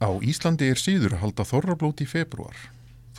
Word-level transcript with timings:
Á 0.00 0.08
Íslandi 0.24 0.70
er 0.72 0.80
síður 0.80 1.12
að 1.16 1.22
halda 1.24 1.44
þorrablót 1.44 2.00
í 2.00 2.06
februar. 2.08 2.56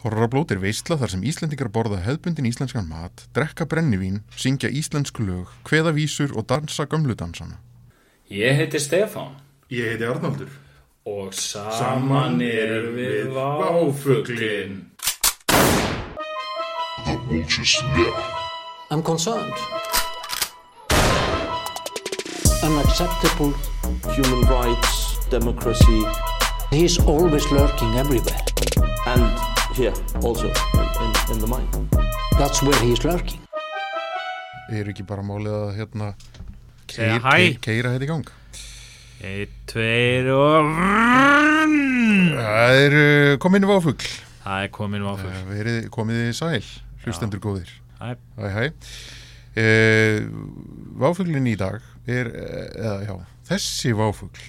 Þorrablót 0.02 0.50
er 0.56 0.62
veistla 0.64 0.98
þar 0.98 1.12
sem 1.14 1.26
Íslandingar 1.30 1.70
borða 1.70 2.00
hefðbundin 2.02 2.48
íslenskan 2.50 2.88
mat, 2.90 3.28
drekka 3.38 3.68
brennivín, 3.70 4.24
syngja 4.34 4.72
íslensk 4.74 5.22
lög, 5.22 5.52
kveða 5.68 5.94
vísur 5.94 6.34
og 6.34 6.48
dansa 6.50 6.88
gömludansana. 6.90 7.60
Ég 8.32 8.58
heiti 8.58 8.82
Stefán 8.82 9.38
Ég 9.70 9.94
heiti 9.94 10.10
Arnaldur. 10.10 10.50
og 11.06 11.34
saman 11.34 12.42
erum 12.42 12.96
við 12.98 13.30
váfuglinn. 13.36 14.88
I'm 18.92 19.02
concerned. 19.04 19.54
Unacceptable. 22.64 23.54
human 24.16 24.42
rights, 24.50 25.28
democracy, 25.30 26.04
He's 26.72 26.98
always 27.00 27.46
lurking 27.52 27.96
everywhere. 27.98 28.40
and 29.06 29.24
here 29.76 29.94
also 30.24 30.48
in, 30.48 31.32
in, 31.32 31.40
the 31.40 31.48
mind. 31.48 31.68
That's 32.38 32.62
where 32.64 32.80
he's 32.86 33.04
lurking. 33.04 33.40
Er 34.72 34.88
ekki 34.88 35.04
bara 35.04 35.24
málið 35.26 35.56
að 35.58 35.72
hérna 35.80 36.12
keira 36.88 37.92
þetta 37.92 38.06
í 38.06 38.10
gang? 38.10 38.30
Eitt, 39.22 39.56
tveir 39.70 40.32
og... 40.34 40.72
Það 42.40 42.80
er 42.86 42.96
uh, 43.02 43.34
komin 43.44 43.68
váfugl. 43.68 44.08
Það 44.46 44.66
er 44.66 44.72
komin 44.80 45.04
váfugl. 45.06 45.34
Uh, 45.36 45.44
verið 45.52 45.90
komið 45.94 46.24
í 46.30 46.34
sæl, 46.38 46.64
hlustendur 47.04 47.44
góðir. 47.44 47.74
Hæ. 48.00 48.16
Hæ, 48.40 48.48
hæ. 48.56 48.64
Uh, 49.60 50.32
váfuglin 51.04 51.52
í 51.52 51.58
dag 51.60 51.84
er, 52.08 52.32
eða 52.80 52.96
já, 53.10 53.16
þessi 53.52 53.92
váfugl. 54.00 54.48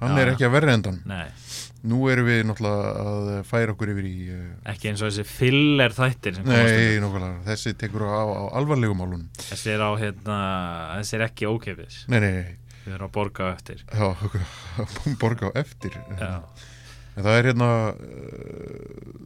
Hann 0.00 0.16
Já, 0.16 0.20
er 0.22 0.32
ekki 0.34 0.46
að 0.48 0.54
verða 0.56 0.76
endan. 0.78 1.00
Nei, 1.08 1.26
Nú 1.84 1.98
erum 2.08 2.24
við 2.24 2.38
náttúrulega 2.48 2.92
að 3.04 3.26
færa 3.44 3.72
okkur 3.74 3.90
yfir 3.92 4.06
í... 4.08 4.12
Uh, 4.32 4.44
ekki 4.72 4.88
eins 4.88 5.02
og 5.04 5.10
þessi 5.10 5.24
filler 5.28 5.92
þættir 5.92 6.38
nei, 6.40 6.96
nákvæmlega. 7.02 7.42
Þessi 7.50 7.74
tekur 7.82 8.06
á, 8.08 8.24
á 8.24 8.44
alvarlegum 8.56 9.02
málunum. 9.02 9.26
Þessi 9.36 9.74
er 9.74 9.84
á 9.84 9.90
hérna, 10.00 10.38
þessi 11.02 11.18
er 11.18 11.24
ekki 11.26 11.50
ókipis. 11.50 11.98
Nei, 12.08 12.16
nei, 12.24 12.30
nei. 12.38 12.78
Við 12.86 12.96
erum 12.96 13.10
að 13.10 13.12
borga 13.18 13.48
á 13.48 13.48
eftir. 13.52 13.84
Já, 13.84 14.08
borga 15.22 15.52
á 15.52 15.60
eftir. 15.60 16.00
Já, 16.16 16.32
En 17.14 17.22
það 17.22 17.36
er 17.38 17.48
hérna 17.50 17.68
uh, 17.92 19.18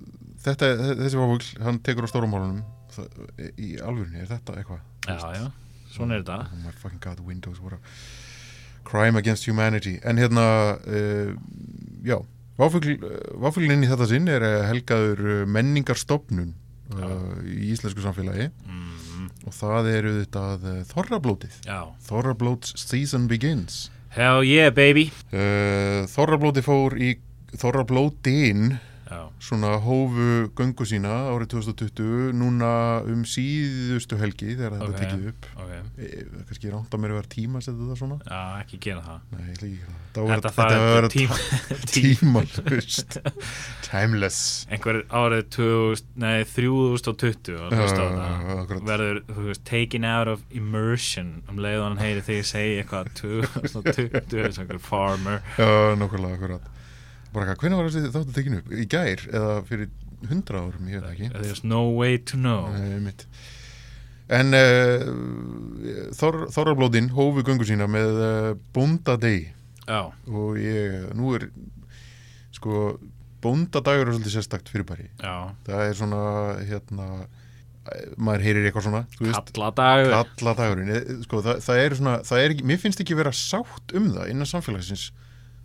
þetta, 0.44 0.72
þessi 0.98 1.20
váfugl, 1.20 1.48
hann 1.64 1.78
tekur 1.86 2.05
á 2.05 2.11
stórum 2.11 2.34
málunum 2.34 2.61
það, 2.92 3.22
í 3.55 3.77
alvörunni, 3.80 4.22
er 4.22 4.30
þetta 4.34 4.58
eitthvað? 4.61 4.83
já, 5.08 5.19
já, 5.39 5.46
svona 5.94 6.19
er 6.19 6.24
þetta. 6.24 6.41
Oh 6.52 6.64
my 6.66 6.74
fucking 6.83 7.00
god, 7.06 7.22
Windows, 7.24 7.62
what 7.62 7.78
a 7.78 7.80
crime 8.89 9.20
against 9.20 9.44
humanity. 9.48 9.98
En 10.05 10.17
hérna, 10.20 10.47
uh, 10.89 11.34
já 12.06 12.19
váfugl, 12.58 12.97
váfuglinn 13.39 13.77
inn 13.77 13.84
í 13.86 13.91
þetta 13.91 14.08
sinn 14.11 14.30
er 14.33 14.42
uh, 14.47 14.55
helgaður 14.70 15.20
uh, 15.22 15.42
menningarstofnun 15.47 16.55
uh, 16.97 17.36
í 17.45 17.69
íslensku 17.75 18.03
samfélagi. 18.03 18.48
Mm, 18.67 19.28
og 19.47 19.55
það 19.55 19.92
eru 19.92 20.17
þetta 20.22 20.75
þorrablótið. 20.91 21.61
Þorrablóts 22.08 22.75
season 22.80 23.28
begins. 23.30 23.86
Hell 24.17 24.42
yeah 24.48 24.72
baby. 24.75 25.11
uh, 25.36 26.08
Þorrablóti 26.11 26.64
fór 26.64 26.97
í 26.97 27.14
Þorrablótin 27.61 28.78
Já, 29.09 29.20
svona 29.41 29.70
hófu 29.81 30.25
göngu 30.59 30.84
sína 30.89 31.12
árið 31.33 31.48
2020 31.55 32.33
núna 32.37 32.70
um 33.09 33.23
síðustu 33.25 34.19
helgi 34.20 34.51
þegar 34.59 34.75
þetta 34.77 34.89
Ok. 34.89 34.98
tekið 35.01 35.28
upp 35.31 35.47
ok. 35.64 35.70
e, 35.97 36.09
kannski 36.51 36.73
ránt 36.75 36.92
að 36.92 37.01
mér 37.05 37.14
að 37.14 37.19
vera 37.23 37.31
tíma 37.33 37.62
að 37.62 37.64
setja 37.69 37.79
þetta 37.86 37.97
svona 38.03 38.19
Já, 38.29 38.41
ekki 38.64 38.81
gera 38.84 39.05
það. 39.06 39.20
Nei, 39.33 39.47
ekki 39.55 39.70
gera 39.79 39.95
það. 39.97 40.05
Þetta 40.19 40.53
þetta 40.53 40.53
fær 40.59 41.09
tíma, 41.14 41.39
tíma. 41.95 42.42
tímalust 42.53 43.19
Timeless 43.89 44.41
einhver 44.73 45.01
árið 45.23 45.45
2000, 45.56 46.09
nei, 46.20 46.45
3020 46.53 47.59
og 47.64 47.73
hlusta 47.79 48.01
á 48.03 48.09
Já, 48.09 48.17
það 48.19 48.62
akkurat. 48.62 48.86
verður, 48.92 49.20
taken 49.68 50.05
out 50.05 50.29
of 50.35 50.42
immersion 50.51 51.30
um 51.48 51.61
leið 51.63 51.80
og 51.80 51.86
hann 51.89 52.02
heyri 52.02 52.24
þegar 52.27 52.42
ég 52.42 52.51
segi 52.52 52.74
eitthvað 52.83 53.13
2020, 53.23 54.42
þess 54.48 54.61
einhver 54.63 54.83
farmer 54.83 55.41
Já, 55.57 55.70
nákvæmlega, 56.01 56.35
akkurat 56.41 56.74
Bara 57.38 57.52
hvað, 57.52 57.60
hvernig 57.62 57.78
var 57.78 57.88
þessi 57.92 58.12
þáttu 58.16 58.34
tekinu 58.34 58.58
upp? 58.58 58.74
Í 58.74 58.88
gær 58.90 59.24
eða 59.30 59.56
fyrir 59.68 59.90
hundra 60.26 60.64
árum, 60.66 60.90
ég 60.90 61.04
veit 61.04 61.12
ekki. 61.14 61.30
There's 61.38 61.62
no 61.62 61.84
way 61.94 62.18
to 62.18 62.40
know. 62.40 62.66
Nei, 62.74 63.14
En 64.28 64.52
uh, 64.52 65.06
Þor, 66.18 66.42
Þorrablótin 66.52 67.08
hófu 67.16 67.44
göngu 67.46 67.64
sína 67.64 67.86
með 67.88 68.18
uh, 68.20 68.48
bóndadegi 68.76 69.46
já, 69.88 70.02
og 70.28 70.58
ég, 70.60 71.06
nú 71.16 71.32
er 71.38 71.46
sko, 72.52 72.98
bóndadagur 73.44 74.10
er 74.10 74.16
svolítið 74.18 74.34
sérstakt 74.36 74.68
fyrirbæri 74.68 75.08
já, 75.22 75.48
það 75.64 75.84
er 75.86 75.96
svona, 75.96 76.20
hérna 76.68 77.06
eh, 77.88 78.10
maður 78.20 78.44
heyrir 78.44 78.68
eitthvað 78.68 78.88
svona 78.90 79.02
kalladagur. 79.16 80.12
Kalla 80.12 80.55
dagurinn 80.60 80.92
eh, 80.92 81.08
sko, 81.24 81.40
það, 81.46 81.62
það 81.64 81.82
er 81.86 81.96
svona, 82.02 82.16
það 82.28 82.44
er 82.44 82.56
mér 82.68 82.82
finnst 82.84 83.05
ekki 83.05 83.16
vera 83.16 83.32
sátt 83.32 83.96
um 83.96 84.10
það 84.12 84.34
innan 84.34 84.52
samfélagsins 84.52 85.08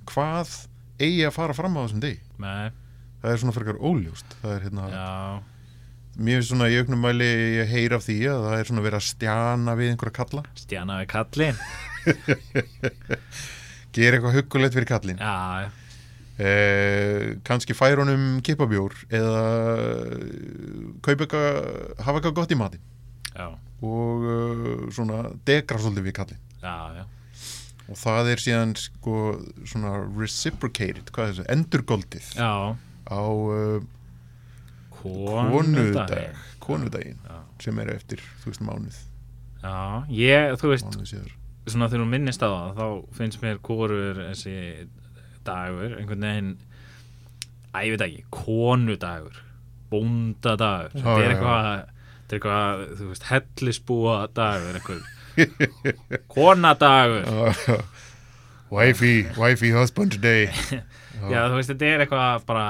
hvað 0.07 0.55
eigi 1.00 1.24
að 1.28 1.36
fara 1.38 1.58
fram 1.58 1.80
á 1.80 1.81
þessum 1.86 2.04
Nei, 2.44 2.70
það 3.24 3.31
er 3.31 3.42
svona 3.42 3.56
frekar 3.56 3.80
óljóst. 3.80 4.38
Það 4.42 4.56
er 4.58 4.68
hérna, 4.68 4.90
já, 4.92 5.09
mér 6.18 6.40
finnst 6.40 6.52
svona 6.52 6.70
í 6.70 6.78
auknum 6.81 7.04
mæli 7.08 7.31
ég 7.62 7.74
heyr 7.74 7.98
af 7.98 8.06
því 8.06 8.20
að 8.34 8.46
það 8.50 8.59
er 8.59 8.70
svona 8.70 8.86
verið 8.86 9.00
að 9.00 9.09
stjana 9.09 9.76
við 9.80 9.94
einhverja 9.94 10.18
kalla. 10.20 10.46
Stjana 10.59 11.02
við 11.02 11.12
kallin 11.16 11.58
gera 13.94 14.18
eitthvað 14.18 14.38
huggulegt 14.40 14.78
fyrir 14.78 14.90
kallin 14.90 15.22
já, 15.22 15.70
eh, 16.42 17.36
kannski 17.46 17.76
færa 17.78 18.03
honum 18.03 18.42
kipabjór 18.46 18.96
eða 19.14 19.44
eh, 20.16 20.24
kaupa 21.06 21.28
eitthvað 21.28 21.50
hafa 22.00 22.18
eitthvað 22.20 22.38
gott 22.40 22.56
í 22.56 22.59
mati 22.59 22.82
já, 23.34 23.48
og 23.84 24.26
uh, 24.30 24.72
svona 24.94 25.26
degra 25.46 25.82
svolítið 25.82 26.09
við 26.09 26.18
kallin 26.20 26.42
já, 26.64 26.76
já 26.98 27.03
og 27.92 28.00
það 28.00 28.32
er 28.34 28.42
síðan 28.44 28.74
sko 28.80 29.18
svona 29.68 29.96
reciprocated, 30.16 31.12
hvað 31.14 31.30
er 31.30 31.34
þessu, 31.34 31.48
endurgoldið 31.54 32.30
já, 32.38 32.54
á 33.10 33.22
uh, 33.24 33.84
konudag 35.02 35.58
konudag 35.60 36.42
konudaginn 36.64 37.20
sem 37.64 37.80
er 37.84 37.94
eftir, 37.94 38.22
þú 38.44 38.52
veist, 38.52 38.64
mánuð. 38.64 39.00
Já, 39.64 39.78
ég, 40.12 40.54
þú 40.60 40.74
veist 40.74 41.00
svona 41.64 41.88
þegar 41.88 42.04
hún 42.04 42.12
minnist 42.12 42.44
á 42.44 42.48
það 42.52 42.80
þá 42.80 42.86
finnst 43.18 43.42
mér 43.44 43.60
hvorur 43.64 44.20
þessi 44.20 44.56
dagur 45.48 45.96
einhvern 46.00 46.26
veginn 46.28 46.54
að 47.74 47.88
ég 47.88 47.96
veit 47.96 48.06
ekki, 48.08 48.24
konudagur 48.36 49.40
bóndadagur. 49.94 50.96
Er 50.98 51.04
þetta 51.04 51.24
er 51.24 51.36
eitthvað, 52.34 52.84
þú 53.00 53.10
veist, 53.12 53.28
hellisbúa 53.30 54.18
dagur 54.36 54.80
eitthvað 54.80 55.04
konadagur. 56.34 57.28
Wifey, 58.74 59.28
wifey 59.38 59.70
husband 59.72 60.18
day. 60.22 60.48
Já, 61.32 61.46
þú 61.48 61.60
veist, 61.60 61.70
þetta 61.72 61.86
er 61.94 62.02
eitthvað 62.08 62.46
bara 62.50 62.66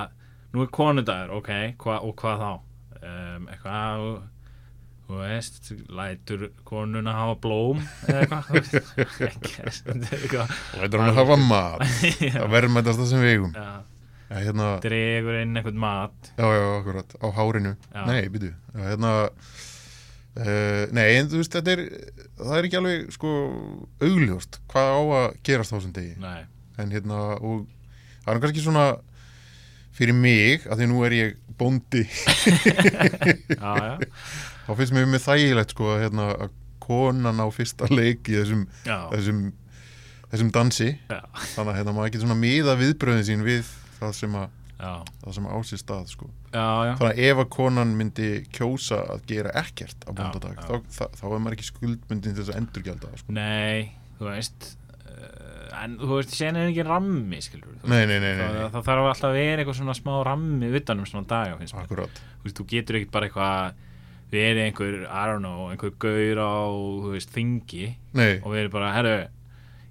nú 0.53 0.65
er 0.65 0.69
konudagur, 0.75 1.31
ok, 1.39 1.49
hva, 1.81 1.95
og 2.05 2.13
hvað 2.19 2.43
þá? 2.43 2.51
Um, 3.03 3.47
eitthvað 3.51 4.03
þú- 5.07 5.17
veist, 5.23 5.71
lætur 5.93 6.43
konuna 6.67 7.13
hafa 7.15 7.35
blóm 7.43 7.81
eða 8.07 8.21
eitthvað 8.23 8.43
þetta 9.83 10.45
lætur 10.81 11.03
hann 11.03 11.17
hafa 11.17 11.37
mat 11.39 11.83
það 11.83 12.47
verðmætast 12.53 13.01
það 13.01 13.09
sem 13.11 13.23
við 13.23 13.33
eigum. 13.35 13.51
Já, 13.57 13.67
ja, 14.29 14.39
hérna, 14.47 14.69
dregur 14.83 15.39
inn 15.41 15.59
eitthvað 15.59 15.81
mat. 15.83 16.31
Já, 16.37 16.47
já, 16.57 16.63
akkurat, 16.79 17.15
á 17.19 17.27
hárinu. 17.39 17.75
Já. 17.93 18.03
nei, 18.09 18.21
já, 18.27 18.53
hérna 18.91 19.13
uh, 20.39 20.83
nei, 20.95 21.07
en 21.19 21.29
þú 21.31 21.41
veist, 21.41 21.55
þetta 21.57 21.75
er 21.75 21.83
það 22.39 22.57
er 22.57 22.67
ekki 22.69 22.79
alveg, 22.79 23.07
sko, 23.15 23.31
augljóst 24.03 24.59
hvað 24.71 24.91
á 24.93 25.01
að 25.19 25.27
gerast 25.49 25.73
á 25.73 25.77
þessum 25.77 25.95
degi. 25.95 26.13
Nei, 26.23 26.43
en 26.81 26.93
hérna 26.95 27.21
og 27.39 27.65
það 28.23 28.35
er 28.35 28.43
kannski 28.45 28.65
svona 28.65 28.87
fyrir 29.93 30.17
mig, 30.17 30.65
að 30.65 30.81
því 30.81 30.89
nú 30.89 31.03
er 31.05 31.17
ég 31.19 31.35
bóndi, 31.59 32.05
já, 33.59 33.71
já, 33.77 33.97
þá 34.65 34.71
finnst 34.79 34.95
mér 34.95 35.11
með 35.11 35.25
þægilegt 35.27 35.75
sko 35.75 35.97
hérna 36.01 36.31
að 36.33 36.55
konan 36.83 37.39
á 37.39 37.47
fyrsta 37.53 37.87
leik 37.93 38.27
í 38.27 38.39
þessum, 38.39 38.65
þessum 38.83 39.43
þessum 40.33 40.49
dansi, 40.49 40.89
já, 40.97 41.19
þannig 41.53 41.69
að 41.69 41.77
hérna 41.77 41.93
maður 41.93 42.13
getur 42.15 42.25
svona 42.25 42.39
miða 42.41 42.73
viðbröðin 42.79 43.27
sín 43.27 43.45
við 43.45 43.67
það 43.99 44.15
sem 44.17 44.37
að 44.39 44.62
það 45.23 45.35
sem 45.37 45.47
á 45.49 45.57
sér 45.69 45.81
stað 45.81 46.11
sko. 46.11 46.29
Þannig 46.53 47.03
að 47.07 47.21
ef 47.25 47.41
að 47.43 47.49
konan 47.55 47.95
myndi 47.99 48.29
kjósa 48.53 49.01
að 49.15 49.25
gera 49.31 49.53
ekkert 49.63 50.07
á 50.07 50.11
bóndadag, 50.13 50.61
þá, 50.63 50.73
þá, 50.97 51.03
þá 51.19 51.25
er 51.29 51.43
maður 51.43 51.57
ekki 51.57 51.67
skuldmyndin 51.69 52.23
til 52.33 52.39
þess 52.39 52.53
að 52.53 52.61
endurgjalda 52.61 53.11
það 53.11 53.21
sko. 53.23 53.35
Nei, 53.37 53.91
þú 54.19 54.29
veist 54.29 54.67
uh, 55.03 55.83
en 55.83 55.95
þú 56.01 56.11
veist, 56.17 56.35
sen 56.39 56.59
er 56.59 56.71
ekki 56.71 56.87
rammi 56.87 57.41
skilur, 57.43 57.77
nei, 57.83 58.03
nei, 58.09 58.17
nei, 58.17 58.33
nei, 58.39 58.43
það, 58.43 58.67
það 58.75 58.89
þarf 58.89 59.09
alltaf 59.13 59.29
að 59.29 59.39
vera 59.39 59.63
eitthvað 59.63 59.79
svona 59.81 59.97
smá 59.97 60.13
rammi 60.29 60.73
utan 60.81 61.03
um 61.03 61.09
svona 61.09 61.41
mér. 61.59 61.73
Akkurat. 61.83 62.23
Þú 62.41 62.49
veist, 62.49 62.59
þú 62.59 62.67
getur 62.73 62.99
ekkert 62.99 63.15
bara 63.15 63.29
eitthvað 63.29 63.81
verið 64.33 64.65
einhver, 64.65 64.99
I 65.05 65.23
don't 65.29 65.45
know, 65.45 65.69
einhver 65.69 65.93
gaur 66.01 66.39
á, 66.41 66.57
þú 66.73 67.13
veist, 67.13 67.33
þingi 67.33 67.87
og 68.41 68.49
verið 68.53 68.71
bara, 68.73 68.93
herru 68.95 69.17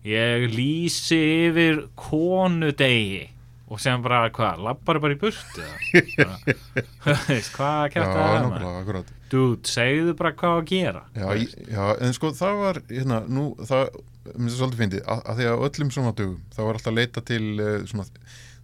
ég 0.07 0.49
lýsi 0.51 1.19
yfir 1.47 1.85
konudegi 1.99 3.29
og 3.73 3.81
sem 3.81 4.03
bara, 4.05 4.27
hvað, 4.37 4.61
labbar 4.67 4.99
bara 5.01 5.17
í 5.17 5.21
burtu 5.23 5.65
hvað 7.57 7.83
Já, 7.83 7.91
kjátt 7.95 8.15
það 8.15 9.03
dude, 9.33 9.65
segðu 9.73 10.15
bara 10.19 10.33
hvað 10.37 10.57
að 10.61 10.67
gera. 10.69 11.03
Já, 11.17 11.27
ég, 11.41 11.53
já, 11.73 11.85
en 12.05 12.17
sko 12.17 12.33
það 12.37 12.59
var 12.61 12.81
hérna, 12.91 13.21
nú, 13.33 13.45
það, 13.65 13.95
mér 14.27 14.35
finnst 14.37 14.53
það 14.53 14.59
svolítið 14.61 14.83
fyndið 14.83 15.07
að, 15.07 15.23
að 15.33 15.39
því 15.41 15.47
að 15.53 15.63
öllum 15.69 15.93
svona 15.97 16.13
dögum 16.19 16.43
þá 16.53 16.59
var 16.67 16.79
alltaf 16.79 16.91
að 16.93 16.99
leita 16.99 17.23
til 17.33 17.47
uh, 17.57 17.71
svona 17.89 18.05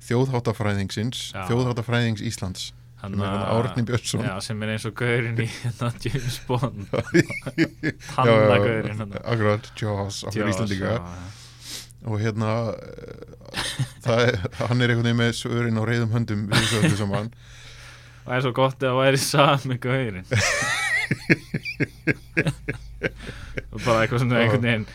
þjóðháttafræðingsins, 0.08 1.22
Já. 1.32 1.40
þjóðháttafræðings 1.48 2.22
Íslands 2.28 2.68
að- 2.98 3.16
Árni 3.54 3.84
Björnsson. 3.88 4.24
Já, 4.26 4.34
sem 4.44 4.62
er 4.66 4.74
eins 4.74 4.86
og 4.88 4.94
gaurinn 4.98 5.40
í 5.40 5.48
hérna, 5.62 5.90
James 6.04 6.38
Bond. 6.48 6.84
Já, 6.92 7.92
Tannagaurinn 8.12 9.02
já, 9.06 9.20
akkurat, 9.24 9.72
Jaws, 9.80 10.20
okkur 10.28 10.52
Íslandinga 10.52 10.94
og 12.08 12.20
hérna 12.22 12.52
það 12.52 13.27
er, 13.78 14.38
hann 14.60 14.80
er 14.82 14.92
einhvern 14.92 15.08
veginn 15.08 15.20
með 15.22 15.32
svörin 15.40 15.80
á 15.80 15.82
reyðum 15.88 16.14
höndum 16.14 16.46
við 16.48 16.54
þessu 16.62 16.76
öllu 16.82 16.96
saman. 17.02 17.28
Og 18.28 18.32
er 18.36 18.40
svo 18.44 18.52
gott 18.56 18.78
að 18.82 18.88
það 18.90 19.00
væri 19.02 19.20
sami 19.24 19.76
gaurinn. 19.80 20.28
Og 23.72 23.78
bara 23.84 24.02
eitthvað 24.02 24.20
svona 24.24 24.42
einhvern 24.42 24.66
veginn 24.66 24.88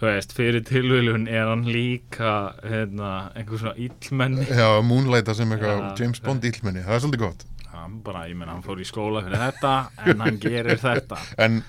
þú 0.00 0.08
veist, 0.08 0.32
fyrir 0.32 0.62
tilvílun 0.64 1.26
er 1.28 1.48
hann 1.50 1.66
líka 1.68 2.34
hérna, 2.64 3.30
einhver 3.36 3.60
svona 3.60 3.76
illmenni. 3.76 4.46
Já, 4.48 4.80
Moonlighta 4.84 5.34
sem 5.36 5.52
eitthvað 5.52 5.82
Já, 5.82 5.88
James 6.00 6.22
Bond 6.24 6.46
íllmenni, 6.48 6.84
það 6.86 6.96
er 6.96 7.02
svolítið 7.04 7.24
gott. 7.26 7.44
Hann 7.70 7.98
bara, 8.04 8.24
ég 8.28 8.38
menn, 8.38 8.48
hann 8.48 8.64
fór 8.64 8.80
í 8.80 8.86
skóla 8.88 9.22
fyrir 9.26 9.42
þetta 9.44 9.74
en 10.08 10.24
hann 10.24 10.40
gerir 10.40 10.80
þetta. 10.80 11.20
En 11.44 11.60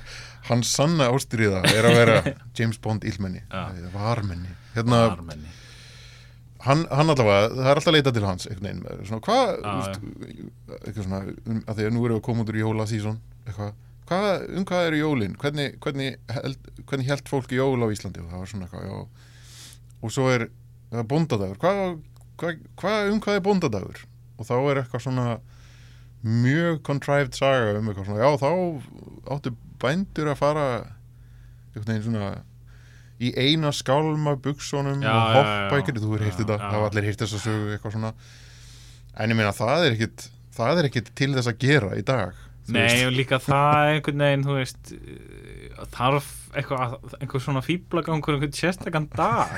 hans 0.48 0.72
sanna 0.74 1.10
ástriða 1.12 1.62
er 1.76 1.88
að 1.90 1.98
vera 2.00 2.16
James 2.58 2.80
Bond 2.82 3.04
íllmenni 3.08 3.44
varmenni. 3.94 4.56
Hérna, 4.78 5.04
Armenni. 5.12 5.52
Hann, 6.66 6.84
hann 6.92 7.14
allavega, 7.14 7.52
það 7.54 7.70
er 7.70 7.80
alltaf 7.80 7.96
leitað 7.96 8.18
til 8.18 8.26
hans 8.28 8.50
einhvern 8.50 8.84
veginn, 8.86 9.06
svona, 9.10 9.24
hvað 9.28 9.54
eitthvað 10.82 11.06
svona, 11.06 11.22
um, 11.46 11.64
að 11.66 11.80
því 11.80 11.88
að 11.88 11.96
nú 11.96 12.04
erum 12.06 12.18
við 12.18 12.20
að 12.20 12.28
koma 12.28 12.46
út 12.46 12.52
úr 12.54 12.62
jólasísón, 12.62 13.22
eitthvað 13.46 13.74
hvað, 14.12 14.46
um 14.58 14.68
hvað 14.68 14.88
eru 14.90 15.00
jólin, 15.00 15.36
hvernig, 15.40 15.76
hvernig, 15.84 16.18
held, 16.36 16.72
hvernig 16.90 17.10
held 17.12 17.32
fólk 17.32 17.54
jól 17.56 17.80
á 17.80 17.88
Íslandi? 17.94 18.24
Og 18.24 18.32
það 18.32 18.44
var 18.44 18.52
svona 18.52 18.68
eitthvað, 18.68 18.88
já. 18.90 18.98
Og 20.02 20.14
svo 20.14 20.28
er 20.34 20.48
það 20.92 21.08
bóndadagur. 21.12 21.60
Hvað, 21.62 21.82
hvað, 22.42 22.62
hvað, 22.82 23.12
um 23.14 23.22
hvað 23.24 23.38
er 23.38 23.46
bóndadagur? 23.46 24.04
Og 24.38 24.48
þá 24.50 24.56
er 24.60 24.82
eitthvað 24.82 25.06
svona 25.06 25.28
mjög 26.22 26.82
contrived 26.86 27.38
saga 27.38 27.78
um 27.80 27.90
eitthvað 27.90 28.10
svona, 28.10 28.22
já 28.22 28.30
þá 28.42 29.34
áttu 29.36 29.54
bændur 29.82 30.30
að 30.30 30.42
fara 30.42 30.66
einhvern 31.72 31.88
veginn 31.88 32.06
svona 32.06 32.32
í 33.22 33.32
eina 33.38 33.72
skálma 33.76 34.36
buksonum 34.42 35.04
Já, 35.04 35.12
og 35.14 35.40
hoppa 35.40 35.82
ykkur, 35.82 36.02
þú 36.02 36.14
já, 36.18 36.24
heyrt 36.26 36.40
þetta, 36.42 36.60
það 36.62 36.78
hafa 36.78 36.92
allir 36.92 37.10
heyrt 37.10 37.24
þess 37.24 37.38
að 37.38 37.44
sögu 37.48 37.74
eitthvað 37.76 37.98
svona? 37.98 38.14
En 39.22 39.34
ég 39.34 39.38
meina 39.38 39.56
það 39.56 39.88
er 39.88 39.98
ekkit 39.98 40.30
það 40.56 40.82
er 40.82 40.90
ekkit 40.90 41.12
til 41.18 41.34
þess 41.36 41.52
að 41.52 41.62
gera 41.66 41.98
í 42.00 42.06
dag 42.08 42.40
Nei, 42.72 42.86
veist. 42.86 43.08
og 43.08 43.16
líka 43.18 43.40
það 43.42 43.80
er 43.82 43.96
einhvern 43.96 44.24
veginn, 44.24 44.46
þú 44.46 44.56
veist 44.60 44.92
uh, 44.96 45.86
þarf 45.96 46.30
eitthvað, 46.52 46.96
einhver 47.18 47.44
svona 47.44 47.64
fíblagangur 47.66 48.36
einhvern 48.36 48.56
sérstakann 48.56 49.08
dag 49.16 49.54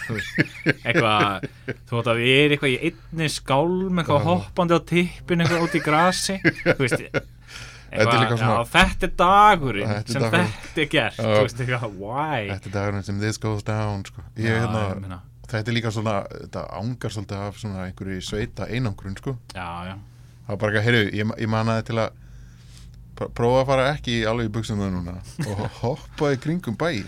eitthvað, 0.85 1.47
þú 1.89 1.97
veist 1.97 2.11
að 2.13 2.21
við 2.21 2.33
erum 2.37 2.55
eitthvað 2.55 2.73
í 2.73 2.79
einni 2.89 3.29
skálm, 3.33 3.99
eitthvað 4.01 4.27
hoppandi 4.29 4.77
á 4.77 4.81
tippin, 4.93 5.43
eitthvað 5.43 5.65
út 5.67 5.77
í 5.77 5.83
grasi 5.83 6.37
þú 6.43 6.79
veist, 6.85 7.05
eitthvað, 7.99 8.37
svona- 8.37 8.55
já, 8.57 8.69
þetta 8.73 9.03
er 9.07 9.13
dagurinn 9.23 9.87
Þetta 9.87 10.09
er 10.09 10.13
sem 10.13 10.21
dagurinn. 10.21 10.53
þetta 10.63 10.81
er 10.81 10.89
gert, 10.93 11.17
Já. 11.17 11.23
þú 11.23 11.43
veist, 11.43 11.57
þetta 11.57 12.67
er 12.67 12.73
dagurinn 12.77 13.03
sem 13.03 13.19
this 13.19 13.37
goes 13.37 13.63
down 13.63 14.03
sko. 14.05 14.21
ég, 14.37 14.49
Já, 14.49 14.59
hérna, 14.67 15.19
þetta 15.47 15.67
er 15.67 15.73
líka 15.77 15.91
svona 15.91 16.15
þetta 16.31 16.63
ángar 16.79 17.13
svolítið 17.13 17.37
af 17.47 17.57
svona 17.61 17.85
einhverju 17.87 18.21
sveita 18.21 18.67
einangrun 18.69 19.17
sko. 19.17 19.37
já, 19.53 19.67
já, 19.91 19.95
það 20.47 20.49
var 20.49 20.57
bara 20.57 20.71
ekki, 20.73 20.85
heyrðu, 20.87 21.13
ég, 21.13 21.33
ég 21.43 21.47
manaði 21.49 21.83
til 21.91 21.95
að 21.95 22.09
pr- 23.15 23.31
prófa 23.37 23.61
að 23.61 23.67
fara 23.67 23.87
ekki 23.93 24.17
alveg 24.25 24.49
í 24.49 24.53
buksum 24.57 24.79
og 24.81 25.69
hoppa 25.81 26.33
í 26.33 26.37
kringum 26.41 26.75
bæinn 26.77 27.05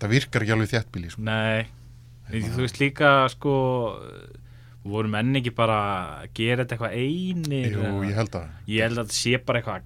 það 0.00 0.08
virkar 0.16 0.42
ekki 0.42 0.52
alveg 0.56 0.70
þjættbíli 0.72 1.10
sko. 1.12 1.22
nei 1.22 1.66
þú 2.32 2.62
veist 2.64 2.78
líka, 2.80 3.28
sko 3.28 3.52
voru 4.84 5.08
menn 5.12 5.36
ekki 5.38 5.52
bara 5.54 5.76
að 6.24 6.30
gera 6.34 6.64
þetta 6.64 6.74
eitthvað 6.74 6.96
einir 6.96 7.70
Jú, 7.70 7.82
eða- 7.82 8.06
ég 8.08 8.14
held 8.18 8.30
að 8.40 8.46
ég 8.66 8.82
held 8.82 8.98
að 8.98 9.04
þetta 9.04 9.18
sé 9.20 9.36
bara 9.46 9.60
eitthvað 9.60 9.82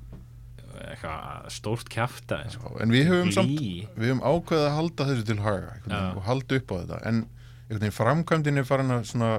eitthvað 0.97 1.49
stórt 1.53 1.93
sko. 1.93 2.77
en 2.81 2.91
við 2.91 3.11
höfum 3.11 3.33
samt 3.33 3.61
við 3.61 4.09
höfum 4.11 4.23
ákveðið 4.25 4.67
að 4.67 4.77
halda 4.77 5.09
þessu 5.11 5.27
til 5.27 5.39
haga 5.45 6.01
og 6.17 6.23
halda 6.27 6.61
upp 6.61 6.73
á 6.73 6.77
þetta. 6.81 7.01
En 7.07 7.27
einhvern 7.67 7.81
veginn 7.81 7.97
framkvæmdin 7.97 8.59
er 8.59 8.67
farin 8.69 8.95
að 8.95 9.09
svona 9.11 9.31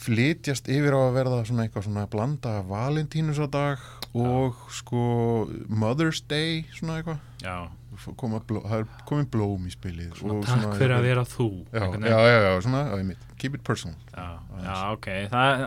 flytjast 0.00 0.68
yfir 0.72 0.96
á 0.96 1.00
að 1.00 1.16
verða 1.18 1.40
svona 1.44 1.66
eitthvað 1.66 1.86
svona 1.88 2.06
blanda 2.10 2.52
Valentínus 2.68 3.40
á 3.40 3.46
dag 3.50 3.88
og 4.16 4.56
sko 4.72 5.48
Mother's 5.68 6.22
Day 6.26 6.64
svona 6.72 7.00
eitthvað 7.00 7.20
bló, 8.46 8.60
það 8.66 8.76
er 8.78 8.86
komið 9.08 9.30
blóm 9.34 9.66
í 9.66 9.72
spilið 9.74 10.14
svona 10.20 10.38
og 10.38 10.46
takk 10.48 10.76
fyrir 10.78 10.96
að 10.96 11.08
vera 11.08 11.24
þú 11.28 11.50
já, 11.72 11.84
já, 11.84 12.20
já, 12.30 12.38
já, 12.44 12.52
svona, 12.66 12.84
mitt 13.08 13.30
keep 13.40 13.56
it 13.56 13.64
personal. 13.64 13.96
Já, 14.12 14.38
já, 14.60 14.76
ok 14.92 15.08
það, 15.32 15.64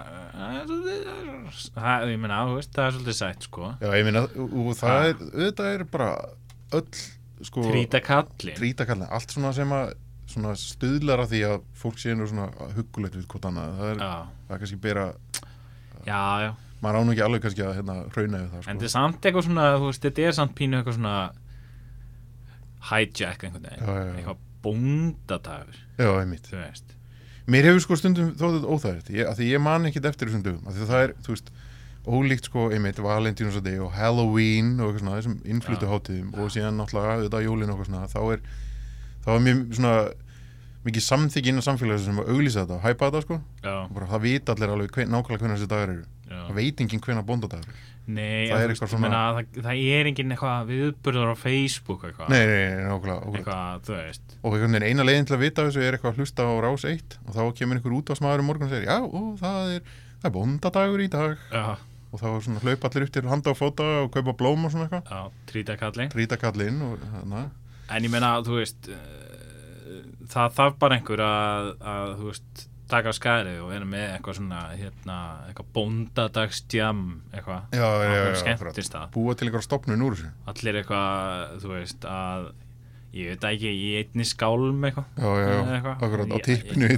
það 1.74 2.06
þú 2.14 2.56
veist, 2.58 2.72
það 2.76 2.86
er 2.86 2.96
svolítið 2.98 3.18
sætt 3.18 3.50
sko. 3.50 3.74
Já, 3.82 3.90
ég 3.98 4.08
meina, 4.08 4.24
og, 4.30 4.56
og 4.62 4.80
það 4.80 5.10
er 5.10 5.14
auðvitað 5.26 5.70
er 5.74 5.86
bara 5.96 6.10
öll 6.78 7.04
sko, 7.44 7.66
trýta 7.68 8.02
kallin 8.04 8.58
trýtakallin, 8.60 9.10
allt 9.10 9.34
svona 9.34 9.54
sem 9.56 9.74
að 9.76 9.96
svona 10.34 10.54
stuðlar 10.58 11.26
að 11.26 11.34
því 11.34 11.42
að 11.50 11.66
fólk 11.78 12.00
sé 12.02 12.14
nú 12.18 12.28
svona 12.30 12.48
huggulegt 12.78 13.18
við 13.18 13.26
hvort 13.30 13.50
annað. 13.50 13.74
Það 13.80 13.92
er, 13.92 14.04
það 14.04 14.56
er 14.56 14.62
kannski 14.64 14.80
bera, 14.82 15.08
já, 16.08 16.22
já. 16.46 16.50
maður 16.82 17.00
án 17.00 17.14
ekki 17.14 17.26
alveg 17.26 17.46
kannski 17.46 17.66
að 17.66 17.78
hérna 17.80 17.98
hrauna 18.08 18.42
við 18.42 18.54
það 18.54 18.58
en 18.58 18.64
þetta 18.64 18.74
sko. 18.74 18.88
er 18.88 18.94
samt 18.96 19.28
eitthvað 19.28 19.48
svona, 19.50 19.68
þú 19.76 19.90
veist, 19.90 20.06
þetta 20.08 20.28
er 20.30 20.38
samt 20.40 20.56
pínu 20.58 20.80
eitthvað 20.80 20.98
svona 21.00 21.18
hijack 22.90 23.44
einhvern 23.48 23.68
veginn, 23.68 23.86
Já, 23.86 23.94
já, 24.00 24.14
eitthvað 24.18 24.42
bóndadagur, 24.64 25.78
já, 26.00 26.10
einmitt. 26.22 26.50
mér 27.48 27.68
hefur 27.68 27.84
sko 27.84 27.98
stundum 28.00 28.32
þóttið 28.40 28.66
óþægilegt. 28.72 29.10
Ég, 29.12 29.28
að 29.28 29.40
því 29.42 29.48
ég 29.52 29.62
man 29.64 29.86
ekkit 29.90 30.06
eftir 30.08 30.30
þessum 30.30 30.44
dögum. 30.46 30.68
Að 30.68 30.78
því 30.78 30.88
það 30.92 31.04
er, 31.04 31.14
þú 31.26 31.34
veist, 31.36 31.52
ólíkt 32.04 32.48
sko 32.50 32.66
einmitt 32.76 33.00
Valentínus 33.04 33.58
og 33.60 33.94
Halloween 33.96 34.74
og 34.80 34.90
eitthvað 34.92 35.04
svona 35.04 35.18
þessum 35.20 35.36
innflutu 35.48 35.88
hátíðum 35.92 36.34
og 36.40 36.52
síðan 36.52 36.80
náttúrulega 36.80 37.18
auðvitað 37.18 37.46
jólin 37.48 37.72
og 37.72 37.78
eitthvað 37.80 37.92
svona 37.92 38.12
þá 38.12 38.20
er, 38.34 38.42
þá 39.24 39.30
er 39.36 39.44
mjög 39.48 39.62
svona 39.78 39.94
mikið 40.84 41.06
samþykki 41.08 41.52
innan 41.54 41.64
samfélagsins 41.64 42.10
sem 42.12 42.20
að 42.20 42.32
auglýsa 42.34 42.64
þetta 42.66 42.76
og 42.76 42.84
hæpa 42.84 43.08
þetta 43.08 43.22
sko. 43.24 43.38
Bara 43.64 44.10
það 44.12 44.26
vita 44.28 44.56
allir 44.56 44.74
alveg 44.74 44.98
hven, 44.98 45.12
nákvæmlega 45.14 45.44
hvernig 45.46 45.60
þessi 45.62 45.72
dagar 45.72 45.94
eru. 45.94 46.06
Það 46.34 46.58
veit 46.60 46.82
enginn 46.84 47.04
hvenær 47.06 47.28
bóndadagur 47.28 47.68
er 47.70 47.93
Nei, 48.04 48.50
Það 48.52 48.64
er 48.66 48.74
svona... 48.76 49.00
meina, 49.06 49.20
það, 49.38 49.60
það 49.64 49.82
er 49.96 50.10
engin 50.10 50.34
eitthvað 50.36 50.66
viðburður 50.74 51.30
á 51.32 51.36
Facebook 51.40 52.02
eitthvað, 52.10 52.34
nei, 52.34 52.42
nei, 52.50 52.58
nei, 52.60 52.82
nákvæmlega, 52.90 53.20
nákvæmlega. 53.24 53.54
eitthvað, 53.88 54.26
og 54.42 54.58
einhvern 54.58 54.76
veginn 54.76 54.88
eina 54.90 55.06
leiðin 55.08 55.30
til 55.30 55.38
að 55.38 55.44
vita 55.46 55.66
þessu 55.70 55.86
er 55.86 55.96
eitthvað 55.96 56.12
að 56.12 56.20
hlusta 56.20 56.44
á 56.44 56.54
rás 56.66 56.84
1 56.90 57.16
og 57.24 57.38
þá 57.38 57.42
kemur 57.62 57.80
einhver 57.80 57.96
út 57.96 58.12
á 58.12 58.16
smaður 58.20 58.44
um 58.44 58.50
morgun 58.52 58.68
og 58.68 58.74
segir 58.76 58.90
já, 58.92 58.98
ó, 59.00 59.22
það 59.40 59.72
er, 59.78 59.88
það 60.20 60.30
er 60.30 60.36
bóndadagur 60.36 61.06
í 61.06 61.10
dag. 61.16 61.48
Já, 61.56 61.64
og 62.14 62.22
þá 62.22 62.28
er 62.34 62.44
svona 62.50 62.64
hlaup 62.68 62.88
allir 62.90 63.08
upp 63.08 63.14
til 63.16 63.26
handa 63.32 63.54
og 63.56 63.60
fóta 63.62 63.88
og 64.04 64.12
kaupa 64.14 64.36
blóm 64.44 64.68
og 64.68 64.76
svona 64.76 64.90
eitthvað. 64.90 65.08
Já, 65.08 65.48
trýta 65.54 65.80
kallin 65.80 66.12
trýta 66.12 66.42
kallinn 66.44 66.84
og 66.90 67.08
þannig 67.08 67.60
En 67.94 68.06
ég 68.08 68.12
meina, 68.12 68.36
þú 68.44 68.60
veist 68.60 68.92
uh, 68.92 69.00
það 70.32 70.54
þarf 70.60 70.78
bara 70.82 71.00
einhver 71.00 71.24
að, 71.24 71.72
að 71.94 72.14
þú 72.20 72.30
veist, 72.34 72.68
taka 72.92 73.12
á 73.12 73.16
skæri 73.16 73.56
og 73.64 73.72
vera 73.72 73.88
með 73.88 74.06
eitthvað 74.16 74.38
svona, 74.40 74.62
hérna 74.78 75.18
eitthvað 75.48 75.70
bóndadagsjam 75.78 77.04
eitthvað, 77.34 77.78
já, 77.78 77.88
skemmtist 78.42 78.96
það. 78.96 79.08
búa 79.16 79.36
til 79.38 79.48
einhver 79.50 79.66
stopnun 79.66 80.06
úr 80.06 80.18
þessu. 80.18 80.32
Allir 80.54 80.80
eitthvað, 80.82 81.58
þú 81.64 81.74
veist, 81.74 82.08
að 82.10 82.48
ég 83.14 83.34
veit 83.34 83.48
ekki, 83.52 83.74
í 83.74 83.92
einni 84.02 84.26
skálm 84.28 84.88
eitthvað 84.90 85.22
já, 85.22 85.30
já, 85.44 85.60
eitthvað. 85.78 86.34
á 86.34 86.38
tippinu. 86.48 86.90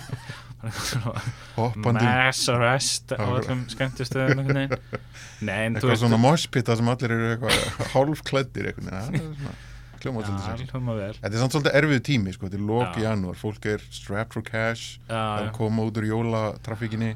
Bara 0.60 0.68
eitthvað 0.68 0.88
svona 0.90 1.20
hoppandi. 1.56 2.04
mass 2.04 2.48
arrest 2.52 3.14
á 3.16 3.24
öllum 3.24 3.62
skemmtistöðum 3.72 4.42
einhvern 4.42 4.58
veginn. 4.60 5.06
Nei, 5.48 5.60
en 5.70 5.78
þú 5.78 5.86
eitthvað 5.86 6.02
svona 6.02 6.20
moshpita 6.20 6.76
sem 6.76 6.90
allir 6.92 7.14
eru 7.16 7.30
eitthvað 7.34 7.62
hálfklæddir 7.94 8.68
eitthvað 8.70 8.90
það 8.90 9.16
er 9.16 9.22
svona 9.24 9.54
hljóma 10.04 10.22
svolítið 10.26 10.46
sér 10.46 11.18
Þetta 11.20 11.30
er 11.34 11.40
samt 11.42 11.54
svolítið 11.56 11.78
erfið 11.80 12.02
tími, 12.08 12.32
sko, 12.36 12.48
þetta 12.48 12.58
er 12.60 12.66
lók 12.70 12.98
í 13.00 13.04
janúar, 13.04 13.38
fólk 13.40 13.66
er 13.72 13.84
strapped 13.90 14.36
for 14.36 14.46
cash, 14.46 14.98
Já, 15.08 15.20
að 15.20 15.46
já, 15.48 15.52
koma 15.56 15.86
út 15.88 16.00
úr 16.00 16.06
jólatrafíkinni, 16.10 17.10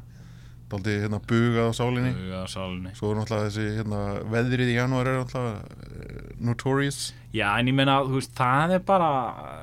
daldið 0.72 1.02
hérna 1.04 1.18
bugað 1.28 1.68
á 1.68 1.72
sálinni, 1.76 2.12
á 2.32 2.44
sálinni. 2.50 2.92
Svo 2.98 3.10
er 3.12 3.18
náttúrulega 3.20 3.50
þessi 3.50 3.66
hérna 3.78 4.00
veðrið 4.32 4.70
í 4.72 4.78
janúar 4.78 5.10
er 5.10 5.18
náttúrulega 5.20 5.60
uh, 5.60 6.32
notorious. 6.48 7.02
Já, 7.34 7.48
en 7.58 7.66
ég 7.66 7.74
meina, 7.74 7.96
þú 8.06 8.20
veist, 8.20 8.30
það 8.38 8.72
er 8.76 8.82
bara 8.86 9.08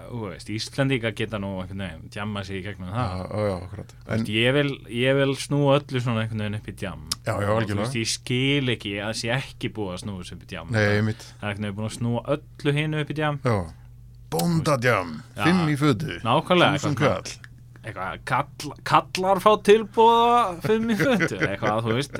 þú 0.09 0.21
veist, 0.25 0.49
Íslandíka 0.51 1.13
geta 1.15 1.39
nú 1.39 1.51
djamma 2.11 2.43
sig 2.43 2.59
í 2.59 2.63
gegnum 2.65 2.89
það. 2.91 3.11
Já, 3.21 3.43
já. 3.47 3.57
Þú 3.71 3.81
En, 3.81 4.09
veist, 4.11 4.31
ég 4.35 4.55
vil, 4.57 4.71
ég 5.01 5.19
vil 5.21 5.35
snúa 5.39 5.77
öllu 5.79 6.01
svona 6.03 6.25
einhvern 6.25 6.43
veginn 6.43 6.59
upp 6.59 6.67
í 6.67 6.75
djam 6.81 7.05
já, 7.23 7.35
þú 7.37 7.77
veist, 7.79 7.95
ég 8.01 8.11
skil 8.11 8.73
ekki 8.75 8.95
að 8.99 9.13
sé 9.21 9.31
ekki 9.37 9.71
búið 9.71 9.93
að 9.95 10.01
snúa 10.03 10.23
þessu 10.23 10.35
upp 10.35 10.43
í 10.43 10.51
Nei, 10.71 10.81
það, 10.81 10.91
er 10.91 11.47
einhvern 11.47 11.63
veginn 11.67 11.77
búin 11.79 11.87
að 11.91 11.95
snúa 11.99 12.25
öllu 12.35 12.75
hinu 12.75 13.05
upp 13.05 13.13
í 13.15 13.19
djam 13.21 13.39
já. 13.45 13.55
Bóndadjam, 14.31 15.15
fimm 15.39 15.63
í 15.71 15.79
fötu, 15.79 16.19
Nákvæmlega 16.27 17.50
eitthvað 17.81 18.21
kall. 18.29 18.47
eitthvað 18.47 18.83
kall, 18.85 19.11
kallar 19.15 19.41
fá 19.43 19.51
tilbúða 19.67 20.61
fimm 20.65 20.89
í 20.93 20.97
fötu 20.99 21.37
eitthvað, 21.41 21.83
þú 21.87 21.95
veist. 21.97 22.19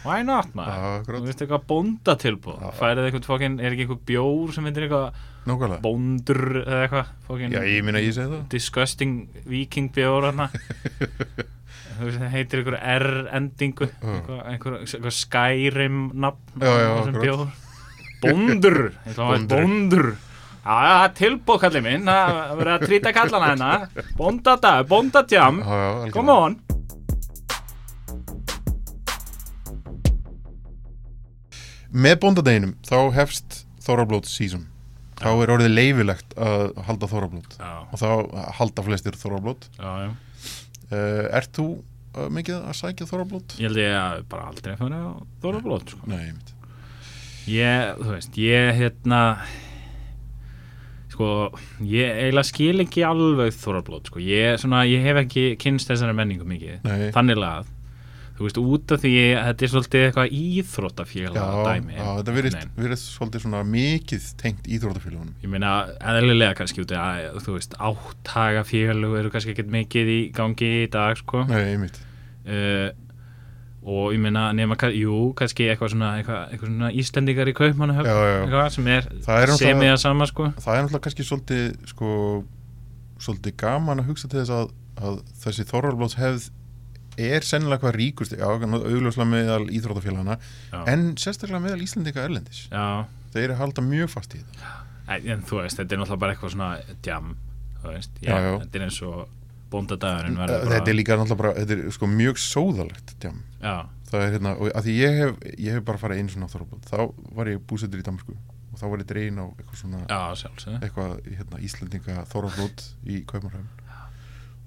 Why 0.00 0.22
not 0.24 0.54
maður, 0.56 1.02
þú 1.10 1.26
veist 1.26 1.42
eitthvað 1.44 1.64
bónda 1.68 2.14
tilbúð 2.16 2.62
færið 2.78 3.08
eitthvað 3.10 3.26
fokkin, 3.28 3.58
er 3.60 3.74
ekki 3.74 3.84
eitthvað 3.84 4.04
bjór 4.08 4.54
sem 4.56 4.64
heitir 4.70 4.86
eitthvað 4.86 5.82
bóndur 5.84 6.40
eða 6.62 6.78
eitthvað 6.86 7.10
fokkin 7.26 7.52
Já, 7.52 7.60
ég 7.68 7.84
minna 7.84 8.00
ég 8.00 8.14
segi 8.16 8.30
það. 8.32 8.46
disgusting 8.54 9.18
viking 9.50 9.90
bjór 9.92 10.30
hana 10.30 10.46
þú 11.98 12.06
veist, 12.06 12.16
það 12.22 12.32
heitir 12.32 12.62
einhver 12.62 12.78
R-endingu 12.80 13.90
eitthvað, 13.90 14.40
einhver, 14.54 14.78
einhver 14.86 15.16
Skyrim 15.18 16.00
nafn 16.16 16.64
þessum 16.64 16.96
akkurat. 16.96 17.22
bjór. 17.26 17.46
Bóndur! 18.20 18.78
Bóndur. 19.16 19.52
Bóndur 19.52 20.10
Já, 20.60 20.74
já, 20.84 20.90
það 20.92 21.04
er 21.06 21.12
tilbúð 21.16 21.60
kallið 21.62 21.84
minn. 21.86 22.02
Það 22.10 22.38
er 22.40 22.58
verið 22.58 22.72
að 22.74 22.82
trýta 22.90 23.12
kallana 23.16 23.46
hérna. 23.48 23.68
Já, 25.64 25.70
algjörlega. 25.70 26.12
Come 26.18 26.34
on. 26.36 26.58
Með 31.90 32.18
bóndadeginum 32.22 32.74
þá 32.86 32.98
hefst 33.16 33.62
Þórablót 33.80 34.28
season. 34.28 34.66
Þá 35.20 35.30
er 35.42 35.52
orðið 35.56 35.72
leifilegt 35.72 36.36
að 36.40 36.66
halda 36.86 37.08
Þórablót 37.10 37.56
og 37.60 37.96
þá 38.00 38.08
halda 38.60 38.84
flestir 38.86 39.16
Þórablót 39.20 39.66
uh, 39.80 40.12
Ert 41.36 41.50
þú 41.56 41.66
uh, 41.80 42.28
mikið 42.32 42.60
að 42.60 42.76
sækja 42.78 43.08
Þórablót? 43.10 43.56
Ég 43.60 43.68
held 43.68 43.80
ég 43.82 43.96
að 43.96 44.22
bara 44.30 44.46
aldrei 44.52 44.72
að 44.76 44.84
fara 44.84 45.00
á 45.02 45.10
Þóra 45.42 45.64
Blót 45.66 45.92
sko. 45.92 46.04
Nei, 46.08 46.22
ég 46.28 46.38
veit 46.38 46.54
Ég, 47.50 47.92
þú 47.98 48.14
veist, 48.14 48.38
ég 48.38 48.70
hérna 48.78 49.20
sko, 51.20 51.58
ég 51.84 52.22
eiginlega 52.24 52.48
skil 52.48 52.86
ekki 52.86 53.04
alveg 53.04 53.52
Þórablót, 53.60 54.08
sko, 54.08 54.22
ég, 54.24 54.56
svona, 54.62 54.86
ég 54.88 55.04
hef 55.04 55.20
ekki 55.26 55.44
kynst 55.60 55.92
þessari 55.92 56.16
menningu 56.16 56.48
mikið. 56.48 56.80
Nei. 56.86 57.10
þannig 57.12 57.40
lagað, 57.40 57.68
þú 58.38 58.46
veist, 58.46 58.60
út 58.62 58.94
af 58.96 59.02
því 59.02 59.12
að 59.36 59.48
þetta 59.50 59.66
er 59.66 59.72
svolítið 59.74 60.04
eitthvað 60.06 60.36
íþróttafélag 60.40 61.36
Já, 61.36 61.48
dæmi 61.66 61.98
já 61.98 62.06
þetta 62.08 62.36
virðist 62.80 63.10
svolítið 63.10 63.44
svona 63.44 63.60
mikið 63.68 64.28
tengt 64.40 64.70
íþrótafélagunum 64.78 65.34
Ég 65.44 65.52
meina, 65.52 65.72
eðlilega 66.14 66.56
kannski 66.62 66.86
út 66.86 66.94
að, 66.96 67.26
þú 67.44 67.58
veist, 67.58 67.76
áttagafélög 67.76 69.18
eru 69.20 69.34
kannski 69.34 69.52
ekkert 69.52 69.74
mikið 69.76 70.14
í 70.14 70.20
gangi 70.36 70.72
í 70.86 70.88
dag, 70.92 71.20
sko. 71.20 71.44
Nei, 71.50 71.76
veit 71.84 72.00
uh, 72.48 72.88
og 73.90 74.12
ég 74.14 74.20
meina 74.22 74.44
nema, 74.54 74.76
jú, 74.94 75.16
kannski 75.38 75.66
eitthvað 75.72 75.92
svona 75.94 76.10
eitthvað, 76.20 76.42
eitthvað 76.54 76.70
svona 76.70 76.90
Íslendingar 77.02 77.50
í 77.50 77.54
Kaupmannahöfn 77.58 78.70
sem 78.76 78.88
er, 78.92 79.08
er 79.34 79.52
semið 79.58 79.92
að 79.94 80.00
sama 80.04 80.28
sko. 80.30 80.50
Það 80.60 80.76
er 80.76 80.84
náttúrulega 80.86 81.04
kannski 81.08 81.26
svolítið 81.26 81.66
sko, 81.90 82.12
svolítið 83.26 83.56
gaman 83.64 84.02
að 84.04 84.10
hugsa 84.12 84.30
til 84.30 84.42
þess 84.42 84.54
að, 84.60 84.72
að 85.00 85.20
þessi 85.42 85.66
Þórablóts 85.72 86.18
hefð 86.20 86.48
er 87.20 87.44
sennilega 87.44 87.82
hvað 87.84 87.96
ríkust 87.98 88.36
augljóslega 88.38 89.28
meðal 89.28 89.64
íþrótafélagana 89.74 90.38
en 90.88 91.08
sérstaklega 91.20 91.62
meðal 91.66 91.82
Íslendinga 91.84 92.24
erlendis. 92.28 92.62
Já, 92.70 93.04
þeir 93.34 93.48
eru 93.48 93.58
halda 93.60 93.84
mjög 93.84 94.12
fast 94.14 94.36
í 94.38 94.44
þetta. 94.44 94.70
En, 95.10 95.26
en 95.34 95.42
þú 95.48 95.58
veist, 95.64 95.80
þetta 95.80 95.96
er 95.96 96.00
náttúrulega 96.04 96.22
bara 96.22 96.36
eitthvað 96.36 96.54
svona 96.54 96.70
djam, 97.02 97.34
þú 97.82 97.92
veist, 97.96 98.22
Já, 98.22 98.34
já. 98.38 98.52
þetta 98.62 98.78
er 98.78 98.86
eins 98.86 99.00
og 99.08 99.20
bóndadagurinn 99.72 100.38
verður 100.40 100.64
bara 100.64 100.76
þetta 100.76 100.92
er 100.92 100.98
líka 100.98 101.16
náttúrulega 101.18 101.40
bara 101.42 101.54
þetta 101.58 101.76
er 101.76 101.94
sko 101.96 102.08
mjög 102.10 102.40
sóðalegt 102.44 103.14
djam. 103.22 103.42
já, 103.62 103.74
það 104.10 104.24
er 104.26 104.32
hérna, 104.36 104.54
og 104.56 104.72
að 104.74 104.88
því 104.88 104.96
ég 104.98 105.18
hef 105.20 105.44
ég 105.56 105.76
hef 105.78 105.84
bara 105.90 106.02
farið 106.02 106.22
einu 106.22 106.34
svona 106.34 106.48
á 106.50 106.52
Þórablót 106.54 106.88
þá 106.90 106.98
var 107.38 107.52
ég 107.52 107.62
búsettur 107.70 108.02
í 108.02 108.06
Danmarku 108.06 108.34
og 108.70 108.80
þá 108.80 108.86
var 108.88 109.04
ég 109.04 109.10
dregin 109.12 109.40
á 109.42 109.46
eitthvað 109.46 109.78
svona 109.82 110.02
já, 110.06 110.20
sjálfsög 110.42 110.76
eitthvað 110.80 111.14
hérna, 111.28 111.62
Íslendinga 111.68 112.26
Þórablót 112.32 112.84
í 113.06 113.22
Kaumarhæfn 113.30 113.70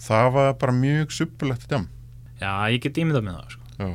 það 0.03 0.31
var 0.37 0.55
bara 0.63 0.75
mjög 0.79 1.13
suppulegt 1.19 1.67
djam 1.71 1.87
já, 2.41 2.51
ég 2.73 2.81
get 2.83 2.99
ímyndað 2.99 3.27
með 3.29 3.39
það 3.39 3.53
sko. 3.55 3.93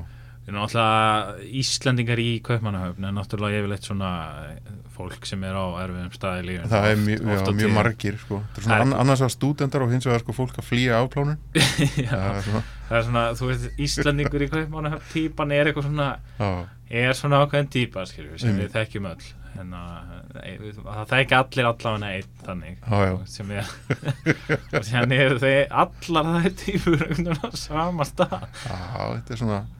Er 0.49 0.55
náttúrulega 0.57 1.49
Íslendingar 1.61 2.21
í 2.23 2.29
Kaupmannahöfn 2.47 3.05
en 3.05 3.19
náttúrulega 3.19 3.59
yfirleitt 3.61 3.85
svona 3.85 4.13
fólk 4.99 5.27
sem 5.31 5.45
er 5.49 5.57
á 5.57 5.65
erfiðum 5.85 6.13
staði 6.19 6.45
líka 6.49 6.69
það 6.73 6.89
er 6.93 7.01
mjög, 7.07 7.23
já, 7.23 7.53
mjög 7.63 7.73
margir 7.79 8.19
sko. 8.23 8.41
það 8.55 8.59
er 8.59 8.67
Það 8.69 8.75
er- 8.77 8.85
ann 8.87 8.97
annars 9.03 9.25
að 9.25 9.33
stúdendar 9.37 9.87
og 9.87 9.93
hins 9.95 10.09
vegar 10.11 10.25
sko 10.27 10.37
fólk 10.37 10.59
að 10.61 10.69
flýja 10.69 11.01
afplánun 11.01 11.39
það 11.59 12.29
er 12.29 12.47
það 12.89 12.99
er 12.99 13.09
svona, 13.09 13.25
þú 13.39 13.51
veist, 13.53 13.67
Íslendingur 13.89 14.45
í 14.47 14.51
Kaupmannahöfn 14.53 15.11
típan 15.15 15.53
er 15.57 15.71
eitthvað 15.73 15.89
svona 15.91 16.09
já, 16.39 16.51
er 17.03 17.19
svona 17.19 17.43
ákveðin 17.45 17.73
við, 18.33 18.41
sem 18.43 18.51
Einmitt. 18.55 18.69
við 18.69 18.79
þekkjum 18.79 19.11
öll. 19.15 19.29
En 19.59 19.73
að, 19.75 20.11
það 20.85 21.09
þekki 21.11 21.35
allir 21.35 21.67
allavega 21.67 22.11
einn 22.15 22.29
þannig 22.47 22.77
Já, 22.79 22.99
já. 23.09 23.15
sem 23.35 23.51
er 23.57 23.71
og 24.79 24.85
sér 24.87 25.15
eru 25.17 25.39
þeir 25.43 25.73
allar 25.83 26.47
típur 26.61 27.03
einhvern 27.09 27.33
veginn 27.33 27.43
á 27.43 27.49
sama 27.59 28.07
stað. 28.07 28.45
Já, 28.69 28.79
þetta 29.17 29.35
er 29.35 29.43
svona 29.43 29.59
Það- 29.59 29.75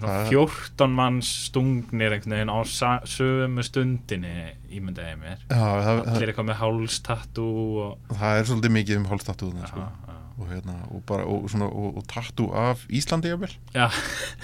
14 0.00 0.94
manns 0.94 1.30
stungnir 1.48 2.16
á 2.50 2.58
sömu 2.66 3.64
stundinni 3.66 4.54
ímyndaði 4.74 5.16
mér. 5.20 5.44
Allir 5.50 6.32
eitthvað 6.32 6.50
með 6.50 6.60
hálstatú 6.62 7.48
og 7.84 8.14
það 8.18 8.40
er 8.40 8.48
svolítið 8.50 8.76
mikið 8.78 9.00
um 9.00 9.08
hálstatúðuna 9.12 9.70
sko. 9.70 9.88
og 10.34 10.48
hérna 10.50 10.76
og 10.90 11.02
bara 11.06 11.26
og, 11.30 11.44
svona, 11.50 11.68
tattú 12.10 12.48
af 12.58 12.86
Íslandi 12.90 13.30
jafnvel. 13.30 13.54
Já, 13.74 13.86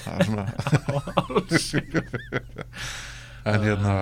það 0.05 0.15
er 0.15 0.25
svona 0.29 0.47
en 3.51 3.65
hérna 3.65 3.95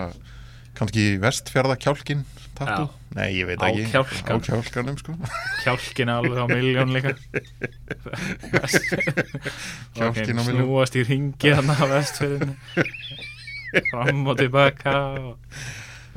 kannski 0.79 1.05
vestfjarðakjálkin 1.23 2.23
tattú, 2.59 2.85
Já. 2.89 3.15
nei 3.15 3.29
ég 3.39 3.47
veit 3.51 3.61
Á 3.63 3.67
ekki 3.71 3.85
kjálkann. 3.93 4.39
á 4.39 4.47
kjálkanum 4.49 4.97
sko. 4.99 5.15
Kjálkin 5.65 6.11
alveg 6.11 6.39
á 6.43 6.47
miljón 6.51 6.91
líka. 6.97 7.13
Kjálkinn 9.95 10.39
á 10.39 10.43
milljón. 10.43 10.63
snúast 10.65 10.97
í 10.99 11.05
ringi 11.07 11.53
hann 11.55 11.71
á 11.71 11.77
vestfjörðinu 11.91 12.55
fram 13.93 14.25
og 14.33 14.39
tilbaka 14.41 14.95
og... 15.21 15.37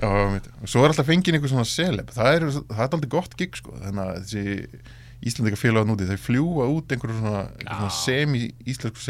Já, 0.01 0.07
og 0.09 0.65
svo 0.71 0.81
er 0.85 0.93
alltaf 0.93 1.05
fengið 1.11 1.35
einhver 1.37 1.51
svona 1.51 1.67
seleb. 1.69 2.09
Það 2.15 2.29
er, 2.37 2.45
það 2.71 2.79
er 2.87 2.95
aldrei 2.95 3.11
gott 3.11 3.35
gig 3.37 3.53
sko. 3.59 3.75
Þannig 3.83 4.01
að 4.01 4.15
þessi 4.23 4.45
Íslandika 5.21 5.57
félaga 5.59 5.85
núti 5.85 6.07
þau 6.09 6.15
fljúa 6.17 6.63
út 6.73 6.93
einhverju 6.95 7.17
svona, 7.19 7.41
einhverju 7.59 7.77
svona 7.77 7.91
semi-íslensku 7.93 9.01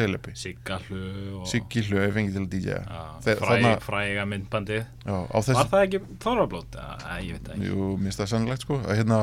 og 1.39 1.45
Siggi 1.47 1.83
hlu 1.87 2.01
er 2.03 2.11
fengið 2.11 2.35
til 2.35 2.41
að 2.43 2.49
Þe- 3.23 3.35
fræ, 3.39 3.55
fræga 3.85 4.25
myndbandið. 4.27 4.83
Já, 5.07 5.15
á 5.31 5.37
Var 5.55 5.69
það 5.71 5.85
ekki 5.85 6.01
þorrablót? 6.25 6.75
Já, 6.75 7.15
ég 7.23 7.37
veit 7.37 7.47
ekki. 7.53 7.69
Jú, 7.69 7.87
mér 7.95 8.09
finnst 8.11 8.19
það 8.23 8.31
sannlegt 8.33 8.65
sko. 8.67 8.79
Að 8.83 8.99
hérna, 8.99 9.19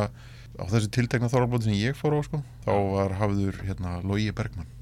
á 0.56 0.64
þessu 0.72 0.88
tiltekna 0.96 1.28
þorrablóti 1.28 1.68
sem 1.68 1.76
ég 1.76 1.98
fór 1.98 2.16
á 2.16 2.20
sko, 2.24 2.40
þá 2.64 2.72
var 2.96 3.16
hafður 3.20 3.60
hérna 3.68 3.98
Logi 4.02 4.32
Bergmann. 4.32 4.72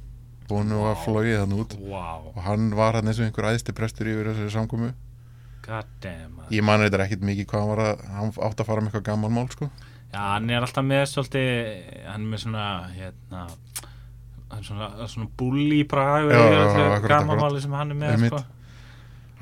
Búinu 0.46 0.84
að 0.86 1.02
flóið 1.02 1.40
hann 1.42 1.58
út. 1.58 1.74
Wow, 1.74 2.30
og 2.36 2.40
hann 2.46 2.70
var 2.78 2.94
hann 3.00 3.10
eins 3.10 3.18
og 3.18 3.26
einhver 3.26 3.50
æðsti 3.50 3.74
prestur 3.74 4.06
yfir 4.06 4.30
þessari 4.30 4.54
samkomu. 4.54 4.92
God 5.66 5.86
damn 6.00 6.38
ég 6.54 6.62
man 6.62 6.78
þetta 6.78 7.02
ekkit 7.02 7.24
mikið 7.26 7.46
hvað 7.50 7.62
hann 7.64 7.70
var 7.72 7.80
að 7.82 8.02
hann 8.14 8.32
átt 8.46 8.60
að 8.62 8.68
fara 8.68 8.80
með 8.84 8.92
eitthvað 8.92 9.06
gaman 9.08 9.32
mál 9.34 9.48
sko 9.50 9.66
Já, 10.16 10.22
hann 10.32 10.48
er 10.48 10.64
alltaf 10.64 10.84
með 10.86 11.02
svolítið 11.10 11.48
hann 12.08 12.22
er 12.22 12.28
með 12.30 12.40
svona 12.46 12.66
hérna 12.94 13.40
hann 14.48 14.60
er 14.62 14.64
svona, 14.64 14.86
svona 15.12 15.26
yfir 16.22 16.32
já, 16.32 16.38
þetta 16.40 16.84
akkurat, 16.84 17.10
gamanmáli 17.12 17.58
sem 17.60 17.74
hann 17.76 17.90
er 17.92 17.98
með 18.00 18.14
sko. 18.30 18.38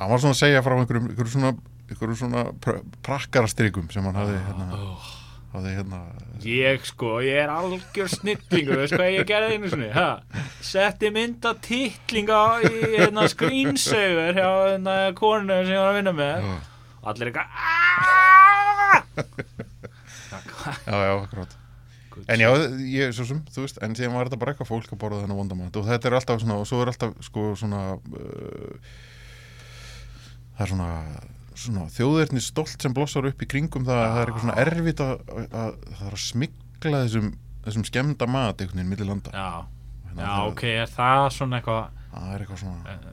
hann 0.00 0.10
var 0.10 0.22
svona 0.24 0.34
að 0.34 0.40
segja 0.40 0.62
frá 0.66 0.74
einhverjum, 0.74 1.04
einhverjum 1.12 1.34
svona, 1.36 1.52
einhverjum 1.92 2.18
svona 2.22 2.42
pr 2.64 2.80
prakkarastrikum 3.06 3.86
sem 3.94 4.08
hann 4.08 4.18
hafði 4.18 4.40
hérna, 4.48 4.66
oh. 4.80 5.04
hafði 5.52 5.74
hérna 5.76 6.00
Ég 6.44 6.88
sko, 6.90 7.12
ég 7.22 7.38
er 7.44 7.52
algjör 7.54 8.10
snillingur 8.10 8.82
veist 8.82 8.96
hvað 8.96 9.12
ég 9.14 9.28
gerði 9.28 9.60
einu 9.60 9.70
sinni 9.70 9.92
ha? 9.94 10.08
setti 10.72 11.12
mynda 11.14 11.52
titlinga 11.62 12.40
í 12.66 12.72
hérna, 12.96 13.28
skrýnsegur 13.30 14.34
hjá 14.40 14.50
hérna, 14.72 14.96
konu 15.20 15.60
sem 15.60 15.70
ég 15.76 15.84
var 15.84 15.92
að 15.92 16.00
vinna 16.00 16.16
með 16.18 16.50
og 16.50 17.12
allir 17.12 17.30
eitthvað 17.30 17.62
"Aaaah!" 17.62 19.70
já, 20.90 20.96
já, 20.96 21.12
akkurat. 21.18 21.60
En 22.30 22.38
já, 22.38 22.48
ég, 22.86 23.10
svo 23.16 23.26
sem, 23.26 23.40
þú 23.50 23.64
veist 23.64 23.80
en 23.82 23.96
síðan 23.98 24.14
var 24.14 24.28
þetta 24.28 24.38
bara 24.38 24.54
eitthvað 24.54 24.70
fólk 24.70 24.92
að 24.94 25.00
borða 25.02 25.22
þennan 25.24 25.40
vondamat 25.40 25.78
og 25.80 25.88
þetta 25.88 26.10
er 26.10 26.16
alltaf 26.20 26.42
svona, 26.44 26.58
og 26.62 26.68
svo 26.70 26.82
er 26.84 26.92
alltaf 26.92 27.16
sko 27.26 27.46
svona 27.58 27.80
uh, 27.98 28.92
það 30.54 30.62
er 30.62 30.70
svona 30.70 30.90
svona 31.54 31.86
þjóðverðni 31.94 32.42
stolt 32.42 32.82
sem 32.82 32.94
blossar 32.94 33.26
upp 33.28 33.42
í 33.42 33.48
kringum 33.50 33.86
það. 33.86 34.00
Að 34.00 34.12
það 34.12 34.20
er 34.20 34.30
eitthvað 34.30 34.44
svona 34.44 34.60
erfitt 34.64 35.02
að, 35.04 35.12
að, 35.14 35.44
að 35.64 35.74
það 35.98 36.06
er 36.06 36.16
að 36.16 36.22
smigla 36.24 37.02
þessum 37.04 37.28
þessum 37.64 37.86
skemmda 37.88 38.28
mat 38.28 38.60
einhvern 38.60 38.80
veginn 38.80 38.90
milli 38.92 39.06
landa. 39.08 39.32
Já, 39.32 39.66
já 40.18 40.32
ok, 40.44 40.64
er 40.68 40.90
það 40.92 41.26
svona 41.38 41.60
eitthvað 41.60 41.84
það 42.14 42.32
er 42.34 42.44
eitthvað 42.44 42.60
svona 42.60 42.94
eh, 42.94 43.06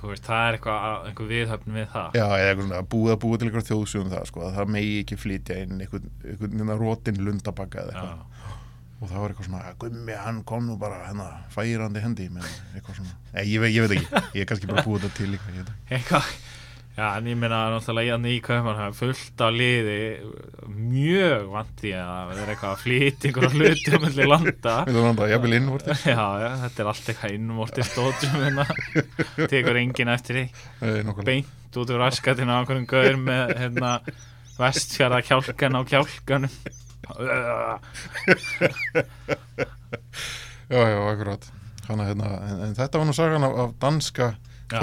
þú 0.00 0.10
veist, 0.12 0.24
það 0.28 0.48
er 0.48 0.56
eitthvað 0.58 1.06
einhver 1.08 1.28
viðhöfn 1.32 1.76
við 1.78 1.86
það. 1.94 2.16
Já, 2.18 2.24
eða 2.28 2.48
eitthvað 2.50 2.66
svona 2.68 2.82
búið 2.94 3.12
að 3.14 3.20
búið 3.24 3.38
til 3.42 3.48
eitthvað 3.48 3.68
þjóðsugum 3.70 4.10
það 4.12 4.26
sko, 4.30 4.42
að 4.48 4.56
það 4.58 4.72
megi 4.74 4.96
ekki 5.02 5.18
flytja 5.22 5.56
inn 5.64 5.80
einhvern, 5.84 6.10
einhvern 6.24 6.74
rótin 6.82 7.22
lundabakka 7.28 7.84
eða 7.84 7.94
eitthvað. 7.94 8.18
Já, 8.18 8.54
og 8.98 9.08
það 9.12 9.20
var 9.22 9.30
eitthvað 9.34 9.48
svona, 9.48 9.72
gummi, 9.78 10.14
hann 10.26 10.42
kom 10.44 10.66
nú 10.66 10.76
bara 10.80 11.00
hérna, 11.06 11.26
færandi 11.54 12.00
hendi 12.02 12.28
með 12.34 12.48
eitthvað 12.74 13.00
svona, 13.00 13.16
Nei, 13.34 13.44
ég, 13.46 13.60
veit- 13.62 13.74
ég 13.76 13.86
veit 13.86 13.96
ekki, 13.98 14.22
ég 14.34 14.42
er 14.44 14.48
kannski 14.52 14.70
bara 14.72 14.82
búið 14.86 15.04
þetta 15.06 15.16
til 15.20 15.30
líka, 15.36 15.52
ég 15.54 15.62
veit 15.62 16.00
ekki. 16.00 16.22
Eitthvað 16.98 17.14
Já, 17.14 17.18
en 17.18 17.26
ég 17.30 17.36
meina 17.38 17.58
náttúrulega 17.70 18.16
hérna 18.16 18.30
í 18.32 18.38
Kaupmannhöfn 18.42 18.96
fullt 18.98 19.42
á 19.42 19.48
liði 19.54 19.98
mjög 20.66 21.44
vant 21.52 21.82
í 21.86 21.92
að 21.94 22.32
vera 22.32 22.54
eitthvað 22.54 22.72
að 22.72 22.80
flytja 22.82 23.28
einhverja 23.28 23.50
hluti 23.54 23.92
á 23.94 23.98
milli 24.02 24.26
landa. 24.26 24.74
Vildu 24.88 25.04
landa, 25.04 25.28
jafnvel 25.30 25.58
innvorti 25.58 25.96
Já, 26.10 26.24
já, 26.42 26.48
þetta 26.64 26.82
er 26.82 26.90
allt 26.92 27.12
eitthvað 27.12 27.36
innvorti 27.36 27.86
stóðsum 27.86 28.42
hérna. 28.42 28.66
Tekur 29.52 29.78
enginn 29.78 30.10
eftir 30.10 30.40
því. 30.40 30.46
Beint 31.28 31.78
út 31.78 31.92
úr 31.94 32.02
raskatinn 32.02 32.50
á 32.50 32.58
einhverjum 32.58 32.88
gaur 32.90 33.20
með 33.22 33.54
hérna 33.60 33.92
vestfjara 34.58 35.22
kjálkan 35.22 35.78
á 35.78 35.80
kjálkanum. 35.86 36.58
Já, 40.68 40.82
já, 40.82 40.98
akkurat. 41.06 41.46
Hanna, 41.88 42.04
hérna, 42.10 42.34
en, 42.44 42.58
en 42.66 42.74
þetta 42.76 43.00
var 43.00 43.06
nú 43.08 43.14
sagan 43.16 43.46
af, 43.46 43.54
af 43.62 43.70
danska 43.80 44.26
Já, 44.68 44.82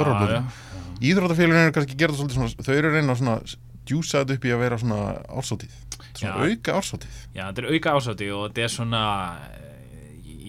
Íþróttafélagin 1.03 1.61
eru 1.65 1.75
kannski 1.75 1.97
þetta 1.99 2.17
svolítið 2.19 2.37
svona 2.39 2.65
Þau 2.67 2.75
eru 2.75 2.91
reyna 2.93 3.15
svona 3.19 3.37
djúsa 3.85 4.21
þetta 4.23 4.37
upp 4.37 4.47
í 4.47 4.53
að 4.55 4.63
vera 4.63 4.79
svona 4.81 4.99
ársótið 5.39 5.75
Svona 6.15 6.33
Já. 6.33 6.49
auka 6.49 6.77
ársótið 6.79 7.17
Já, 7.35 7.43
þetta 7.43 7.63
er 7.63 7.69
auka 7.73 7.95
ásátti 7.99 8.29
og 8.35 8.45
þetta 8.47 8.65
er 8.65 8.73
svona 8.75 9.01
eh, 9.49 10.05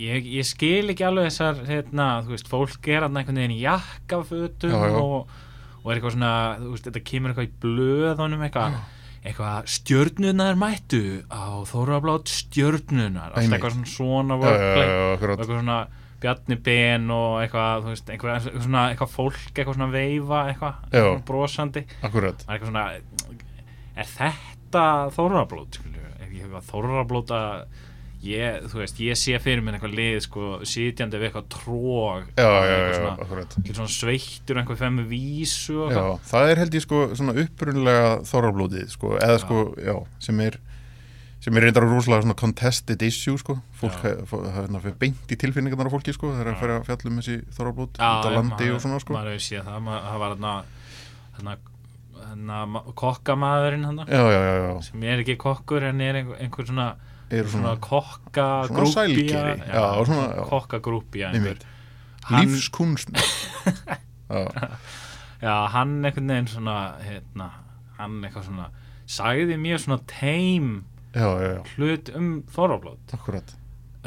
ég, 0.06 0.28
ég 0.38 0.48
skil 0.48 0.92
ekki 0.94 1.06
alveg 1.08 1.30
þessar 1.30 1.62
hérna, 1.68 2.08
þú 2.26 2.36
veist, 2.36 2.50
fólk 2.52 2.90
er 2.92 3.06
hann 3.06 3.18
einhvern 3.18 3.42
veginn 3.42 3.56
í 3.56 3.62
jakkafötum 3.64 4.76
Já, 4.76 4.82
já. 4.86 5.00
Og, 5.00 5.40
og 5.82 5.90
er 5.90 5.98
eitthvað 5.98 6.16
svona, 6.16 6.34
þú 6.62 6.74
veist, 6.74 6.88
þetta 6.90 7.04
kemur 7.10 7.32
eitthvað 7.34 7.48
í 7.48 7.56
blöðunum 7.66 8.46
eitthvað 8.46 8.78
eitthvað 9.26 9.70
stjörnunar 9.74 10.58
mættu 10.58 11.02
á 11.26 11.58
Þórablátt 11.66 12.30
stjörnunar 12.30 13.32
alltaf 13.34 13.56
eitthvað 13.56 13.74
svona 13.74 13.90
svona 13.90 14.36
eitthvað 14.38 15.56
svona 15.56 15.78
Bjarni 16.22 16.56
Ben 16.68 17.10
og 17.12 17.40
eitthvað, 17.42 17.84
þú 17.86 17.92
veist, 17.94 18.12
eitthvað, 18.14 18.36
eitthvað 18.38 18.62
svona 18.66 18.84
eitthvað 18.92 19.12
fólk, 19.14 19.40
eitthvað 19.52 19.76
svona 19.78 19.90
veifa 19.92 20.42
eitthvað, 20.50 20.78
Já. 20.90 21.00
eitthvað 21.02 21.24
brosandi. 21.32 21.84
Akkurat. 22.08 22.46
Eitthvað 22.46 22.70
svona 22.70 22.86
er 23.96 24.10
þetta 24.16 24.86
skilju, 25.80 26.06
er 26.20 26.30
ég 26.32 26.44
eitthvað 26.46 26.66
veist, 28.80 29.00
ég 29.04 29.18
sé 29.20 29.38
fyrir 29.42 29.62
mér 29.64 29.76
eitthvað 29.76 29.96
lið, 29.98 30.16
sko, 30.24 30.46
sitjandi 30.66 31.20
við 31.20 31.28
eitthvað 31.28 31.48
tróg 31.52 32.30
Já, 32.36 32.46
já, 32.46 32.48
já, 32.48 32.70
eitthvað 32.72 32.86
já, 32.86 32.96
svona, 32.98 33.12
akkurat. 33.26 33.56
Eitthvað 33.60 33.78
svona 33.80 33.94
sveittur 33.96 34.60
einhver 34.62 34.80
fem 34.80 35.00
vísu 35.10 35.76
Já, 35.76 35.84
eitthvað. 35.90 36.24
það 36.32 36.50
er 36.52 36.62
held 36.62 36.78
ég 36.78 36.86
sko 36.86 37.02
svona 37.20 37.36
upprunlega 37.44 38.08
þorrablóðið 38.30 38.88
sko, 38.96 39.12
eða 39.20 39.38
sko, 39.44 39.60
já, 39.84 39.94
sem 40.26 40.42
er 40.46 40.58
sem 41.46 41.54
er 41.60 41.62
reyndar 41.62 41.84
rosalega 41.86 42.24
svona 42.24 42.34
contested 42.40 43.02
issue 43.06 43.38
sko, 43.38 43.54
fólk 43.78 44.00
Já. 44.02 44.16
það 44.26 44.46
hérna 44.56 44.80
beint 44.98 45.30
í 45.30 45.36
tilfinningarnar 45.38 45.86
á 45.86 45.92
fólki 45.94 46.14
sko, 46.16 46.32
það 46.34 46.40
er 46.42 46.48
að 46.50 46.72
Já. 46.74 46.78
fjallum 46.88 47.20
þessi 47.20 47.36
þorrablót 47.54 48.00
Já, 48.02 48.08
út 48.10 48.26
á 48.26 48.30
já, 48.30 48.34
landi 48.34 48.70
og 48.74 48.80
svona 48.82 48.98
sko. 49.04 49.14
maður 49.14 49.30
hefur 49.36 49.44
séð 49.46 49.68
það, 49.68 49.90
það 50.08 50.18
var 50.24 50.34
þarna 50.34 50.54
þarna, 51.36 51.54
þarna 52.16 52.82
kokkamæðurinn 53.02 53.86
þarna 53.86 54.06
Já, 54.10 54.24
já, 54.34 54.40
já, 54.42 54.56
já, 54.64 54.72
sem 54.88 55.04
er 55.06 55.22
ekki 55.22 55.36
kokkur 55.44 55.86
en 55.86 56.02
er 56.02 56.18
einhver, 56.22 56.40
einhver 56.42 56.66
svona, 56.72 56.88
svona 57.30 57.52
svona 57.54 57.76
kokka 57.86 58.48
Svona 58.72 58.88
sælgeri, 58.96 59.54
já, 59.70 59.86
svona, 60.10 60.26
já. 60.40 60.42
kokka 60.50 60.82
grúpía 60.82 61.30
Einmitt. 61.30 61.62
Hann- 62.26 62.50
lífskunst 62.50 63.14
Já, 64.26 64.42
Já, 65.46 65.54
hann 65.76 65.94
einhvern 66.02 66.26
veginn 66.34 66.50
svona 66.50 66.76
hérna, 67.06 67.48
hann 68.00 68.18
eitthvað 68.26 68.50
svona 68.50 68.68
sagði 69.06 69.54
mjög 69.62 69.84
svona 69.84 70.00
teim 70.10 70.70
já, 71.16 71.26
já, 71.42 71.60
hlut 71.76 72.10
um 72.20 72.30
þorrablót 72.54 73.14
akkurat. 73.16 73.54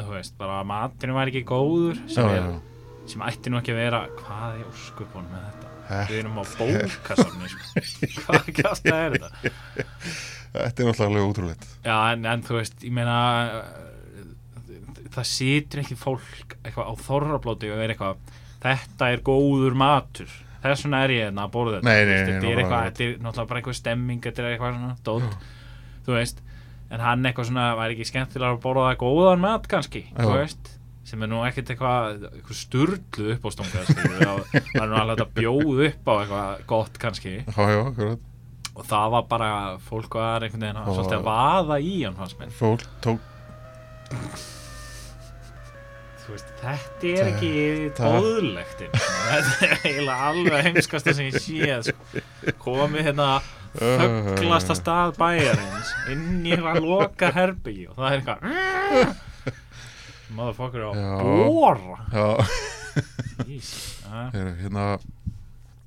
Þú 0.00 0.08
veist, 0.14 0.36
bara 0.40 0.60
að 0.62 0.68
maturinn 0.70 1.16
var 1.18 1.30
ekki 1.32 1.42
góður 1.48 1.98
sem, 2.08 2.24
já, 2.24 2.38
er, 2.38 2.46
já, 2.46 3.04
sem 3.12 3.24
ætti 3.26 3.52
nú 3.52 3.58
ekki 3.60 3.74
að 3.74 3.80
vera 3.82 4.00
hvað 4.20 4.60
er 4.60 4.68
óskupunum 4.70 5.34
með 5.34 5.44
þetta? 5.50 5.66
Þetta- 5.90 6.06
við 6.12 6.18
erum 6.22 6.38
á 6.38 6.44
bókasafni 6.60 7.48
sko. 7.50 7.84
hvað 8.22 8.50
kjátt 8.60 8.90
er 8.94 9.16
þetta? 9.18 9.30
Þetta 10.50 10.82
er 10.82 10.88
náttúrulega 10.90 11.28
ótrúlegt. 11.30 11.66
Já, 11.84 11.96
en, 12.14 12.26
en 12.30 12.44
þú 12.46 12.56
veist, 12.60 12.76
ég 12.86 12.94
meina 12.94 13.16
uh, 13.60 13.88
það 15.14 15.26
situr 15.30 15.82
ekki 15.82 15.98
fólk 15.98 16.54
eitthvað 16.62 16.90
á 16.90 16.94
þorrablóti 17.06 17.70
og 17.74 17.82
er 17.84 17.94
eitthvað 17.94 18.22
þetta 18.62 19.10
er 19.14 19.22
góður 19.26 19.76
matur. 19.78 20.30
Þess 20.60 20.84
vegna 20.84 21.02
er 21.06 21.14
ég 21.14 21.22
hérna 21.26 21.46
að 21.46 21.52
borða 21.54 21.78
þetta. 21.80 21.92
Þetta 21.96 23.04
er 23.06 23.14
náttúrulega 23.16 23.48
bara 23.50 23.60
eitthvað 23.62 23.78
stemming 23.78 24.24
þetta 24.26 24.42
er 24.44 24.50
eitthvað 24.54 24.74
svona 24.76 24.96
dót. 25.06 25.46
Þú 26.06 26.16
veist, 26.18 26.42
en 26.90 27.00
hann 27.04 27.24
eitthvað 27.28 27.48
svona 27.50 27.66
væri 27.78 27.96
ekki 27.96 28.08
skemmtilega 28.10 28.56
að 28.56 28.62
borða 28.64 28.92
góðan 29.00 29.42
mat 29.44 29.68
kannski, 29.70 30.04
veist? 30.18 30.76
Sem 31.10 31.22
er 31.24 31.30
nú 31.32 31.40
ekkert 31.46 31.70
eitthvað, 31.72 32.26
eitthvað 32.30 32.58
sturlu 32.60 33.30
upp 33.34 33.46
á 33.46 33.50
stunga 33.54 33.84
það 33.90 34.82
er 34.84 34.90
nú 34.90 34.98
alveg 35.00 35.24
að 35.24 35.32
bjóð 35.40 35.84
upp 35.88 36.10
á 36.10 36.14
eitthvað 36.20 36.66
gott 36.70 37.00
kannski. 37.02 37.32
Já, 37.48 37.62
já, 37.72 38.10
og 38.76 38.86
það 38.86 39.10
var 39.16 39.26
bara, 39.32 39.50
fólk 39.88 40.14
var 40.20 40.46
einhvern 40.46 40.62
veginn 40.68 40.84
svolítið 40.94 41.18
að 41.18 41.26
vaða 41.26 41.80
í 41.82 41.96
hann 42.04 42.18
fannst 42.20 42.38
mér. 42.38 42.54
Fólk 42.60 42.86
tók 43.02 43.26
veist, 46.30 46.50
þetta 46.60 47.10
er 47.10 47.28
ekki 47.32 47.50
Það- 47.98 48.16
bóðlegt 48.16 48.82
þetta 48.94 49.66
er 49.66 49.72
eiginlega 49.82 50.28
alveg 50.30 50.66
heimskasta 50.68 51.14
sem 51.16 51.26
ég 51.30 51.38
sé 51.42 51.78
sko. 51.88 52.22
komið 52.62 53.08
hérna 53.10 53.28
þögglasta 53.76 54.74
stað 54.78 55.14
bæjarins 55.20 55.92
inn 56.12 56.42
í 56.46 56.54
eitthvað 56.54 56.82
loka 56.84 57.30
herbyggi 57.36 57.86
og 57.90 58.00
það 58.00 58.08
er 58.10 58.16
eitthvað 58.18 58.40
maður 60.34 60.58
fokkur 60.58 60.82
á 60.86 60.90
bóra 61.20 61.96
hérna 64.10 64.84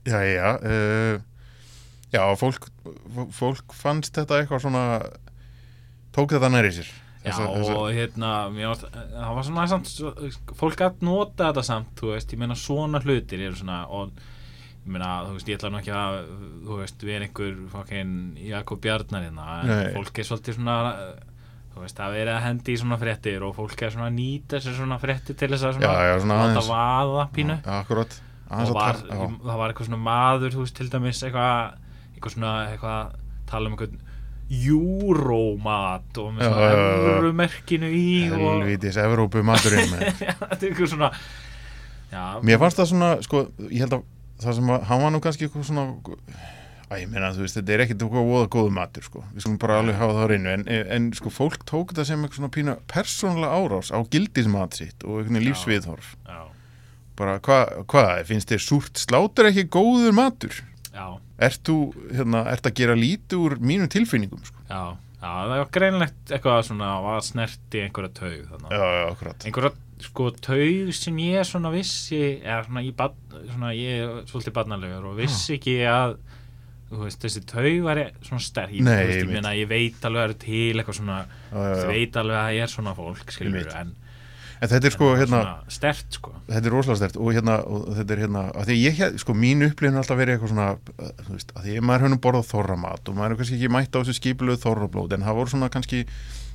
já, 0.08 0.19
já 0.28 0.50
uh, 0.60 1.22
já, 2.13 2.24
fólk 2.39 2.69
fólk 3.34 3.76
fannst 3.76 4.15
þetta 4.15 4.41
eitthvað 4.41 4.63
svona 4.65 4.84
tók 6.13 6.36
þetta 6.36 6.52
næri 6.54 6.74
sér. 6.76 6.91
Já, 7.24 7.38
og 7.39 7.88
hérna 7.96 8.50
varst, 8.52 8.84
það 8.91 9.36
var 9.38 9.46
svona 9.48 9.67
samt, 9.72 9.91
fólk 10.60 10.82
að 10.84 11.06
nota 11.08 11.50
þetta 11.50 11.63
samt, 11.63 11.93
þú 12.00 12.10
veist, 12.12 12.34
ég 12.36 12.41
meina 12.41 12.58
svona 12.60 13.00
hlutir 13.04 13.46
eru 13.48 13.56
svona 13.56 13.86
og 13.88 14.12
meina, 14.91 15.12
þú 15.28 15.38
veist, 15.38 15.50
ég 15.52 15.60
ætla 15.60 15.69
nú 15.72 15.80
ekki 15.80 15.93
að 15.96 16.17
þú 16.67 16.80
veist, 16.82 17.04
við 17.06 17.13
erum 17.15 17.28
einhver 17.30 17.54
fokkin 17.72 18.15
Jakob 18.43 18.82
Bjarnar 18.84 19.24
hérna, 19.24 19.46
en 19.63 19.93
fólk 19.96 20.19
er 20.19 20.28
svolítið 20.28 20.58
svona 20.58 20.78
þú 21.74 21.82
veist, 21.86 21.98
það 21.98 22.06
er 22.10 22.17
verið 22.19 22.34
að 22.34 22.43
hendi 22.48 22.74
í 22.74 22.80
svona 22.82 23.00
fréttir 23.02 23.46
og 23.48 23.56
fólk 23.58 23.82
er 23.82 23.93
svona 23.96 24.10
að 24.12 24.17
nýta 24.19 24.60
sér 24.62 24.76
svona 24.78 25.00
fréttir 25.02 25.38
til 25.39 25.50
þess 25.54 25.67
að 25.69 25.78
svona, 25.80 25.93
Já, 25.93 26.10
já, 26.12 26.15
svona 26.22 26.39
láta 26.43 26.65
vaða 26.67 27.28
pínu. 27.34 27.56
Já, 27.63 27.74
akkurat. 27.80 28.17
Og 28.54 28.74
var, 28.76 29.00
já. 29.02 29.22
það 29.48 29.62
var 29.62 29.72
eitthvað 29.72 29.88
svona 29.89 30.02
maður 30.06 30.54
þú 30.54 30.65
veist, 30.65 30.76
til 30.78 30.89
dæmis 30.93 31.24
eitthvað 31.26 31.80
eitthvað 32.13 32.36
svona, 32.36 32.52
eitthvað 32.69 33.15
tala 33.50 33.69
um 33.72 33.78
eitthvað 33.78 34.02
júrómat 34.54 36.19
og 36.22 36.34
með 36.36 36.50
svona 36.52 36.67
evrumerkinu 37.15 37.89
í 37.89 38.08
og 38.30 38.43
Helvítis, 38.43 39.00
Evrópu 39.02 39.41
maturinn 39.48 39.89
með 39.93 40.10
þetta 40.19 40.60
er 40.60 40.67
eitthvað 40.67 40.91
svona 40.91 41.10
já, 42.12 42.24
Mér 42.46 42.62
fannst 42.62 42.82
það 42.82 42.89
svona, 42.91 43.12
sko, 43.26 43.46
ég 43.72 43.86
held 43.86 43.98
að 43.98 44.04
það 44.45 44.60
sem 44.60 44.73
að, 44.75 44.84
hann 44.89 45.01
var 45.06 45.13
nú 45.15 45.23
kannski 45.23 45.47
eitthvað 45.47 45.65
svona 45.69 45.88
Æ, 46.91 46.97
ég 46.99 47.08
meina, 47.10 47.32
þú 47.34 47.45
veist, 47.45 47.56
þetta 47.58 47.73
er 47.73 47.82
ekkit 47.86 48.03
eitthvað 48.06 48.27
voða 48.27 48.47
góðu 48.53 48.71
matur, 48.75 49.06
sko, 49.08 49.21
við 49.34 49.45
skulum 49.45 49.60
bara 49.63 49.77
alveg 49.82 49.95
hafa 49.97 50.13
það 50.13 50.25
á 50.27 50.29
reynu, 50.29 50.49
en, 50.51 50.65
en 50.93 51.06
sko, 51.17 51.32
fólk 51.34 51.63
tók 51.69 51.93
þetta 51.93 52.03
sem 52.06 52.21
eitthvað 52.25 52.41
svona 52.41 52.53
pína 52.53 52.75
persónlega 52.91 53.56
árás 53.58 53.89
á 53.89 53.97
gildismat 54.13 54.77
sitt 54.77 55.06
og 55.08 55.23
veginn 55.23 55.41
lífsviðhorf. 55.47 56.12
Bara, 57.17 57.39
hvað, 57.45 57.71
hva, 57.89 58.03
finnst 58.27 58.51
þér 58.51 58.62
súrt 58.65 59.01
slátur 59.01 59.49
ekki 59.49 59.65
góður 59.73 60.13
matur? 60.17 60.60
já, 60.93 61.08
Ert 61.43 61.63
þú, 61.65 61.77
hérna, 62.13 62.43
ert 62.51 62.67
að 62.69 62.75
gera 62.77 62.93
lítið 62.99 63.41
úr 63.47 63.56
mínum 63.63 63.89
tilfinningum, 63.89 64.43
sko? 64.45 64.62
já, 64.69 64.84
já, 65.23 65.31
það 65.31 65.53
var 65.55 65.71
greinlegt 65.77 66.33
eitthvað 66.36 66.59
svona, 66.67 66.91
var 67.05 67.23
snerti 67.23 67.81
einhverja 67.88 68.13
taug 68.19 68.38
þannig, 68.51 68.75
Já, 68.75 68.83
já, 68.99 69.03
akkurat. 69.13 69.47
einhverja 69.47 69.73
sko 70.03 70.29
taug 70.43 70.93
sem 70.99 71.19
ég 71.23 71.47
svona 71.47 71.71
vissi 71.71 72.19
eða 72.43 72.63
svona 72.67 72.83
bad, 72.99 73.13
svona 73.47 73.69
ég 73.77 74.03
er 74.03 74.23
svolítið 74.27 74.55
barnalegur 74.57 75.05
og 75.13 75.19
vissi 75.21 75.55
ekki 75.57 75.77
að 75.88 76.17
veist, 76.93 77.23
þessi 77.23 77.41
taug 77.49 77.79
var 77.88 78.01
svona 78.21 78.43
sterk 78.43 78.75
Nei, 78.83 78.97
veist, 79.07 79.23
ég, 79.31 79.47
ég 79.63 79.69
veit 79.71 80.03
alveg 80.05 80.19
að 80.19 80.25
það 80.25 80.29
eru 80.29 80.39
til 80.43 80.81
eitthvað 80.83 80.99
svona 80.99 81.19
Já, 81.23 81.55
já, 81.55 81.75
já. 81.79 81.88
veit 81.93 82.19
alveg 82.21 82.41
að 82.43 82.55
ég 82.57 82.65
er 82.67 82.73
svona 82.75 82.93
fólk 82.99 83.33
Einmitt. 83.47 83.73
en 83.79 83.95
En 84.63 84.69
þetta 84.71 84.88
er 84.88 84.93
sko, 84.95 85.08
hérna, 85.19 85.39
stert 85.76 86.15
sko. 86.15 86.32
Þetta 86.47 86.69
er 86.69 86.71
rosalega 86.71 86.99
stert 87.02 87.17
og 87.19 87.34
hérna, 87.36 87.58
og 87.67 87.89
þetta 87.97 88.15
er 88.15 88.21
hérna, 88.23 88.43
að 88.56 88.69
því 88.69 88.78
ég, 88.80 89.02
sko, 89.19 89.36
mín 89.36 89.65
upplifin 89.67 89.97
er 89.97 90.04
alltaf 90.04 90.19
verið 90.21 90.38
eitthvað 90.38 90.54
svona, 90.54 90.67
þú 91.19 91.34
veist, 91.34 91.52
að 91.58 91.65
því 91.67 91.73
maður 91.84 92.06
höfum 92.06 92.21
borðað 92.23 92.47
þorramat 92.54 93.12
og 93.12 93.17
maður 93.17 93.36
er 93.36 93.41
kannski 93.41 93.58
ekki 93.60 93.71
mætt 93.76 93.91
á 93.91 93.99
þessu 93.99 94.15
skipulega 94.21 94.63
þorrablót, 94.63 95.17
en 95.17 95.28
það 95.28 95.39
voru 95.41 95.52
svona 95.52 95.69
kannski 95.73 96.06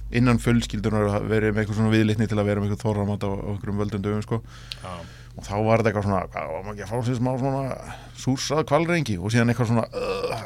innan 0.09 0.41
fullskildunar 0.41 1.11
að 1.19 1.29
verið 1.29 1.53
með 1.53 1.63
eitthvað 1.67 1.81
svona 1.83 1.93
viðlitni 1.93 2.31
til 2.31 2.39
að 2.41 2.49
vera 2.49 2.65
með 2.65 2.71
eitthvað 2.71 2.87
þorramat 2.87 3.29
á, 3.29 3.31
völdum 3.83 4.05
dögum, 4.07 4.25
sko, 4.25 4.41
já, 4.81 4.95
og 5.37 5.45
þá 5.45 5.53
var 5.67 5.83
þetta 5.83 5.91
eitthvað 5.93 6.07
svona, 6.09 6.23
hvað, 6.33 6.49
var 6.55 6.65
maður 6.65 6.79
ekki 6.79 6.87
að 6.87 6.95
fá 6.95 7.05
sér 7.11 7.19
smá 7.19 7.31
svona 7.43 7.93
súrsað 8.25 8.65
kvalrengi 8.73 9.19
og 9.21 9.35
síðan 9.35 9.53
eitthvað 9.53 9.69
svona, 9.75 9.85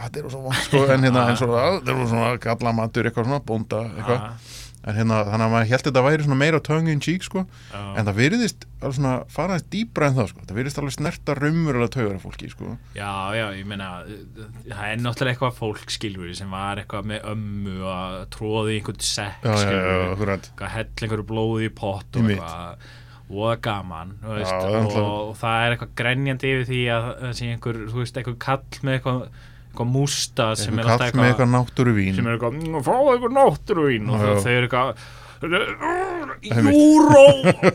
þetta 0.02 0.18
er 0.18 0.26
svo 0.34 0.42
vant, 0.48 0.64
sko, 0.66 0.82
en 0.90 1.06
hérna, 1.06 1.22
en 1.30 1.38
svo, 1.38 1.52
þetta 1.54 1.94
er 1.94 2.10
svona 2.10 2.34
gallamatur, 2.42 3.08
eitthvað 3.08 3.30
svona, 3.30 3.40
bónda, 3.52 3.84
eitthvað, 3.94 4.50
en 4.82 4.96
hérna, 4.96 5.18
þannig 5.28 5.46
að 5.46 5.52
maður 5.52 5.68
held 5.70 5.84
þetta 5.86 6.04
væri 6.06 6.38
meira 6.42 6.60
tongue 6.64 6.92
in 6.92 7.02
cheek 7.04 7.26
sko, 7.26 7.44
já, 7.70 7.82
en 7.98 8.08
það 8.08 8.16
virðist 8.18 8.64
alveg 8.82 8.96
svona 8.98 9.12
fara 9.30 9.56
aðeins 9.56 9.68
dýbra 9.74 10.08
en 10.08 10.16
það 10.16 10.30
sko, 10.32 10.46
það 10.48 10.58
virðist 10.58 10.80
alveg 10.82 10.96
snerta 10.96 11.36
raumurulega 11.38 11.92
taugar 11.94 12.16
af 12.16 12.24
fólki 12.26 12.50
sko, 12.50 12.72
já, 12.96 13.12
já, 13.38 13.44
ég 13.58 13.68
meina 13.70 13.90
það 14.02 14.86
er 14.88 15.04
náttúrulega 15.04 15.36
eitthvað 15.36 15.60
fólk 15.60 15.94
skilur 15.94 16.32
sem 16.38 16.50
var 16.50 16.82
eitthvað 16.82 17.12
með 17.12 17.30
ömmu 17.34 17.76
að 17.92 18.18
tróði 18.34 18.80
einhvern 18.80 19.06
sekk 19.12 19.46
eitthvað 19.46 20.74
hell 20.74 20.90
einhverju 20.90 21.28
blóði 21.30 21.70
í 21.70 21.72
pott 21.78 22.18
og 22.18 22.28
eitthvað. 22.32 22.90
Og 23.32 23.62
gaman 23.64 24.10
veist, 24.20 24.50
Já, 24.52 24.80
og, 24.82 24.96
og 25.00 25.36
það 25.40 25.62
er 25.62 25.74
eitthvað 25.74 25.92
grenjandi 25.96 26.50
yfir 26.52 26.66
því 26.68 26.80
að 26.92 27.06
það 27.22 27.30
sé 27.38 27.46
einhver, 27.48 27.78
þú 27.88 28.00
veist, 28.02 28.18
einhver 28.20 28.34
kall 28.44 28.82
með 28.84 28.98
eitthvað, 28.98 29.22
eitthvað 29.72 29.90
músta 29.96 30.52
sem 30.60 30.78
er 30.78 30.92
alltaf 30.94 31.16
með 31.16 31.32
eitthvað 31.32 31.52
náttúruvín. 31.56 32.14
sem 32.20 32.26
er 32.28 32.38
eitthvað, 32.38 32.60
"Mm, 32.60 32.86
fáðu 32.86 33.16
eitthvað 33.16 33.36
náttúruvín. 33.40 34.12
Og 34.12 34.20
þau 34.44 34.52
eru 34.52 34.68
eitthvað 34.68 35.04
júró 35.42 37.22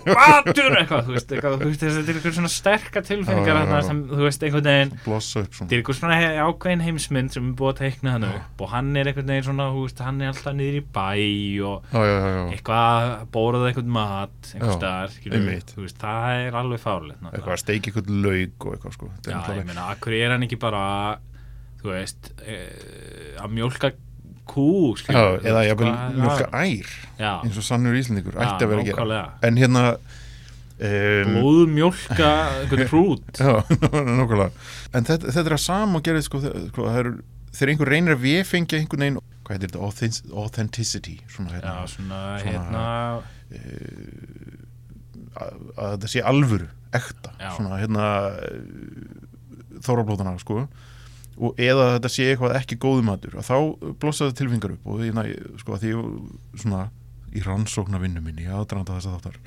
matur, 0.07 0.75
eitthvað, 0.79 1.01
þú 1.07 1.15
veist, 1.15 1.31
eitthvað, 1.33 1.55
þú 1.59 1.67
veist 1.67 1.83
þetta 1.83 1.99
er 1.99 2.19
eitthvað 2.19 2.35
svona 2.37 2.51
sterka 2.51 3.03
sem, 3.87 4.01
þú 4.07 4.21
veist, 4.23 4.45
einhvern 4.47 4.69
veginn 4.69 4.93
þetta 5.03 5.67
er 5.67 5.81
eitthvað 5.81 5.99
svona 5.99 6.19
ákveðin 6.45 6.85
heimsmynd 6.85 7.35
sem 7.35 7.49
er 7.51 7.57
búið 7.59 7.73
að 7.73 7.81
teikna 7.81 8.15
hann 8.15 8.27
upp. 8.29 8.63
Og 8.63 8.71
hann 8.71 8.91
er 8.95 9.11
einhvern 9.11 9.31
veginn 9.33 9.47
svona, 9.49 9.67
veist, 9.75 10.03
hann 10.07 10.23
er 10.23 10.31
alltaf 10.31 10.57
niður 10.57 10.79
í 10.79 10.83
bæ 10.97 11.11
og 11.67 11.91
já, 11.91 12.01
já, 12.07 12.17
já, 12.23 12.43
eitthvað 12.55 13.13
bórað 13.35 13.69
eitthvað 13.71 13.93
mat 13.99 14.51
við, 14.53 15.37
einmitt. 15.37 15.73
þú 15.75 15.85
veist, 15.85 15.99
það 16.03 16.43
er 16.47 16.59
alveg 16.63 16.83
náttúrulega. 16.87 17.33
eitthvað 17.33 17.57
að 17.57 17.63
steiki 17.65 17.91
eitthvað 17.91 18.13
lauk 18.27 18.67
og 18.67 18.77
eitthvað 18.77 18.97
sko. 18.99 19.11
Já, 19.27 19.41
ég 19.57 19.67
meina, 19.67 19.89
akkur 19.91 20.15
er 20.15 20.35
hann 20.35 20.47
ekki 20.47 20.59
bara 20.59 20.85
þú 21.81 21.91
veist 21.93 22.31
e, 22.43 22.57
að 23.41 23.53
mjólka 23.57 23.91
kú 24.47 24.67
já, 24.95 25.01
skilur 25.03 25.43
eða 25.47 25.63
ég 25.67 25.77
vil 25.81 25.91
mjölka 26.17 26.47
ær 26.55 26.91
já, 27.19 27.31
eins 27.43 27.57
og 27.59 27.65
sannur 27.67 27.97
íslendingur 27.99 28.37
já, 28.37 28.45
ætti 28.47 28.63
að 28.67 28.71
vera 28.71 28.81
að 28.81 28.87
gera. 28.87 28.97
nákvæmlega. 28.97 29.27
en 29.49 29.59
hérna 29.61 29.83
um, 30.77 31.33
blóðmjólka 31.37 32.29
einhvern 32.61 32.87
hrút. 32.91 33.41
Já, 33.41 33.53
nákvæmlega 33.67 34.51
en 34.95 35.09
þetta, 35.09 35.25
þetta 35.33 35.47
er 35.51 35.57
að 35.57 35.63
sama 35.67 35.99
og 35.99 36.05
gerðið 36.07 36.27
sko, 36.29 36.41
þegar- 36.45 36.67
sko, 36.71 36.87
það 36.87 36.99
eru, 37.03 37.13
þegar 37.57 37.73
einhver 37.73 37.91
reynir 37.93 38.15
að 38.15 38.23
véfengja 38.23 38.79
einhvern 38.79 39.03
veginn, 39.07 39.19
hvað 39.43 39.57
heitir 39.57 39.69
þetta, 39.73 39.83
Authentic- 39.87 40.31
authenticity 40.43 41.15
svona, 41.27 41.49
já, 41.51 41.59
hérna, 41.59 41.75
svona, 41.91 42.21
Svona- 42.39 42.51
hérna 42.51 42.85
að, 45.37 45.53
að 45.77 45.91
þetta 45.97 46.11
sé 46.15 46.23
alvöru, 46.31 46.67
ekta. 46.97 47.33
Já. 47.41 47.49
svona 47.57 47.77
hérna 47.81 48.05
þórablótana 49.85 50.37
sko 50.41 50.63
og 51.37 51.59
eða 51.61 51.87
þetta 51.97 52.09
sé 52.13 52.27
eitthvað 52.31 52.55
ekki 52.59 52.77
góðu 52.81 53.03
matur 53.05 53.35
að 53.37 53.45
þá 53.49 53.57
blossaði 54.01 54.35
tilfingar 54.39 54.71
upp 54.77 54.87
og 54.89 55.01
því, 55.03 55.35
sko, 55.61 55.75
að 55.77 55.83
því 55.83 55.91
svona 56.63 56.81
í 57.37 57.43
rannsókna 57.45 57.99
vinnu 58.01 58.21
minni, 58.23 58.47
aðdraðanda 58.49 58.97
þess 58.97 59.09
að 59.11 59.17
þáttar 59.17 59.39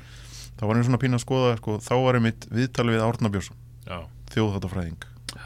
þá 0.61 0.65
var 0.69 0.77
ég 0.81 0.87
svona 0.87 1.01
pínu 1.03 1.17
að 1.19 1.25
skoða 1.25 1.57
sko, 1.59 1.79
þá 1.83 1.93
var 2.05 2.19
ég 2.21 2.25
mitt 2.29 2.47
viðtali 2.53 2.95
við 2.95 3.05
Árna 3.07 3.31
Björnsson 3.33 3.57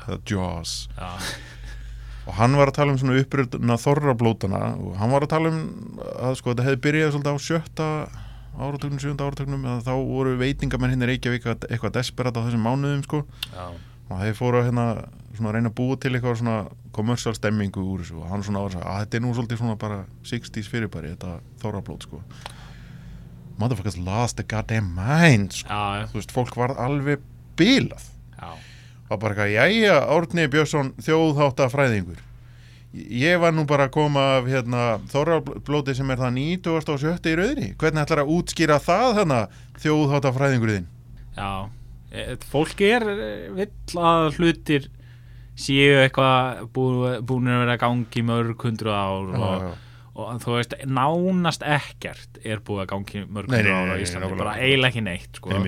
eða 0.08 0.18
Jaws. 0.28 0.72
Já, 0.98 1.10
og 2.26 2.36
hann 2.38 2.54
var 2.56 2.70
að 2.72 2.76
tala 2.78 2.92
um 2.94 2.98
svona 3.00 3.18
uppröðna 3.20 3.74
þorrablótana 3.80 4.60
og 4.80 4.94
hann 5.00 5.12
var 5.12 5.24
að 5.26 5.32
tala 5.34 5.50
um 5.52 5.98
að 6.24 6.36
sko 6.40 6.52
þetta 6.54 6.64
hefði 6.68 6.80
byrjað 6.86 7.10
svolítið 7.14 7.36
á 7.36 7.46
sjötta 7.46 7.88
áratögnum, 8.54 9.00
sjönda 9.02 9.26
áratögnum 9.28 9.64
þá 9.84 9.90
voru 9.98 10.36
veitingamenn 10.40 10.92
hinn 10.94 11.06
Reykjavík 11.08 11.44
að- 11.50 11.66
eitthvað 11.70 11.94
desperat 11.98 12.36
á 12.38 12.44
þessum 12.46 12.62
mánuðum 12.64 13.02
sko. 13.06 13.22
Já, 13.52 13.66
og 14.08 14.20
þeir 14.20 14.36
fóru 14.38 14.60
að 14.60 14.66
hérna 14.68 14.86
svona 15.34 15.50
að 15.50 15.56
reyna 15.56 15.70
að 15.70 15.76
búa 15.78 15.96
til 16.00 16.12
eitthvað 16.14 16.36
svona 16.40 16.56
kommersial 16.94 17.34
stemmingu 17.36 17.82
úr 17.82 18.02
þessu. 18.02 18.18
Og 18.20 18.28
hann 18.30 18.44
svona 18.46 18.64
var 18.64 18.70
að 18.70 18.76
segja 18.76 18.90
að 18.90 19.00
þetta 19.02 19.18
er 19.18 19.24
nú 19.24 19.32
svolítið 19.36 19.60
svona 19.62 19.78
bara 19.80 20.02
60s 20.30 20.70
fyrirbæri 20.70 21.14
þetta 21.14 21.38
þorrablót 21.62 22.06
sko. 22.06 22.20
Motherfuckers 23.58 23.98
lost 24.02 24.38
the 24.38 24.46
goddamn 24.50 24.92
mind 24.98 25.54
sko. 25.60 25.70
já, 25.70 26.06
þú 26.10 26.20
veist, 26.20 26.34
fólk 26.34 26.56
var 26.58 26.76
alveg 26.82 27.22
bilað. 27.58 28.06
Já, 28.34 28.50
og 29.08 29.20
bara 29.22 29.34
eitthvað, 29.34 29.52
jæja, 29.54 29.98
Árni 30.10 30.46
Björnsson 30.50 30.94
þjóðháttafræðingur. 31.06 32.22
Ég 32.94 33.40
var 33.42 33.54
nú 33.54 33.64
bara 33.66 33.88
að 33.88 33.94
koma 33.96 34.24
af 34.38 34.46
hérna, 34.46 34.82
þorrablóti 35.10 35.96
sem 35.98 36.10
er 36.14 36.20
það 36.20 36.36
97. 36.38 37.14
í 37.30 37.38
rauðri 37.40 37.70
hvernig 37.78 38.04
ætlar 38.04 38.22
að 38.22 38.34
útskýra 38.36 38.78
það 38.82 39.16
þarna 39.18 39.40
þjóðháttafræðingur 39.82 40.74
þinn? 40.76 40.86
Já 41.34 41.50
E, 42.14 42.36
fólk 42.46 42.80
er 42.86 43.02
e, 43.10 43.30
vill 43.56 43.98
að 43.98 44.36
hlutir 44.38 44.84
séu 45.58 45.96
eitthvað 46.04 46.68
bú- 46.74 47.18
búin 47.26 47.50
að 47.50 47.64
vera 47.64 47.76
gangi 47.82 48.22
mörg 48.26 48.62
hundru 48.66 48.92
ár 48.94 49.32
og, 49.32 49.34
já, 49.34 49.50
já. 49.64 49.72
og 50.14 50.38
þú 50.44 50.54
veist, 50.56 50.76
nánast 50.86 51.62
ekkert 51.66 52.38
er 52.46 52.62
búið 52.66 52.84
að 52.84 52.92
gangi 52.94 53.24
mörg 53.26 53.50
Nei, 53.50 53.58
nei, 53.62 53.66
hundru 53.66 53.74
nei, 53.74 53.82
ár 53.82 53.90
á 53.90 53.94
nei, 53.94 54.04
Íslandi, 54.06 54.24
nákvæmlega. 54.28 54.44
bara 54.44 54.54
eiginlega 54.62 54.92
ekki 54.94 55.04
neitt 55.08 55.40
sko. 55.42 55.60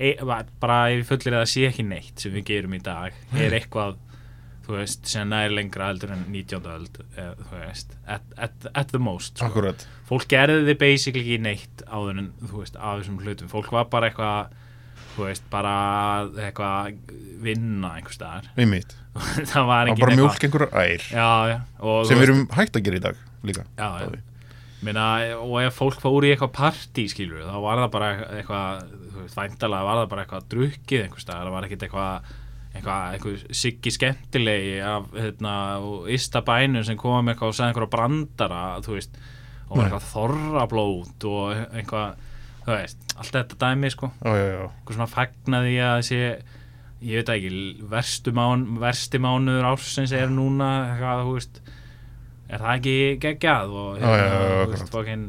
E, 0.00 0.14
ba- 0.24 0.44
bara 0.62 0.78
ef 0.92 1.02
ég 1.02 1.08
fullir 1.10 1.34
að 1.36 1.42
það 1.44 1.50
sé 1.54 1.66
ekki 1.68 1.84
neitt 1.90 2.22
sem 2.24 2.32
við 2.32 2.46
gerum 2.52 2.76
í 2.78 2.82
dag 2.84 3.12
er 3.36 3.56
eitthvað 3.58 3.98
þú 4.64 4.76
veist, 4.78 5.04
sem 5.10 5.32
er 5.34 5.50
lengra 5.50 5.88
heldur 5.90 6.12
en 6.14 6.24
19. 6.30 6.68
öld 6.70 7.00
eða, 7.18 7.34
þú 7.50 7.58
veist, 7.64 7.96
at, 8.06 8.22
at, 8.38 8.66
at 8.74 8.92
the 8.94 9.00
most 9.02 9.40
sko. 9.42 9.72
fólk 10.08 10.28
gerði 10.30 10.62
þið 10.70 10.78
basically 10.80 11.24
ekki 11.26 11.40
neitt 11.42 11.82
áður 11.90 12.18
en, 12.22 12.28
þú 12.46 12.60
veist, 12.62 12.76
af 12.78 13.00
þessum 13.02 13.18
hlutum 13.24 13.50
fólk 13.52 13.72
var 13.74 13.88
bara 13.92 14.08
eitthvað 14.12 14.52
þú 15.14 15.26
veist, 15.26 15.44
bara 15.52 15.74
eitthvað 16.46 16.96
vinna 17.44 17.94
einhvers 17.98 18.18
staðar 18.18 18.50
einmitt, 18.60 18.96
það 19.50 19.70
var 19.70 19.92
var 19.92 20.02
bara 20.04 20.18
mjólk 20.18 20.48
einhverjar 20.48 20.74
ær 20.80 21.06
já, 21.10 21.28
já, 21.52 21.58
og 21.82 22.02
sem 22.08 22.20
við 22.20 22.28
erum 22.28 22.42
hægt 22.56 22.76
að 22.78 22.84
gera 22.88 23.00
í 23.00 23.06
dag 23.10 23.22
líka 23.46 23.64
já, 23.76 23.88
já. 24.04 24.26
Meina, 24.80 25.06
og 25.44 25.58
ef 25.60 25.74
fólk 25.76 25.98
fór 26.00 26.24
í 26.24 26.30
eitthvað 26.32 26.54
partí 26.56 27.02
skilur, 27.12 27.42
þá 27.44 27.56
var 27.60 27.82
það 27.82 27.90
bara 27.92 28.12
eitthvað 28.38 28.84
þú 29.10 29.24
veist, 29.26 29.34
væntalega 29.36 29.88
var 29.90 29.98
það 29.98 30.12
bara 30.14 30.22
eitthvað 30.24 30.46
drukkið 30.54 31.02
einhvers 31.04 31.26
staðar, 31.26 31.50
það 31.50 31.56
var 31.56 31.66
ekkit 31.66 31.84
eitthvað 31.84 32.30
eitthvað, 32.70 33.16
eitthvað 33.16 33.56
siggi 33.60 33.92
skemmtilegi 33.94 34.78
af, 34.86 35.10
hérna, 35.16 35.54
og 35.84 36.08
ysta 36.14 36.40
bænum 36.46 36.86
sem 36.86 36.98
kom 37.00 37.28
eitthvað 37.28 37.52
og 37.52 37.58
sagði 37.58 37.74
einhverja 37.74 37.92
brandara 37.96 38.62
þú 38.86 38.96
veist, 38.96 39.20
og 39.66 39.76
Nei. 39.76 39.84
eitthvað 39.84 40.08
þorrablót 40.14 41.26
og 41.30 41.62
eitthvað 41.66 42.26
þú 42.70 42.78
veist, 42.78 43.04
allt 43.16 43.36
þetta 43.36 43.58
dæmi 43.64 43.90
sko. 43.92 44.10
Eitthvað 44.22 44.96
svona 44.96 45.10
fagnaði 45.10 45.76
að 45.84 46.00
sé 46.08 46.20
ég 47.00 47.20
veit 47.22 47.32
ekki, 47.32 47.50
verstu 47.90 48.32
mán, 48.36 48.64
versti 48.80 49.20
mánuður 49.22 49.68
ársins 49.72 50.12
er 50.16 50.32
núna 50.32 50.70
eitthvað, 50.90 51.22
þú 51.26 51.36
veist 51.38 51.60
er 52.50 52.64
það 52.64 52.74
ekki 52.76 52.96
geggjað? 53.24 53.76
Og 53.82 54.00
Já, 54.00 54.06
já, 54.06 54.24
já, 54.24 54.40
já, 54.40 54.58
þú 54.64 54.74
veist, 54.74 54.92
fókin, 54.94 55.26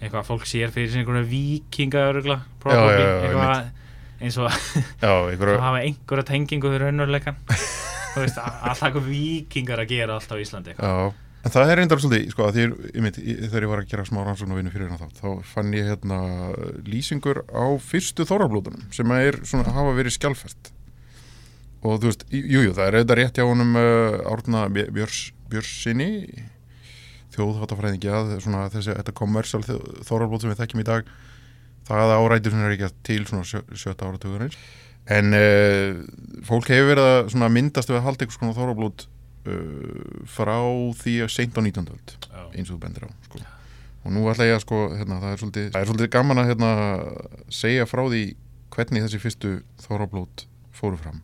eitthvað 0.00 0.28
fólk 0.30 0.48
sér 0.48 0.72
fyrir 0.74 0.90
sig 0.92 1.04
einhverja 1.04 1.28
vikinga 1.30 2.04
örugla, 2.10 2.40
probably, 2.62 3.06
eitthvað 3.28 3.70
eins 4.18 4.38
og 4.42 4.48
að 4.50 5.60
hafa 5.62 5.84
einhverja 5.84 6.26
tengingu 6.32 6.72
fyrir 6.72 6.88
raunveruleikan 6.88 7.38
þú 8.14 8.24
veist, 8.24 8.40
alltaf 8.42 8.98
vikingar 9.06 9.84
að 9.84 9.92
gera 9.94 10.18
alltaf 10.18 10.38
á 10.38 10.42
Íslandi. 10.42 10.74
Eitthvað. 10.74 11.24
En 11.48 11.52
það 11.54 11.70
er 11.72 11.78
reyndar 11.80 12.00
svolítið, 12.02 12.32
sko, 12.34 12.46
því 12.52 12.62
ég 12.66 13.04
mitt, 13.04 13.18
þegar 13.24 13.64
ég 13.64 13.70
var 13.70 13.80
að 13.80 13.86
gera 13.88 14.02
smá 14.04 14.18
rannsóknarvinnu 14.26 14.72
fyrir 14.74 14.90
hérna 14.90 14.98
þá, 15.00 15.20
þá 15.22 15.46
fann 15.48 15.70
ég 15.72 15.86
hérna 15.88 16.18
lýsingur 16.84 17.40
á 17.48 17.64
fyrstu 17.80 18.26
þorrablótunum 18.28 18.82
sem 18.92 19.14
er 19.16 19.38
svona, 19.48 19.70
hafa 19.72 19.94
verið 19.96 20.16
skjálfest 20.18 20.72
og 21.86 22.02
þú 22.02 22.10
veist, 22.10 22.26
jújú, 22.34 22.66
jú, 22.66 22.74
það 22.76 22.84
er 22.90 22.98
auðvitað 22.98 23.20
rétt 23.22 23.38
hjá 23.40 23.46
honum 23.48 23.78
uh, 23.80 24.18
Árna 24.28 24.66
Bj- 24.74 24.90
Björs, 24.92 25.20
Björsinni 25.48 26.08
þjóðháttafræðingi 27.36 28.10
að 28.12 28.32
svona 28.44 28.66
þessi, 28.74 28.96
þetta 28.98 29.14
kommersal 29.22 29.62
þorrablót 29.64 30.44
sem 30.44 30.52
við 30.52 30.60
þekkjum 30.64 30.82
í 30.84 30.88
dag 30.90 31.12
það 31.88 32.14
árætur 32.18 32.52
sem 32.56 32.64
er 32.66 32.74
ekki 32.76 32.90
til 33.08 33.20
svona 33.30 33.46
sjö, 33.48 33.62
sjötta 33.78 34.10
áratugur 34.10 34.44
eins 34.48 34.58
en 35.08 35.32
uh, 35.38 36.02
fólk 36.44 36.68
hefur 36.74 36.90
verið 36.92 37.06
að 37.14 37.30
svona 37.32 37.52
myndast 37.56 37.88
við 37.88 38.02
að 38.02 38.08
halda 38.10 38.26
eitthvað 38.26 38.42
svona 38.42 38.58
þorrablót 38.58 39.06
uh, 39.48 40.24
frá 40.30 40.56
því 41.02 41.14
að 41.26 41.32
seint 41.34 41.58
á 41.58 41.60
19. 41.64 41.88
öld 41.94 42.16
eins 42.54 42.68
og 42.68 42.76
þú 42.76 42.80
bendir 42.82 43.06
á 43.06 43.10
sko. 43.28 43.40
og 44.04 44.14
nú 44.14 44.26
ætla 44.30 44.48
ég 44.48 44.58
að 44.58 44.64
sko 44.64 44.82
hérna, 44.94 45.20
það, 45.22 45.32
er 45.32 45.42
svolítið, 45.42 45.70
það 45.74 45.80
er 45.80 45.90
svolítið 45.90 46.12
gaman 46.16 46.42
að 46.42 46.50
hérna, 46.52 46.72
segja 47.52 47.88
frá 47.88 48.04
því 48.06 48.24
hvernig 48.74 49.06
þessi 49.06 49.22
fyrstu 49.22 49.54
þorrablót 49.82 50.44
fóru 50.76 51.00
fram. 51.00 51.22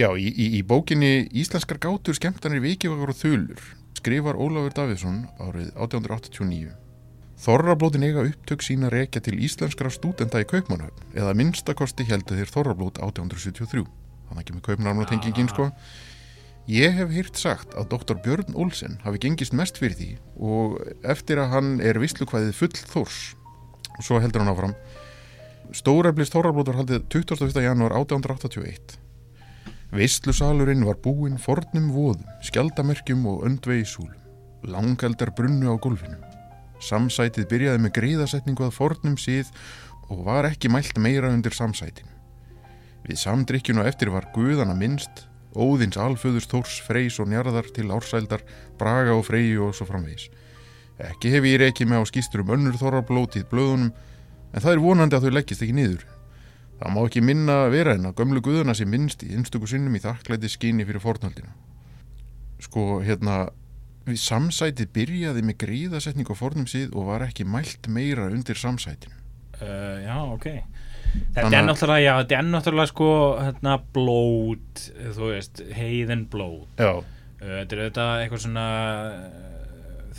Já, 0.00 0.10
í, 0.16 0.28
í, 0.28 0.46
í 0.58 0.60
bókinni 0.64 1.28
Íslenskar 1.36 1.80
gátur 1.80 2.16
skemmtanir 2.16 2.62
vikivakar 2.64 3.12
og 3.12 3.18
þulur 3.18 3.64
skrifar 3.98 4.38
Ólafur 4.40 4.72
Davidsson 4.72 5.24
árið 5.42 5.72
1889 5.74 6.70
Þorrablótin 7.40 8.04
eiga 8.04 8.22
upptök 8.28 8.64
sína 8.64 8.90
rekja 8.92 9.22
til 9.24 9.38
íslenskra 9.40 9.90
stúdenda 9.92 10.40
í 10.40 10.46
Kaupmannhöfn 10.48 11.16
eða 11.16 11.34
minnstakosti 11.36 12.06
heldur 12.08 12.40
þeir 12.40 12.52
Þorrablót 12.54 13.00
1873 13.00 13.84
þannig 14.30 14.42
ekki 14.44 14.56
með 14.56 14.64
Kaupmannhöfn 14.68 15.04
og 15.04 15.10
tengingin 15.12 15.52
sko 15.52 15.68
Ég 16.70 16.94
hef 16.94 17.10
hýrt 17.10 17.38
sagt 17.40 17.74
að 17.74 17.88
doktor 17.90 18.20
Björn 18.22 18.54
Olsen 18.54 19.00
hafi 19.02 19.18
gengist 19.24 19.56
mest 19.58 19.80
fyrir 19.80 19.96
því 19.98 20.10
og 20.38 20.76
eftir 21.02 21.40
að 21.42 21.54
hann 21.56 21.70
er 21.82 21.98
vislukvæðið 21.98 22.54
full 22.60 22.74
þórs 22.92 23.20
og 23.96 24.02
svo 24.06 24.20
heldur 24.22 24.44
hann 24.44 24.52
áfram 24.52 24.76
Stóreflis 25.74 26.30
Þorrablót 26.30 26.70
var 26.70 26.82
haldið 26.84 27.08
21. 27.10 27.58
janúar 27.64 27.96
1881 27.98 29.00
Veislusalurinn 29.90 30.84
var 30.86 31.00
búinn 31.02 31.38
fornum 31.42 31.88
voðum, 31.90 32.26
skjaldamerkjum 32.46 33.24
og 33.26 33.40
öndvegi 33.48 33.88
súlum. 33.90 34.18
Langeldar 34.62 35.32
brunnu 35.34 35.66
á 35.66 35.82
gólfinu. 35.82 36.14
Samsætið 36.78 37.48
byrjaði 37.50 37.82
með 37.82 37.94
greiðasetningu 37.96 38.68
að 38.68 38.76
fornum 38.76 39.16
síð 39.18 39.50
og 40.06 40.22
var 40.28 40.46
ekki 40.46 40.70
mælt 40.70 40.94
meira 41.02 41.32
undir 41.34 41.56
samsætin. 41.56 42.06
Við 43.02 43.18
samdrykkjun 43.18 43.82
og 43.82 43.90
eftir 43.90 44.12
var 44.14 44.28
guðana 44.36 44.76
minnst, 44.78 45.26
óðins 45.54 45.98
alföðurs 46.00 46.48
Þórs, 46.50 46.78
Freys 46.86 47.18
og 47.22 47.30
Njarðar 47.30 47.70
til 47.74 47.90
ársældar, 47.90 48.44
Braga 48.78 49.16
og 49.16 49.26
Freyju 49.26 49.66
og 49.68 49.74
svo 49.76 49.88
framvegis. 49.88 50.28
Ekki 51.00 51.32
hef 51.32 51.46
ég 51.48 51.60
reikið 51.62 51.90
með 51.90 52.04
á 52.04 52.10
skýstur 52.10 52.44
um 52.44 52.54
önnur 52.56 52.78
þorrablótið 52.80 53.46
blöðunum, 53.50 53.92
en 54.52 54.64
það 54.64 54.72
er 54.72 54.82
vonandi 54.84 55.16
að 55.16 55.26
þau 55.26 55.36
leggist 55.36 55.64
ekki 55.64 55.76
niður. 55.76 56.04
Það 56.80 56.94
má 56.94 57.00
ekki 57.04 57.22
minna 57.24 57.56
vera 57.72 57.94
en 57.96 58.08
að 58.08 58.18
gömlu 58.20 58.42
guðuna 58.44 58.74
sé 58.76 58.86
minnst 58.88 59.24
í 59.24 59.32
einstöku 59.36 59.68
sinnum 59.68 59.96
í 59.96 60.02
þakklæti 60.04 60.48
skinni 60.48 60.86
fyrir 60.88 61.02
fornöldina. 61.04 61.52
Sko, 62.60 63.00
hérna, 63.04 63.50
við 64.06 64.20
samsætið 64.20 64.92
byrjaði 64.94 65.44
með 65.44 65.58
gríðasetning 65.64 66.28
á 66.28 66.34
fornum 66.36 66.68
síð 66.68 66.94
og 66.94 67.10
var 67.10 67.24
ekki 67.26 67.48
mælt 67.48 67.88
meira 67.88 68.28
undir 68.32 68.56
samsætinu. 68.56 69.16
uh, 69.60 69.98
já, 70.04 70.16
ok 70.32 70.46
þetta 71.10 71.42
Þannig 71.42 71.56
er 71.56 71.62
að- 71.62 71.68
náttúrulega, 71.70 72.04
já, 72.04 72.12
þetta 72.22 72.38
er 72.38 72.48
náttúrulega 72.50 72.90
sko, 72.92 73.08
hérna, 73.44 73.76
blót 73.94 74.82
þú 75.16 75.30
veist, 75.32 75.62
heiðin 75.76 76.26
blót 76.32 76.80
Já. 76.80 76.92
þetta 77.40 77.72
er 77.76 77.82
auðvitað 77.84 78.12
eitthvað 78.24 78.42
svona 78.44 78.66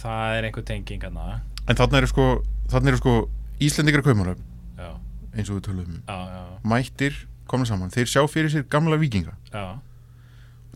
það 0.01 0.37
er 0.39 0.47
einhver 0.49 0.65
tenging 0.67 1.03
hana 1.05 1.41
En 1.69 1.77
þarna 1.77 1.99
eru 2.01 2.09
sko, 2.09 2.25
þarna 2.71 2.91
eru 2.93 2.97
sko 3.01 3.13
Íslendingar 3.61 4.01
kaupmannöfn, 4.01 4.41
já, 4.81 4.89
eins 5.37 5.49
og 5.53 5.59
við 5.59 5.65
tölum 5.67 5.85
um. 5.85 5.99
já, 6.07 6.17
já, 6.33 6.41
Mættir, 6.71 7.19
komna 7.51 7.67
saman, 7.69 7.91
þeir 7.93 8.09
sjá 8.09 8.23
fyrir 8.31 8.49
sér 8.49 8.63
gamla 8.73 8.97
vikinga. 8.97 9.35
já 9.53 9.77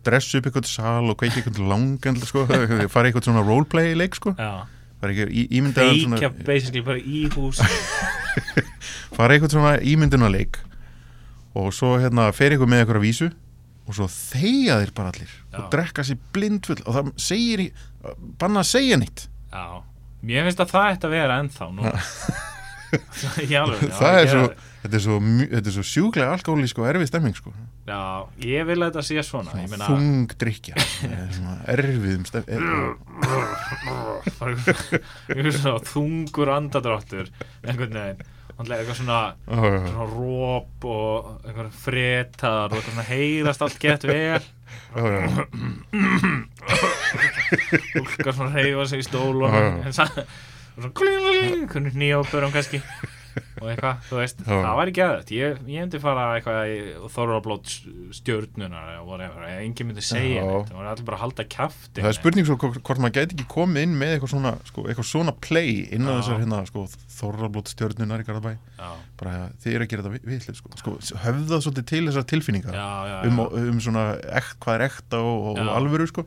Dressu 0.05 0.37
upp 0.37 0.45
eitthvað 0.51 0.67
sal 0.69 1.09
og 1.09 1.17
kveiki 1.17 1.41
eitthvað 1.41 1.63
langan, 1.65 2.19
sko, 2.21 2.43
þeir 2.51 2.85
fara 2.93 3.09
eitthvað 3.09 3.25
svona 3.25 3.41
roleplay 3.47 3.95
leik, 3.97 4.13
sko. 4.19 4.35
já, 4.37 4.67
Fara 5.01 5.11
ekki 5.11 5.25
í, 5.33 5.41
ímyndaðan 5.57 5.97
feikja 5.97 6.29
svona, 6.29 6.45
basically 6.47 6.81
bara 6.85 7.01
í 7.01 7.25
hús 7.33 7.57
fara 9.17 9.35
eitthvað 9.35 9.55
svona 9.55 9.73
ímyndunarleik 9.81 10.61
og 11.55 11.71
svo 11.75 11.95
hérna 12.01 12.29
fer 12.35 12.55
eitthvað 12.55 12.71
með 12.71 12.83
eitthvað 12.83 13.05
vísu 13.05 13.31
og 13.85 13.97
svo 13.97 14.07
þegja 14.09 14.79
þeir 14.81 14.93
bara 14.97 15.11
allir 15.13 15.31
Já. 15.31 15.57
og 15.59 15.67
drekka 15.73 16.05
sér 16.05 16.21
blindfull 16.35 16.81
og 16.83 16.97
það 16.97 17.11
segir 17.21 17.65
banna 18.39 18.63
að 18.63 18.71
segja 18.71 18.99
nýtt 19.01 19.27
já, 19.53 19.65
mér 20.25 20.47
finnst 20.47 20.63
að 20.65 20.73
það 20.73 20.91
ætti 20.93 21.09
að 21.09 21.15
vera 21.15 21.39
ennþá 21.43 21.71
nú 21.75 21.83
í 23.45 23.55
alveg 23.59 23.93
það 23.93 24.19
er 24.19 24.29
svo, 24.31 24.43
þetta 24.83 24.97
er 24.97 25.03
svo, 25.05 25.15
svo 25.77 25.85
sjúklega 25.89 26.33
alkohólísk 26.35 26.81
og 26.81 26.89
erfið 26.89 27.09
stemming 27.11 27.37
sko. 27.37 27.53
já, 27.85 28.01
ég 28.45 28.67
vil 28.69 28.79
að 28.79 28.87
þetta 28.89 29.05
sé 29.09 29.25
svona 29.27 29.51
meina, 29.57 29.89
þung 29.89 30.35
drikja 30.41 30.75
erfiðum 31.75 32.25
stemming 32.29 32.63
einhver 35.35 35.85
þungur 35.91 36.55
andadráttur 36.55 37.29
einhvern 37.61 38.01
veginn 38.01 38.33
eitthvað 38.79 38.95
svona, 39.01 39.19
svona 39.49 40.05
róp 40.11 40.85
og 40.87 41.41
eitthvað 41.45 41.71
fretar 41.83 42.69
og 42.71 42.77
eitthvað 42.77 42.93
svona 42.93 43.07
heyrast 43.09 43.61
allt 43.65 43.79
gett 43.83 44.03
vel. 44.07 44.45
Fólkar 47.95 48.33
svona 48.33 48.53
reyfa 48.55 48.85
sig 48.89 48.99
í 49.03 49.07
Já, 49.51 49.59
já. 49.59 49.85
en 49.85 49.93
sa- 49.93 50.07
og 50.75 50.83
svona 50.83 50.93
kling, 50.95 51.67
hvernig 51.71 51.93
nýjópurum 51.99 52.51
kannski 52.55 52.81
og 53.61 53.69
eitthvað, 53.71 54.01
þú 54.09 54.19
veist, 54.19 54.41
Já. 54.43 54.51
það 54.53 54.77
var 54.79 54.91
ekki 54.91 55.03
aðeins 55.05 55.33
ég, 55.35 55.57
ég 55.71 55.85
myndi 55.85 56.01
fara 56.03 56.25
eitthvað 56.35 56.71
í 56.71 56.77
þorrablót 57.15 57.73
stjörnunar 58.19 58.91
eða 58.93 59.03
whatever, 59.07 59.47
enginn 59.55 59.89
myndi 59.89 60.05
segja 60.05 60.43
Já. 60.43 60.47
neitt, 60.49 60.69
það 60.69 60.79
var 60.79 60.91
allir 60.91 61.07
bara 61.09 61.19
að 61.19 61.23
halda 61.25 61.47
kjafti 61.55 62.03
það 62.03 62.11
er 62.11 62.17
spurning 62.19 62.49
svo 62.49 62.57
hvort 62.61 63.03
maður 63.03 63.17
gæti 63.19 63.37
ekki 63.37 63.49
komið 63.55 63.87
inn 63.87 63.97
með 63.99 64.15
eitthvað 64.15 64.33
svona, 64.35 64.53
sko, 64.69 64.85
eitthvað 64.89 65.09
svona 65.11 65.35
play 65.47 65.75
inn 65.95 66.07
á 66.07 66.11
Já. 66.11 66.15
þessar 66.19 66.41
hérna, 66.45 66.61
sko, 66.71 66.85
þorrablót 67.15 67.73
stjörnunar 67.73 68.23
í 68.23 68.29
Garðabæ 68.29 68.55
bara 69.19 69.35
þið 69.63 69.75
er 69.75 69.85
að 69.85 69.91
gera 69.91 70.05
þetta 70.05 70.31
vitlega 70.31 70.57
sko. 70.59 70.73
sko, 70.79 70.95
höfðað 71.25 71.67
svolítið 71.67 71.91
til 71.91 72.01
þessar 72.09 72.25
tilfinningar 72.31 72.79
um, 73.27 73.45
um 73.45 73.83
svona 73.83 74.07
ekt, 74.35 74.57
hvað 74.63 74.79
er 74.79 74.87
ekta 74.89 75.21
og, 75.23 75.53
og 75.55 75.71
alvöru 75.75 76.09
sko. 76.11 76.25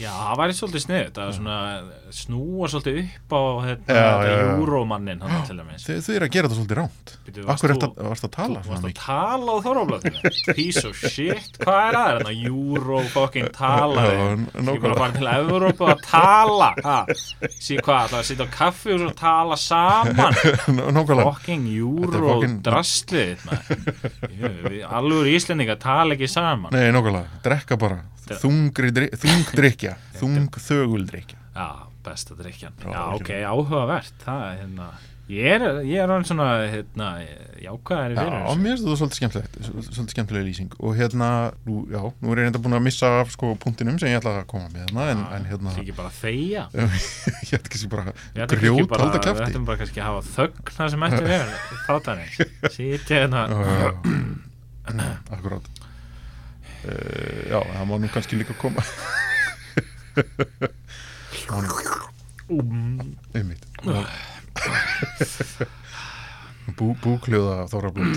Já, 0.00 0.10
það 0.10 0.38
væri 0.40 0.54
svolítið 0.56 0.82
snið 0.86 1.10
Það 1.16 1.26
er 1.28 1.34
svona 1.36 1.56
snúa 2.16 2.68
svolítið 2.70 2.98
upp 3.02 3.32
á 3.32 3.40
já. 3.88 4.02
júrómannin 4.58 5.22
hann 5.24 5.46
til 5.48 5.56
dæmis. 5.58 5.84
Þið, 5.86 6.00
þið 6.06 6.16
er 6.18 6.24
að 6.26 6.32
gera 6.36 6.48
þetta 6.50 6.58
svolítið 6.58 6.78
ránt 6.80 7.12
Akkur 7.22 7.46
varst 7.48 7.64
er 7.64 7.72
að 7.72 8.34
tala 8.36 8.62
varst 8.68 8.86
að 8.88 8.94
tala 9.00 9.48
á 9.52 9.56
þorraflöðinu 9.64 10.32
Piece 10.56 10.84
of 10.88 10.98
shit, 11.00 11.58
hvað 11.62 11.80
er 11.82 11.96
það? 11.96 12.10
Þannig 12.12 12.30
að 12.32 12.42
júró 12.46 13.00
fucking 13.14 13.48
tala? 13.56 14.06
Ég 14.06 14.82
bara 14.82 14.92
að 14.92 15.00
fara 15.02 15.16
til 15.16 15.30
Evrópu 15.32 15.88
að 15.92 16.04
tala? 16.06 16.70
Sí 17.58 17.78
hvað, 17.80 18.12
það 18.12 18.18
að 18.20 18.26
sitja 18.30 18.46
á 18.46 18.50
kaffi 18.58 18.96
og 18.98 19.14
tala 19.18 19.58
saman? 19.60 20.40
Fucking 21.32 21.66
er 21.66 21.76
júró. 21.78 22.38
Við- 24.42 24.82
Alvöru 24.86 25.32
íslendinga 25.32 25.76
tala 25.80 26.16
ekki 26.16 26.28
saman. 26.30 26.72
Nei, 26.74 26.90
nákvæmlega, 26.94 27.40
drekka 27.44 27.78
bara. 27.80 28.00
Þetta- 28.22 28.38
Þungri, 28.42 28.90
dri- 28.94 29.10
þung 29.18 29.48
drikja 29.58 29.96
Þung 30.20 30.44
þögul 30.62 31.06
drikja 31.08 31.38
Já, 31.52 31.66
besta 32.04 32.36
drikjan 32.38 32.76
Já, 32.82 32.90
Já, 32.92 33.02
ok, 33.16 33.32
áhugavert. 33.52 34.14
Það 34.26 34.44
er 34.50 34.60
hérna 34.64 34.92
Ég 35.30 35.46
er, 35.54 35.62
ég 35.86 36.00
er 36.02 36.10
hann 36.10 36.24
svona, 36.26 36.46
hérna, 36.66 37.06
jákvæðari 37.62 38.16
Já, 38.18 38.24
þessu. 38.26 38.56
mér 38.58 38.72
finnst 38.74 38.82
þetta 38.82 38.96
svolítið 38.98 39.18
skemmtilegt 39.20 39.54
Svolítið 39.62 40.14
skemmtilega 40.16 40.46
lýsing. 40.48 40.72
Og 40.82 40.96
hérna, 40.98 41.28
nú, 41.68 41.76
já, 41.94 42.00
nú 42.10 42.32
er 42.34 42.40
ég 42.42 42.48
reynda 42.48 42.60
búin 42.64 42.74
að 42.76 42.82
missa 42.88 43.06
af 43.20 43.30
sko 43.32 43.52
punktinum 43.62 44.00
sem 44.02 44.10
ég 44.10 44.18
ætla 44.18 44.32
að 44.40 44.48
koma 44.50 44.66
með 44.74 44.82
hérna 44.82 45.06
En, 45.12 45.22
en 45.38 45.46
hérna, 45.48 45.72
ekki 45.78 45.94
bara 45.96 46.10
þegja. 46.18 46.66
Ég 47.48 47.54
ætla 47.54 47.70
ekki 47.70 47.90
bara 47.94 48.04
grjót 48.50 48.96
halda 48.98 49.14
Við 49.14 49.22
kæfti 49.28 49.46
ættum 49.46 49.68
bara 49.70 49.80
kannski 49.84 50.02
að 50.02 50.10
hafa 50.10 50.22
þögn 50.34 50.74
það 50.76 50.92
sem 50.96 51.06
ætti 51.08 51.22
verið 51.30 51.54
Þáttanir 51.86 52.30
Sýtja 52.76 53.22
hérna. 53.22 53.46
Já, 53.46 53.56
já, 53.62 53.78
já. 53.78 53.90
Akkurát 55.38 55.64
uh, 56.82 57.40
Já, 57.46 57.58
það 57.62 57.88
má 57.88 57.94
nú 58.02 58.10
kannski 58.18 58.42
líka 58.42 58.58
koma 58.58 58.82
Það 61.32 61.52
má 61.52 61.60
nú 61.64 61.72
um, 62.52 63.16
einmitt 63.32 63.64
Bú, 66.76 66.92
Búkljóða 67.02 67.64
þóra 67.72 67.90
blót 67.94 68.16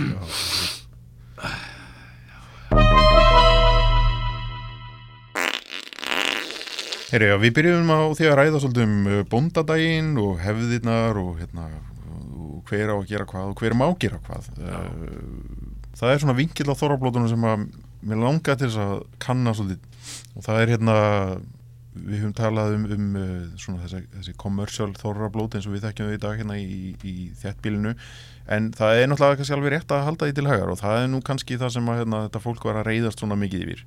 Heyri, 7.06 7.30
já, 7.30 7.36
við 7.40 7.52
byrjum 7.56 7.92
á 7.96 8.00
því 8.18 8.28
að 8.28 8.38
ræða 8.42 8.60
svolítið 8.60 8.84
um 8.84 8.96
uh, 9.08 9.20
bóndadaginn 9.32 10.16
og 10.20 10.40
hefðirnar 10.44 11.20
og, 11.22 11.38
hérna, 11.40 11.68
og 12.36 12.66
hver 12.68 12.92
á 12.92 12.96
að 12.98 13.06
gera 13.14 13.28
hvað 13.30 13.52
og 13.54 13.62
hver 13.62 13.76
má 13.78 13.86
gera 14.02 14.20
hvað. 14.26 14.50
Uh, 14.60 15.86
það 15.96 16.12
er 16.12 16.24
svona 16.24 16.36
vinkill 16.36 16.68
á 16.68 16.76
þorrablótunum 16.76 17.30
sem 17.32 17.46
að 17.48 17.68
mér 18.10 18.20
langar 18.20 18.60
til 18.60 18.68
þess 18.68 18.82
að 18.84 18.96
kanna 19.24 19.54
svolítið. 19.56 20.02
Og 20.36 20.48
það 20.50 20.60
er 20.60 20.74
hérna 20.74 20.98
við 21.96 22.20
höfum 22.20 22.36
talað 22.36 22.76
um, 22.76 22.84
um 22.92 23.06
uh, 23.20 23.30
svona 23.60 23.86
þessi, 23.86 24.02
þessi 24.18 24.36
commercial 24.42 24.92
þorrablót 25.00 25.56
eins 25.56 25.68
og 25.70 25.76
við 25.76 25.86
þekkjum 25.88 26.10
þau 26.10 26.18
í 26.18 26.22
dag 26.26 26.42
hérna 26.42 26.58
í, 26.60 26.92
í 27.08 27.16
þéttbílinu 27.40 27.96
en 28.52 28.70
það 28.76 29.00
er 29.00 29.10
náttúrulega 29.10 29.40
kannski 29.40 29.56
alveg 29.56 29.74
rétt 29.74 29.96
að 29.96 30.06
halda 30.10 30.28
því 30.28 30.36
til 30.38 30.48
hagar 30.50 30.74
og 30.74 30.80
það 30.82 31.00
er 31.00 31.10
nú 31.14 31.22
kannski 31.26 31.58
það 31.62 31.74
sem 31.78 31.90
að 31.90 32.02
hérna, 32.02 32.22
þetta 32.28 32.44
fólk 32.44 32.68
var 32.68 32.82
að 32.82 32.90
reyðast 32.90 33.24
svona 33.24 33.40
mikið 33.40 33.64
yfir. 33.66 33.86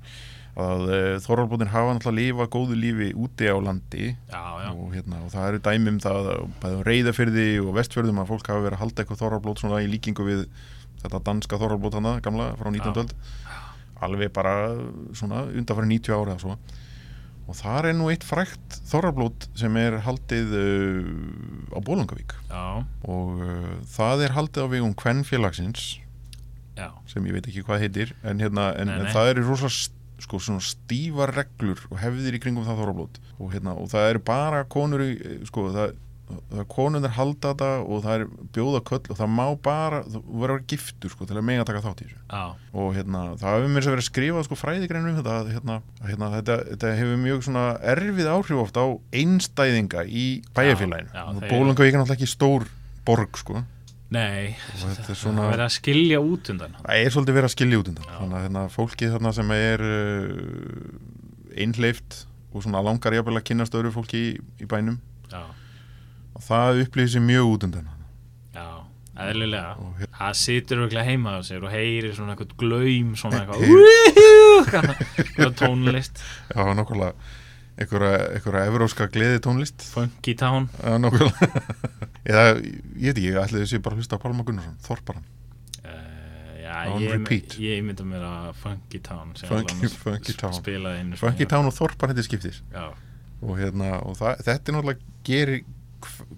Að 0.58 0.88
uh, 0.88 1.12
þorrablótin 1.22 1.70
hafa 1.70 1.92
náttúrulega 1.94 2.14
að 2.14 2.18
lifa 2.18 2.48
góðu 2.50 2.78
lífi 2.80 3.10
úti 3.14 3.46
á 3.46 3.56
landi 3.62 4.08
Já, 4.10 4.42
já, 4.64 4.70
og, 4.72 4.88
hérna, 4.96 5.20
og 5.22 5.30
það 5.30 5.52
eru 5.52 5.60
dæmi 5.68 5.92
um 5.92 6.00
það 6.02 6.30
að 6.32 6.42
bæðum 6.64 6.82
reyðafyrði 6.88 7.46
og 7.62 7.70
vestfjörðum 7.76 8.18
að 8.24 8.32
fólk 8.32 8.50
hafa 8.50 8.64
verið 8.64 8.78
að 8.78 8.82
halda 8.82 9.04
eitthvað 9.04 9.22
þorrablót 9.22 9.62
svona 9.62 9.84
í 9.84 9.92
líkingu 9.92 10.26
við 10.26 10.42
þetta 11.04 11.22
danska 11.28 11.60
þorrablót 11.62 12.00
hana 12.00 12.16
gamla 12.24 12.48
frá 12.58 12.72
19. 12.74 13.04
öld. 13.04 13.14
Alveg 14.02 14.34
bara 14.34 14.56
svona 15.14 15.44
undanfæri 15.46 15.92
90 15.94 16.16
ára 16.16 16.34
eða 16.34 16.42
svo 16.42 16.58
og 17.48 17.56
þar 17.56 17.86
er 17.90 17.96
nú 17.96 18.10
eitt 18.12 18.26
frækt 18.28 18.78
þorrablót 18.90 19.46
sem 19.56 19.76
er 19.80 19.98
haldið 20.04 20.50
uh, 20.58 21.76
á 21.76 21.78
Bólungavík 21.84 22.34
já, 22.50 22.84
og 23.08 23.40
uh, 23.40 23.70
það 23.88 24.24
er 24.26 24.34
haldið 24.36 24.66
á 24.68 24.72
vegum 24.74 24.94
Kvenfélagsins. 24.98 25.86
Já. 26.78 26.92
Sem 27.10 27.24
ég 27.26 27.34
veit 27.34 27.48
ekki 27.50 27.64
hvað 27.66 27.80
heitir 27.86 28.12
en, 28.22 28.38
hérna, 28.38 28.68
en, 28.78 28.86
Nei, 28.92 28.98
en 29.00 29.08
nei. 29.08 29.14
það 29.16 29.32
eru 29.32 29.46
rosa 29.48 29.70
st- 29.72 29.96
sko, 30.22 30.38
stífar 30.62 31.32
reglur 31.34 31.80
og 31.90 31.98
hefðir 32.02 32.36
í 32.36 32.40
kringum 32.42 32.66
það 32.66 32.78
þorrablót. 32.84 33.18
Og, 33.38 33.50
hérna, 33.54 33.74
og 33.78 33.88
það 33.90 34.10
eru 34.12 34.22
bara 34.28 34.60
konur 34.70 35.02
í, 35.02 35.10
sko, 35.48 35.68
það, 35.74 35.96
það 36.28 36.60
er 36.62 36.66
konunir 36.72 37.12
halda 37.16 37.52
þetta 37.52 37.68
og 37.84 38.02
það 38.04 38.14
er 38.18 38.24
bjóða 38.56 38.80
köll 38.90 39.00
og 39.12 39.18
það 39.18 39.30
má 39.34 39.44
bara, 39.64 40.00
þú 40.04 40.20
verður 40.20 40.38
að 40.38 40.42
vera 40.44 40.66
giftur 40.72 41.12
sko, 41.14 41.28
til 41.28 41.38
að 41.38 41.46
mega 41.48 41.64
taka 41.68 41.82
þátt 41.86 42.02
í 42.02 42.08
þessu. 42.08 42.18
Já, 42.28 42.42
og 42.82 42.90
hérna, 42.96 43.22
það 43.40 43.56
hefur 43.56 43.72
mér 43.74 43.86
sem 43.86 43.94
verið 43.94 44.04
að 44.04 44.08
skrifa 44.10 44.44
sko, 44.46 44.58
fræðigreinum 44.62 45.10
um 45.12 45.18
þetta, 45.22 45.38
hérna, 45.54 45.78
hérna, 46.04 46.30
þetta 46.36 46.58
þetta 46.68 46.92
hefur 47.00 47.18
mjög 47.24 47.42
svona 47.48 47.64
erfið 47.94 48.30
áhrif 48.34 48.62
oft 48.64 48.80
á 48.80 48.86
einstæðinga 49.22 50.04
í 50.08 50.26
bæjarfélaginu. 50.58 51.10
Já, 51.14 51.18
já, 51.18 51.26
og 51.32 51.42
Bólungavík 51.48 51.92
er 51.94 52.00
náttúrulega 52.02 52.18
ekki 52.18 52.30
stór 52.34 52.68
borg 53.08 53.40
sko, 53.40 53.62
nei. 54.14 54.56
Þetta 54.78 55.04
er 55.04 55.08
Það 55.12 55.20
svona 55.22 55.48
verið 55.50 55.66
að 55.66 55.74
skilja 55.78 56.18
út 56.24 56.52
undan. 56.52 56.76
Það 56.80 57.02
er 57.04 57.12
svolítið 57.14 57.38
verið 57.38 57.48
að 57.50 57.54
skilja 57.56 57.80
út 57.82 57.92
undan. 57.92 58.08
Já. 58.08 58.16
þannig 58.22 58.38
að 58.38 58.44
hérna, 58.48 58.64
fólkið 58.72 59.14
þarna 59.16 59.32
sem 59.36 59.54
er 59.56 59.84
uh, 59.88 61.62
einhleift 61.64 62.22
og 62.52 62.64
svona 62.64 62.80
langar 62.84 63.16
jafnvel 63.16 63.36
að 63.40 63.46
kynast 63.50 63.76
öðru 63.76 63.92
fólki 63.94 64.20
í, 64.20 64.30
í 64.64 64.68
bænum. 64.68 64.96
Já, 65.28 65.42
og 66.38 66.44
það 66.46 66.82
upplýði 66.86 67.12
sér 67.16 67.24
mjög 67.26 67.50
út 67.56 67.66
undan 67.68 67.88
hann. 67.90 68.04
Já, 68.54 68.66
eðlilega. 69.28 69.74
Það 70.18 70.38
situr 70.44 70.80
örugglega 70.84 71.08
heima 71.10 71.34
á 71.34 71.40
sér 71.46 71.66
og 71.66 71.74
heyrir 71.74 72.14
svona 72.16 72.34
eitthvað 72.36 72.54
glaum 72.62 73.12
svona 73.18 73.42
eitthvað 73.42 73.66
eitthvað 75.18 75.54
tónlist. 75.62 76.22
Já, 76.54 76.62
nokkulega 76.78 77.12
einhverja 77.78 78.62
evróska 78.66 79.06
gleði 79.14 79.38
tónlist 79.44 79.84
funky 79.92 80.32
town. 80.38 80.64
Já, 80.82 80.96
nokkulega 80.98 81.50
Eða, 82.28 82.46
ég 82.58 83.12
veit 83.14 83.18
ekki, 83.18 83.26
ég 83.30 83.36
ætli 83.40 83.60
þessi 83.62 83.78
bara 83.80 83.94
að 83.94 84.00
hlusta 84.02 84.18
á 84.18 84.22
Pálma 84.22 84.42
Gunnarsson, 84.44 84.74
Þorparan 84.84 85.22
uh, 85.86 86.56
já, 86.58 86.74
ég, 87.00 87.54
ég 87.62 87.84
mynda 87.86 88.04
mér 88.04 88.24
að 88.28 88.48
funky 88.60 88.98
town 89.06 89.30
Funky- 89.38 89.88
Funky 89.94 90.34
Town. 90.36 90.58
Funky 91.22 91.46
Town 91.48 91.70
og 91.70 91.76
Þorparan 91.78 92.12
þetta 92.12 92.26
skiptis. 92.26 92.58
Já, 92.74 92.88
og, 93.38 93.54
hérna, 93.62 93.94
og 94.04 94.18
það, 94.18 94.42
þetta 94.50 94.58
er 94.58 94.76
náttúrulega 94.76 95.16
gerir 95.30 95.62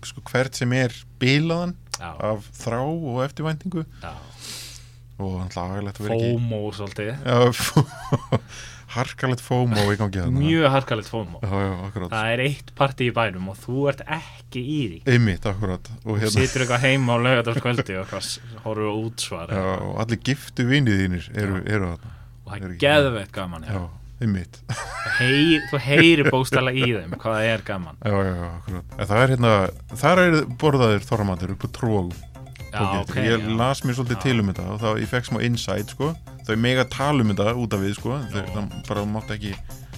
sko, 0.09 0.24
hvert 0.30 0.59
sem 0.59 0.72
er 0.76 0.94
bilaðan 1.22 1.76
já, 1.96 2.11
af 2.33 2.50
þrá 2.61 2.80
og 2.83 3.22
eftirvæntingu. 3.26 3.87
Já. 4.02 4.12
Og 5.20 5.37
náttúrulega 5.37 5.76
agalegt 5.76 6.00
að 6.00 6.06
vera 6.06 6.18
ekki 6.18 6.35
FOMO 6.35 6.61
svolítið. 6.76 7.11
Harkalegt 8.90 9.42
fómo 9.44 9.85
í 9.92 9.98
gangi 10.00 10.22
mjög 10.35 10.64
harkalegt 10.74 11.06
FOMO. 11.12 11.38
Já, 11.44 12.00
það 12.00 12.30
er 12.33 12.40
eitt 12.42 12.72
partí 12.74 13.06
í 13.06 13.12
bænum 13.14 13.52
og 13.52 13.61
þú 13.62 13.85
ert 13.92 14.00
ekki 14.16 14.62
í 14.64 14.80
því. 14.80 14.98
Einmitt, 15.12 15.46
akkurat. 15.46 15.87
Og, 16.02 16.16
hérna, 16.18 16.33
situr 16.35 16.64
eitthvað 16.64 16.88
heima 16.88 17.14
á 17.14 17.18
lögadagskvöldi 17.22 18.00
og 18.00 18.16
á 18.18 18.70
útsvar 18.90 19.54
og 19.54 19.94
allir 20.02 20.18
giftu 20.26 20.66
vinið 20.66 21.04
þínir 21.04 21.30
eru, 21.38 21.62
eru 21.70 21.92
þarna. 21.92 22.16
Og 22.40 22.50
það 22.50 22.66
er 22.66 22.76
geðveitt 22.83 23.33
gaman 23.37 23.68
já. 23.68 23.78
Heyr, 25.20 25.62
þú 25.70 25.78
heyrir 25.85 26.28
bóstala 26.33 26.72
í 26.76 26.83
þeim 26.85 27.14
hvað 27.16 27.37
það 27.38 27.46
er 27.50 27.62
gaman. 27.66 27.96
Já, 28.04 28.16
já, 28.24 28.50
já, 28.74 28.80
það 29.11 29.22
er 29.22 29.33
hérna, 29.35 29.52
þar 30.02 30.22
er 30.24 30.37
borðaðir 30.61 31.06
þorramatur 31.09 31.54
upp 31.54 31.64
á 31.64 31.68
tróg 31.76 32.11
já, 32.70 32.83
ok, 33.00 33.14
Ég 33.26 33.46
las 33.59 33.80
mér 33.85 33.96
svolítið 33.98 34.20
til 34.24 34.37
um 34.42 34.50
þetta 34.52 34.66
og 34.74 34.80
þá 34.83 34.88
ég 35.02 35.11
fekk 35.11 35.30
smá 35.30 35.40
insight, 35.46 35.94
sko. 35.96 36.12
Þau 36.46 36.56
mega 36.61 36.85
tala 36.92 37.24
um 37.24 37.33
þetta 37.33 37.54
út 37.64 37.76
af 37.76 37.85
við, 37.85 37.94
sko. 37.98 38.18
Það 38.35 38.76
bara 38.88 39.06
mátt 39.09 39.33
ekki, 39.37 39.54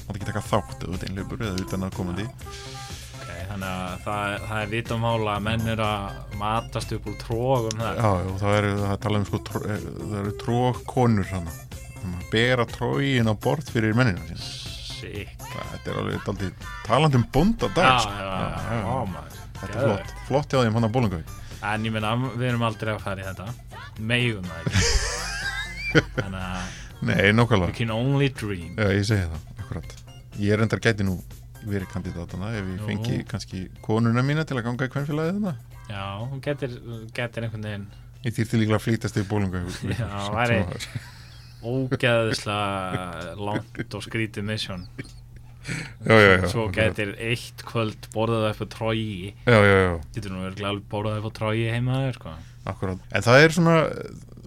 mátt 0.07 0.15
ekki 0.17 0.31
taka 0.31 0.45
þátt 0.53 0.87
út 0.89 1.05
einleipur 1.09 1.43
eða 1.43 1.67
utan 1.67 1.87
að 1.89 1.99
komandi 1.99 2.29
Ok, 3.23 3.29
þannig 3.51 3.69
að 3.69 3.99
það, 4.07 4.39
það 4.49 4.63
er 4.63 4.73
vitamála 4.73 5.37
að 5.37 5.45
menn 5.51 5.69
eru 5.75 5.85
að 5.87 6.39
matast 6.41 6.95
upp 6.97 7.11
úr 7.11 7.19
trógum 7.21 7.83
það. 7.83 8.01
Já, 8.01 8.33
það 8.43 8.57
er, 8.61 8.71
það 8.81 8.95
er 8.97 9.03
talað 9.05 9.21
um, 9.21 9.29
sko, 9.29 9.43
eh, 9.67 9.87
það 10.01 10.19
eru 10.23 10.35
trógkonur 10.47 11.31
hana 11.35 11.59
Bera 12.33 12.65
trógin 12.69 13.29
á 13.31 13.35
borð 13.35 13.71
fyrir 13.75 13.95
mennina 13.99 14.25
sína. 14.29 14.41
Sick. 15.03 15.37
Þetta 15.53 15.91
er 15.93 15.99
alveg 16.01 16.25
daldið 16.27 16.67
talandi 16.87 17.19
um 17.21 17.25
bónda 17.35 17.69
Já, 17.69 17.75
dag, 17.75 17.87
já, 17.87 17.99
sko. 18.03 18.13
já, 18.13 18.27
já, 18.27 18.77
já, 18.83 18.99
maður. 19.13 19.39
Þetta 19.63 19.73
er 19.73 19.83
flott, 19.87 20.13
flott 20.29 20.55
hjá 20.55 20.63
þeim 20.65 20.77
hann 20.79 20.89
að 20.89 20.95
bólungavík 20.97 21.39
En 21.63 21.85
ég 21.87 21.93
meina, 21.95 22.13
við 22.35 22.49
erum 22.49 22.65
aldrei 22.67 22.91
að 22.95 23.03
fara 23.05 23.23
í 23.23 23.27
þetta. 23.29 23.45
Megum 24.03 24.49
það 24.51 24.65
ekki. 24.67 24.81
Þannig 26.17 26.41
að 26.43 26.81
Nei, 27.03 27.17
we 27.19 27.33
nokkulega 27.35 27.75
can 27.77 27.91
only 27.95 28.29
dream. 28.31 28.73
Já, 28.79 28.89
ég 28.95 29.07
segi 29.07 29.27
það, 29.27 29.47
akkurat. 29.63 29.95
Ég 30.43 30.55
er 30.57 30.63
endar 30.65 30.83
gæti 30.83 31.07
nú 31.07 31.17
verið 31.63 31.89
kandidatana 31.93 32.51
ef 32.59 32.67
ég 32.73 32.85
fengi 32.87 33.19
kannski 33.31 33.65
konuna 33.85 34.23
mína 34.27 34.43
til 34.47 34.57
að 34.59 34.67
ganga 34.69 34.87
í 34.89 34.93
kvennfélagið 34.95 35.37
þarna. 35.39 35.55
Já, 35.91 36.05
hún 36.23 36.43
getur, 36.43 36.77
getur 37.15 37.47
einhvern 37.47 37.67
veginn. 37.69 37.87
Ég 38.23 38.37
þýrti 38.37 38.59
líklega 38.63 38.79
að 38.79 38.85
flýtast 38.87 39.19
í 39.19 39.25
bólunga 39.27 39.63
Já, 39.99 40.09
væri- 40.35 40.63
ógeðislega 41.63 43.35
langt 43.39 43.99
og 43.99 44.07
skrítið 44.07 44.47
mission. 44.49 44.87
Já, 46.03 46.15
já, 46.19 46.31
já 46.43 46.49
Svo 46.51 46.67
getur 46.75 47.13
eitt 47.23 47.63
kvöld 47.69 48.09
borðað 48.15 48.49
upp 48.51 48.65
á 48.67 48.67
já, 49.63 50.01
Getur 50.17 50.35
nú 50.35 50.43
verið 50.49 50.67
alveg 50.67 50.89
borðað 50.91 51.21
upp 51.21 51.31
á 51.31 51.33
trógi 51.39 51.69
heima 51.71 52.03
sko. 52.17 52.35
Akkurat. 52.67 53.03
En 53.15 53.25
það 53.25 53.45
er 53.45 53.55
svona, 53.55 53.77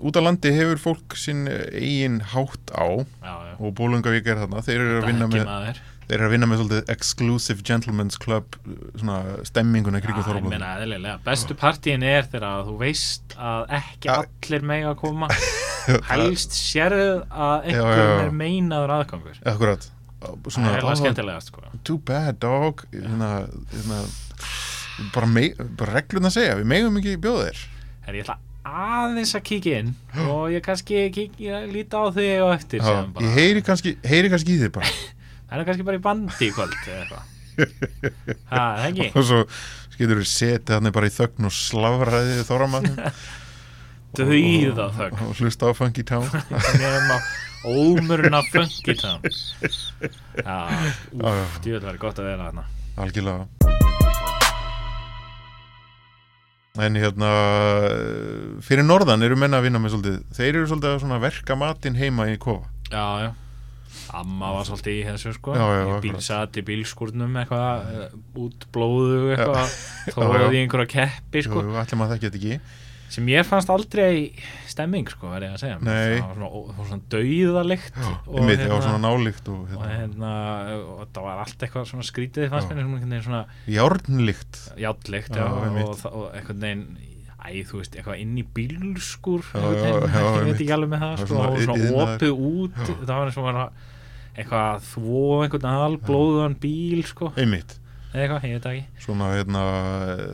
út 0.04 0.20
á 0.20 0.22
landi 0.24 0.52
hefur 0.56 0.82
fólk 0.82 1.16
sinn 1.20 1.48
eigin 1.48 2.22
hátt 2.34 2.72
á 2.76 3.04
og 3.60 3.76
bólungavík 3.76 4.28
er 4.28 4.44
þarna. 4.44 4.64
Þeir 4.64 4.80
eru 4.82 4.98
að 5.02 5.10
vinna 5.12 5.30
með, 5.32 5.46
maður 5.48 5.82
þeir 6.06 6.18
eru 6.20 6.28
að 6.28 6.34
vinna 6.36 6.50
með 6.50 6.62
svolítið 6.62 6.92
exclusive 6.96 7.66
gentleman's 7.68 8.20
club 8.22 8.60
svona 9.00 9.22
stemminguna 9.48 10.04
kringum 10.04 10.28
Já, 10.28 10.36
ég 10.38 10.50
meina 10.52 10.74
eðlilega. 10.80 11.20
Bestu 11.26 11.58
partíin 11.60 12.06
er 12.08 12.28
þegar 12.32 12.68
þú 12.68 12.76
veist 12.84 13.36
að 13.40 13.72
ekki 13.80 14.14
allir 14.16 14.68
mega 14.68 14.92
að 14.94 15.02
koma 15.02 15.32
Helst 16.12 16.56
sérðu 16.56 17.10
að 17.30 17.70
já. 17.72 17.82
er 18.26 18.34
meinaður 18.36 18.96
aðgangur. 19.00 19.38
Akkurat. 19.46 19.92
Það 20.26 20.58
er 20.58 20.80
alveg 20.80 20.90
"Oh, 20.90 20.98
skemmtilegast 21.04 21.52
sko. 21.52 21.64
Too 21.86 22.00
bad 22.02 22.40
dog. 22.42 22.82
Hérna, 22.94 23.32
hérna, 23.74 24.00
bara, 25.14 25.30
bara 25.78 25.98
reglurna 26.00 26.32
segja 26.34 26.58
við 26.60 26.70
megum 26.72 26.98
ekki 27.02 27.18
bjóða 27.22 27.50
þér. 27.52 27.64
Herri, 28.08 28.22
ég 28.22 28.26
ætla 28.26 28.40
aðeins 28.66 29.36
að 29.38 29.46
kíkja 29.52 29.84
inn 29.84 29.94
og 30.32 30.50
ég 30.54 30.66
kannski 30.66 31.06
kíkja, 31.14 31.62
líta 31.70 32.02
á 32.02 32.06
þig 32.16 32.34
og 32.42 32.52
eftir 32.56 32.82
Já, 32.82 33.06
ég 33.22 33.38
heyri 33.38 33.64
kannski, 33.66 33.96
heyri 34.06 34.32
kannski 34.34 34.58
í 34.58 34.60
þér 34.66 34.76
bara. 34.80 34.92
Það 35.50 35.62
er 35.62 35.68
kannski 35.70 35.88
bara 35.88 36.00
í 36.02 36.04
bandi 36.04 36.50
í 36.50 36.54
kvöld 36.56 36.78
eða 36.90 37.00
eitthvað. 37.06 37.32
Ha, 38.52 38.64
og 39.16 39.24
svo 39.24 39.42
getur 39.96 40.20
við 40.20 40.28
setið 40.28 40.76
hann 40.76 40.92
bara 40.96 41.08
í 41.08 41.14
þögn 41.16 41.48
og 41.48 41.54
slavraðið 41.56 42.42
þóramann 42.50 42.90
Dauða 44.20 44.92
þögn. 45.00 45.26
Og 45.26 45.42
hlusta 45.42 45.70
á 45.70 45.72
Funky 45.76 46.06
Town. 46.08 46.30
Nefna 46.82 47.20
ómurinn 47.66 48.34
af 48.34 48.46
funky 48.52 48.96
town. 48.96 49.22
Já, 50.46 50.70
úf, 51.12 51.60
djúvel 51.64 51.86
verið 51.88 52.02
gott 52.02 52.20
að 52.20 52.30
vera 52.30 52.50
þarna. 52.50 52.66
Algjörlega. 53.02 53.48
En 56.86 57.00
hérna 57.00 57.32
fyrir 58.66 58.84
norðan 58.84 59.24
eru 59.24 59.38
menna 59.40 59.62
að 59.62 59.70
vinna 59.70 59.80
með 59.80 59.96
svolítið 59.96 60.22
þeir 60.36 60.52
eru 60.52 60.68
svolítið 60.70 61.08
að 61.16 61.24
verka 61.24 61.58
matinn 61.60 61.98
heima 62.00 62.28
í 62.30 62.38
kofa. 62.42 62.70
Já, 62.92 63.06
já. 63.24 63.32
Amma 64.16 64.52
var 64.58 64.68
svolítið 64.68 64.98
í 65.00 65.06
þessu 65.08 65.32
sko. 65.38 65.56
Ég 66.04 66.18
satt 66.24 66.60
í 66.60 66.64
bílskúrnum 66.68 67.38
eitthvað 67.40 67.94
eh, 67.96 68.18
út 68.44 68.68
blóðu 68.76 69.32
eitthvað 69.34 69.72
já. 70.12 70.50
í 70.52 70.60
einhverja 70.62 70.92
keppi 70.92 71.46
sko. 71.48 71.64
Jú, 71.64 71.78
ætlum 71.80 72.04
að 72.06 72.14
það 72.14 72.26
geta 72.28 72.42
ekki 72.42 72.60
sem 73.16 73.30
ég 73.32 73.48
fannst 73.48 73.72
aldrei 73.72 74.34
stemming 74.68 75.08
sko, 75.12 75.30
verði 75.32 75.48
ég 75.50 75.56
að 75.56 75.64
segja. 75.64 75.78
Nei. 75.86 76.20
það 76.20 76.28
var 76.28 76.40
svona, 76.42 76.76
svona 76.90 77.10
dauðalikt 77.16 78.00
og, 78.04 78.30
Einmitt, 78.42 78.64
já, 78.66 78.76
svona 78.76 79.02
nálíkt 79.06 79.52
og, 79.54 79.64
og 79.66 79.86
hérna, 79.88 79.96
hérna 79.96 80.78
og 80.84 81.04
það 81.16 81.28
var 81.30 81.44
allt 81.46 81.66
eitthvað 81.68 81.90
svona 81.92 82.08
skrítið 82.10 82.48
fannst 82.52 82.72
Já. 82.74 82.80
mér 83.06 83.26
svona 83.26 83.44
járnlíkt 83.72 84.62
játlikt 84.82 85.36
Já, 85.36 85.44
já, 85.46 85.68
einmitt. 85.70 85.92
og, 85.92 86.08
og 86.12 86.32
einhvern 86.36 86.66
veginn 86.66 86.88
Æ, 87.46 87.62
þú 87.70 87.78
veist, 87.78 87.94
eitthvað 87.94 88.22
inn 88.24 88.38
í 88.42 88.44
bílskur 88.58 89.44
Já, 89.54 89.66
já, 89.70 89.90
já, 90.02 90.22
ég 90.26 90.48
veit 90.48 90.56
ekki 90.56 90.72
alveg 90.74 90.92
með 90.96 91.04
það 91.04 91.20
sko, 91.20 91.28
svona 91.30 91.50
og 91.52 91.66
svona 91.68 92.06
opið 92.06 92.40
út 92.50 92.80
það 92.90 93.12
var 93.14 93.30
og 93.30 93.46
var 93.46 93.60
eitthvað 94.36 94.88
þvó 94.90 95.26
einhvern 95.46 95.68
alblóðan 95.72 96.58
bíl 96.60 97.06
sko, 97.08 97.30
einmitt, 97.40 97.78
eitthvað, 98.12 98.50
ég 98.50 98.58
veit 98.58 98.70
ekki. 98.72 99.04
Svona, 99.06 99.32
hérna, 99.38 99.66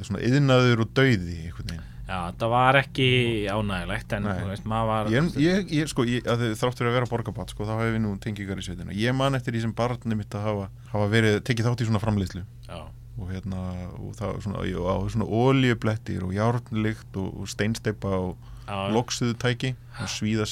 svona 0.08 0.24
yðnaður 0.26 0.86
og 0.86 0.94
dauði 0.98 1.38
einhvern 1.44 1.74
veginn 1.76 1.91
já, 2.12 2.20
það 2.42 2.50
var 2.52 2.78
ekki 2.82 3.08
ánægilegt 3.56 4.16
en 4.18 4.28
þú 4.28 4.48
veist, 4.52 4.66
maður 4.68 4.90
var 4.92 5.12
ég, 5.16 5.30
ég, 5.46 5.72
ég, 5.80 5.90
sko, 5.92 6.06
ég, 6.12 6.28
að 6.28 6.44
þið 6.46 6.56
þráttur 6.62 6.90
að 6.92 6.96
vera 7.00 7.10
borgarbat 7.12 7.54
sko, 7.56 7.68
þá 7.70 7.74
hefur 7.80 7.94
við 7.96 8.02
nú 8.04 8.14
tengingar 8.24 8.60
í 8.62 8.66
sveitina 8.68 8.96
ég 9.00 9.16
man 9.16 9.38
eftir 9.40 9.56
því 9.56 9.62
sem 9.66 9.76
barni 9.78 10.18
mitt 10.20 10.36
að 10.36 10.46
hafa, 10.50 10.66
hafa 10.92 11.08
verið, 11.14 11.40
tekið 11.48 11.70
þátt 11.72 11.84
í 11.86 11.88
svona 11.90 12.02
framleiðslu. 12.04 12.44
Já, 12.68 12.82
og 13.22 13.28
hérna, 13.32 13.64
og 14.00 14.14
það 14.18 14.38
svona, 14.46 14.62
og 14.82 15.10
svona 15.14 15.28
oljublettir 15.42 16.24
og 16.26 16.32
járnlikt 16.36 17.18
og, 17.22 17.28
og 17.44 17.50
steinsteipa 17.52 18.14
og 18.18 18.48
loksuðu 18.96 19.36
tæki 19.42 19.74
og 20.00 20.08
svíða 20.10 20.46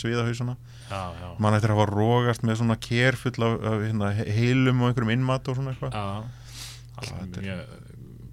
já, 1.22 1.28
man 1.40 1.56
eftir 1.56 1.72
að 1.72 1.78
hafa 1.80 1.92
rógast 1.94 2.44
með 2.46 2.58
svona 2.60 2.76
kér 2.82 3.16
full 3.22 3.46
af, 3.46 3.56
af 3.72 3.84
hérna, 3.86 4.10
he- 4.18 4.26
heilum 4.36 4.82
og 4.84 4.90
einhverjum 4.92 5.14
innmat 5.16 5.48
og 5.48 5.56
svona 5.60 5.72
eitthvað. 5.76 5.94
Já. 5.94 6.24
Allt 7.00 7.14
þetta 7.16 7.40
er- 7.40 7.46
mjög 7.48 7.89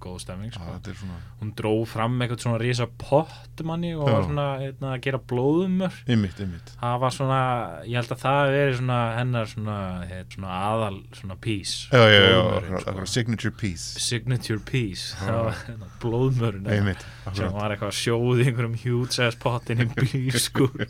góð 0.07 0.21
stemming 0.23 0.53
Já, 0.55 0.61
sko. 0.63 0.93
svona, 1.01 1.17
hún 1.41 1.51
dró 1.59 1.73
fram 1.89 2.15
eitthvað 2.23 2.43
svona 2.45 2.59
rísa 2.61 2.87
pott 3.01 3.63
manni 3.67 3.91
og 3.97 4.07
Já. 4.07 4.13
var 4.15 4.25
svona 4.27 4.45
hérna, 4.61 4.91
að 4.95 5.01
gera 5.03 5.19
blóðumör. 5.31 5.97
Ymmit, 6.15 6.39
ymmit 6.45 6.71
það 6.79 6.97
var 7.03 7.15
svona, 7.17 7.39
ég 7.83 7.99
held 7.99 8.13
að 8.15 8.23
það 8.23 8.51
verið 8.55 8.75
svona 8.79 8.99
hennar 9.17 9.51
svona, 9.51 9.77
heit, 10.11 10.31
svona 10.37 10.55
aðal 10.71 10.99
svona 11.19 11.37
piece. 11.43 11.89
Já, 11.91 12.03
já, 12.13 12.21
já, 12.31 12.81
sko. 12.85 13.05
signature 13.17 13.53
piece. 13.59 13.99
Signature 14.07 14.59
piece 14.71 15.17
hérna, 15.21 15.91
blóðmörun 16.01 16.71
ymmit, 16.77 17.05
sem 17.33 17.53
var 17.55 17.75
eitthvað 17.75 17.95
sjóð 17.97 18.43
í 18.43 18.49
einhverjum 18.49 18.77
huge 18.83 19.27
ass 19.27 19.39
pottin 19.41 19.83
í 19.83 19.89
bílskur 19.97 20.87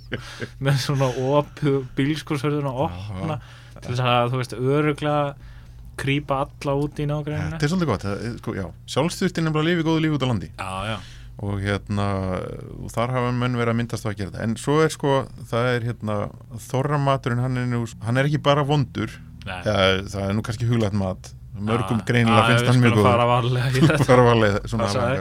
með 0.62 0.82
svona 0.84 1.10
opu 1.34 1.80
bílskursörðun 1.98 2.70
að 2.70 2.84
opna 2.88 3.40
til 3.82 3.94
þess 3.94 4.04
að 4.10 4.34
þú 4.34 4.42
veist 4.42 4.58
öruglega 4.58 5.47
krýpa 6.00 6.40
alla 6.46 6.76
út 6.80 7.00
í 7.02 7.08
nágrænina 7.10 7.54
Þetta 7.56 7.68
er 7.68 7.72
svolítið 7.74 7.92
gott, 7.92 8.06
það, 8.06 8.26
er, 8.30 8.36
sko, 8.42 8.56
já, 8.58 8.66
sjálfstyrtin 8.96 9.48
nefnilega 9.48 9.70
lifi 9.70 9.88
góðu 9.88 10.04
lífi 10.06 10.18
út 10.18 10.26
á 10.26 10.32
landi. 10.32 10.50
Já, 10.54 10.72
já, 10.92 10.98
og 11.38 11.60
hérna, 11.62 12.06
þar 12.94 13.14
hafa 13.14 13.34
menn 13.38 13.58
verið 13.60 13.74
að 13.74 13.80
myndast 13.82 14.06
það 14.06 14.14
að 14.14 14.20
gera 14.22 14.32
þetta, 14.34 14.46
en 14.48 14.56
svo 14.62 14.78
er 14.82 14.94
sko 14.94 15.16
það 15.52 15.72
er 15.74 15.90
hérna, 15.92 16.16
þorramaturinn 16.68 17.44
hann 17.44 17.62
er 17.62 17.68
nú, 17.74 17.84
hann 18.08 18.22
er 18.22 18.30
ekki 18.30 18.42
bara 18.48 18.66
vondur. 18.66 19.14
Ja, 19.48 19.60
það 19.64 20.24
er 20.24 20.34
nú 20.38 20.46
kannski 20.46 20.70
huglægt 20.70 20.98
mat. 20.98 21.30
Mörgum 21.58 22.02
greinilega 22.06 22.52
finnst 22.52 22.68
hann 22.70 22.82
mjög 22.82 22.94
skulum 22.94 23.06
góður. 23.06 23.12
fara 24.06 24.26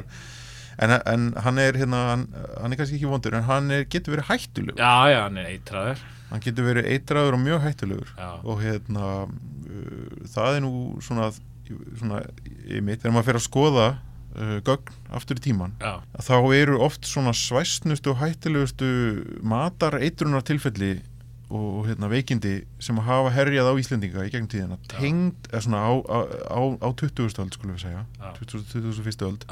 en, 0.83 0.93
en 0.93 1.27
hann 1.45 1.61
er 1.62 1.79
hérna 1.81 2.03
hann, 2.12 2.27
hann 2.61 2.72
er 2.74 2.81
kannski 2.81 2.99
ekki 2.99 3.11
vondur 3.11 3.37
en 3.39 3.47
hann 3.49 3.70
er, 3.74 3.87
getur 3.91 4.16
verið 4.16 4.31
hættulegur 4.31 4.81
Já, 4.83 4.95
já, 5.12 5.20
hann 5.24 5.41
er 5.41 5.51
eitraður 5.55 6.03
hann 6.31 6.43
getur 6.45 6.68
verið 6.68 6.91
eitraður 6.95 7.39
og 7.39 7.45
mjög 7.45 7.64
hættulegur 7.66 8.12
Já, 8.16 8.31
og 8.43 8.61
hérna 8.64 9.07
uh, 9.24 10.27
það 10.35 10.59
er 10.59 10.64
nú 10.66 10.74
svona, 11.05 11.31
svona 12.01 12.22
í 12.66 12.83
mitt, 12.85 13.03
þegar 13.03 13.16
maður 13.16 13.31
fer 13.31 13.41
að 13.41 13.47
skoða 13.49 13.89
uh, 13.97 14.57
gögn 14.66 14.95
aftur 15.16 15.41
í 15.41 15.45
tíman 15.49 15.77
já, 15.81 15.97
að 16.03 16.29
þá 16.29 16.37
eru 16.61 16.81
oft 16.87 17.09
svona 17.09 17.35
svæsnustu 17.37 18.12
og 18.12 18.20
hættulegustu 18.22 18.89
matar 19.43 19.99
eitrunar 20.03 20.45
tilfelli 20.47 20.99
og 21.47 21.85
hérna, 21.87 22.09
veikindi 22.11 22.57
sem 22.83 22.97
hafa 23.07 23.31
herjað 23.31 23.68
á 23.70 23.79
Íslendinga 23.79 24.24
í 24.27 24.33
gegnum 24.33 24.49
tíðina 24.51 24.79
tengd, 24.91 25.47
eða 25.53 25.61
svona 25.62 25.83
á, 25.87 25.93
á, 26.11 26.18
á, 26.51 26.61
á 26.83 26.89
20. 26.91 27.22
öld 27.22 27.55
skulum 27.55 27.77
við 27.77 27.85
segja 27.85 28.03
Já. 28.18 28.33
20. 28.41 28.64
21. 28.74 29.22
öld 29.29 29.47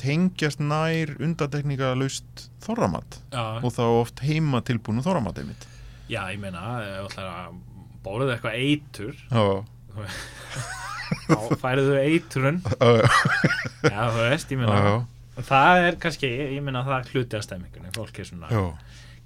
tengjast 0.00 0.62
nær 0.64 1.12
undatekninga 1.20 1.92
laust 2.00 2.46
þorramat 2.64 3.18
já, 3.34 3.42
og 3.60 3.74
þá 3.76 3.82
oft 4.00 4.22
heima 4.24 4.62
tilbúinu 4.64 5.04
þorramat 5.04 5.42
einmitt. 5.42 5.66
Já, 6.10 6.22
ég 6.32 6.40
meina 6.42 6.78
ef 6.82 6.96
þú 6.96 7.08
ætlar 7.10 7.28
að 7.34 7.58
bóruðu 8.04 8.34
eitthvað 8.34 8.56
eitur. 8.64 9.14
Já, 9.30 9.44
þá 11.28 11.54
færðu 11.60 11.96
eitrun. 12.00 12.60
Já, 12.64 12.90
Já, 13.90 14.02
þú 14.14 14.24
veist, 14.28 14.52
ég 14.52 14.60
meina 14.60 15.06
Það 15.40 15.82
er 15.86 15.96
kannski, 16.02 16.28
ég 16.56 16.64
meina 16.64 16.82
það 16.84 16.96
er 16.98 17.12
hluti 17.14 17.36
af 17.38 17.44
stemmingunni 17.46 17.92
Fólk 17.96 18.18
er 18.20 18.26
svona 18.28 18.50
já. 18.52 18.64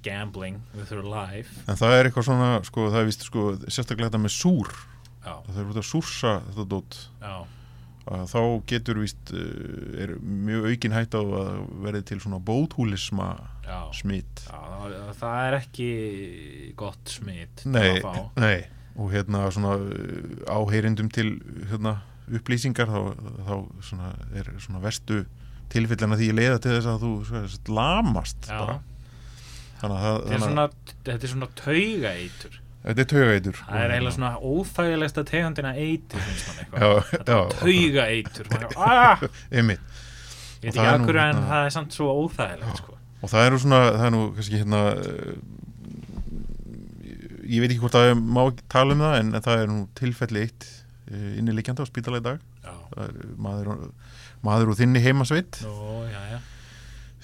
gambling 0.04 0.60
with 0.76 0.90
their 0.92 1.02
life. 1.02 1.50
En 1.66 1.78
það 1.80 1.94
er 1.96 2.08
eitthvað 2.10 2.26
svona, 2.28 2.50
sko, 2.68 2.84
það 2.92 3.00
er 3.00 3.08
vist 3.08 3.24
sko, 3.26 3.46
sérstaklega 3.66 4.10
þetta 4.10 4.20
með 4.22 4.34
súr. 4.36 4.70
Já, 5.24 5.32
það 5.48 5.58
er 5.64 5.70
út 5.72 5.80
að 5.80 5.88
súrsa 5.88 6.34
þetta 6.50 6.66
dót. 6.74 6.98
Já, 7.24 7.34
að 8.04 8.24
þá 8.28 8.40
getur 8.68 9.00
vist 9.00 9.32
er 9.34 10.14
mjög 10.20 10.68
aukin 10.70 10.96
hætt 10.96 11.16
á 11.16 11.22
að 11.24 11.60
verði 11.86 12.02
til 12.10 12.20
svona 12.20 12.40
bóthúlisma 12.44 13.28
já, 13.64 13.78
smitt 13.96 14.44
já 14.44 14.64
það, 14.84 14.96
það 15.20 15.44
er 15.48 15.58
ekki 15.60 15.90
gott 16.78 17.14
til 17.14 17.70
nei, 17.72 17.92
nei. 18.36 18.56
Og 18.94 19.10
hérna 19.10 19.48
svona 19.50 19.78
áheyrindum 20.52 21.08
til 21.10 21.38
hérna 21.70 21.96
upplýsingar 22.30 22.90
þá, 22.90 23.00
þá 23.46 23.54
svona 23.84 24.12
er 24.36 24.52
svona 24.62 24.82
verstu 24.84 25.24
tilfellina 25.72 26.18
því 26.20 26.28
leiða 26.36 26.60
til 26.62 26.76
þess 26.76 26.90
að 26.92 27.00
þú 27.02 27.12
svo, 27.28 27.40
sagt, 27.50 27.70
lamast 27.72 28.48
Já, 28.48 28.58
bara. 28.60 28.76
Þannig 29.80 29.96
að 29.96 30.04
það, 30.04 30.18
þannig 30.20 30.36
að 30.36 30.44
svona, 30.44 30.66
þetta 31.08 31.16
er 31.26 31.32
svona 31.34 31.50
tauga 31.58 32.12
eitur 32.20 32.60
þetta 32.84 33.04
er 33.04 33.08
taugaitur 33.10 33.58
Það 33.64 33.80
er 33.84 33.94
eiginlega 33.94 34.14
svona 34.18 34.32
óþægilegsta 34.50 35.24
tegundina 35.30 35.72
eitur 35.80 36.20
finnst 36.24 36.48
mann 36.48 36.58
eitthvað. 36.62 36.80
já, 36.84 37.06
Þetta 37.14 37.38
já, 37.38 37.42
tauga 37.58 38.06
eitur 38.12 38.46
ah! 38.88 39.24
einmitt. 39.50 39.80
Ég 40.64 40.70
veit 40.70 40.78
ekki 40.78 40.84
er 40.84 40.92
að 40.92 41.00
nú 41.00 41.08
hverju 41.10 41.24
en 41.24 41.42
það 41.50 41.66
er 41.68 41.74
samt 41.78 41.96
svo 41.96 42.06
óþægilegt 42.22 42.80
sko. 42.82 42.96
og 43.24 43.32
það 43.32 43.46
eru 43.48 43.60
svona, 43.64 43.80
það 43.98 44.06
er 44.08 44.14
nú 44.14 44.22
kannski 44.36 44.60
hérna 44.62 44.80
eh, 44.94 45.34
ég 47.44 47.60
veit 47.64 47.70
ekki 47.74 47.82
hvort 47.84 47.96
það 47.98 48.14
má 48.20 48.42
tala 48.72 48.96
um 48.96 49.04
það 49.04 49.18
en 49.20 49.34
það 49.44 49.62
er 49.64 49.70
nú 49.72 49.82
tilfelli 50.00 50.44
eitt 50.46 50.68
eh, 51.10 51.30
inniliggjandi 51.40 51.84
á 51.84 51.86
spítala 51.88 52.20
í 52.20 52.24
dag. 52.24 52.40
Já, 52.64 52.72
það 52.94 53.04
er 53.10 53.30
maður, 53.48 53.72
maður 54.44 54.72
úr 54.72 54.78
þinni 54.80 55.02
heimasveit. 55.04 55.60
Nú, 55.66 56.04
já, 56.08 56.20
já 56.34 56.38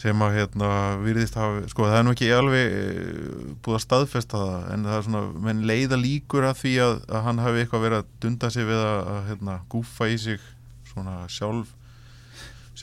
sem 0.01 0.23
að 0.25 0.37
hérna 0.39 0.69
virðist 1.03 1.37
hafa, 1.37 1.65
sko 1.69 1.89
það 1.89 1.99
er 1.99 2.07
nú 2.07 2.15
ekki 2.15 2.31
alveg 2.33 2.77
uh, 2.77 3.51
búið 3.61 3.77
að 3.79 3.85
staðfesta 3.85 4.45
það 4.45 4.71
en 4.75 4.87
það 4.89 4.97
er 4.97 5.09
svona, 5.09 5.25
menn 5.49 5.67
leiða 5.69 5.99
líkur 6.01 6.47
að 6.49 6.63
því 6.63 6.73
að, 6.87 6.95
að 7.11 7.27
hann 7.29 7.45
hafi 7.45 7.65
eitthvað 7.65 7.85
verið 7.87 8.03
að 8.03 8.15
dunda 8.25 8.51
sig 8.55 8.71
við 8.71 8.81
að, 8.87 9.03
að 9.15 9.21
hérna, 9.29 9.59
gúfa 9.75 10.09
í 10.09 10.17
sig 10.25 10.49
svona 10.91 11.19
sjálf 11.31 11.77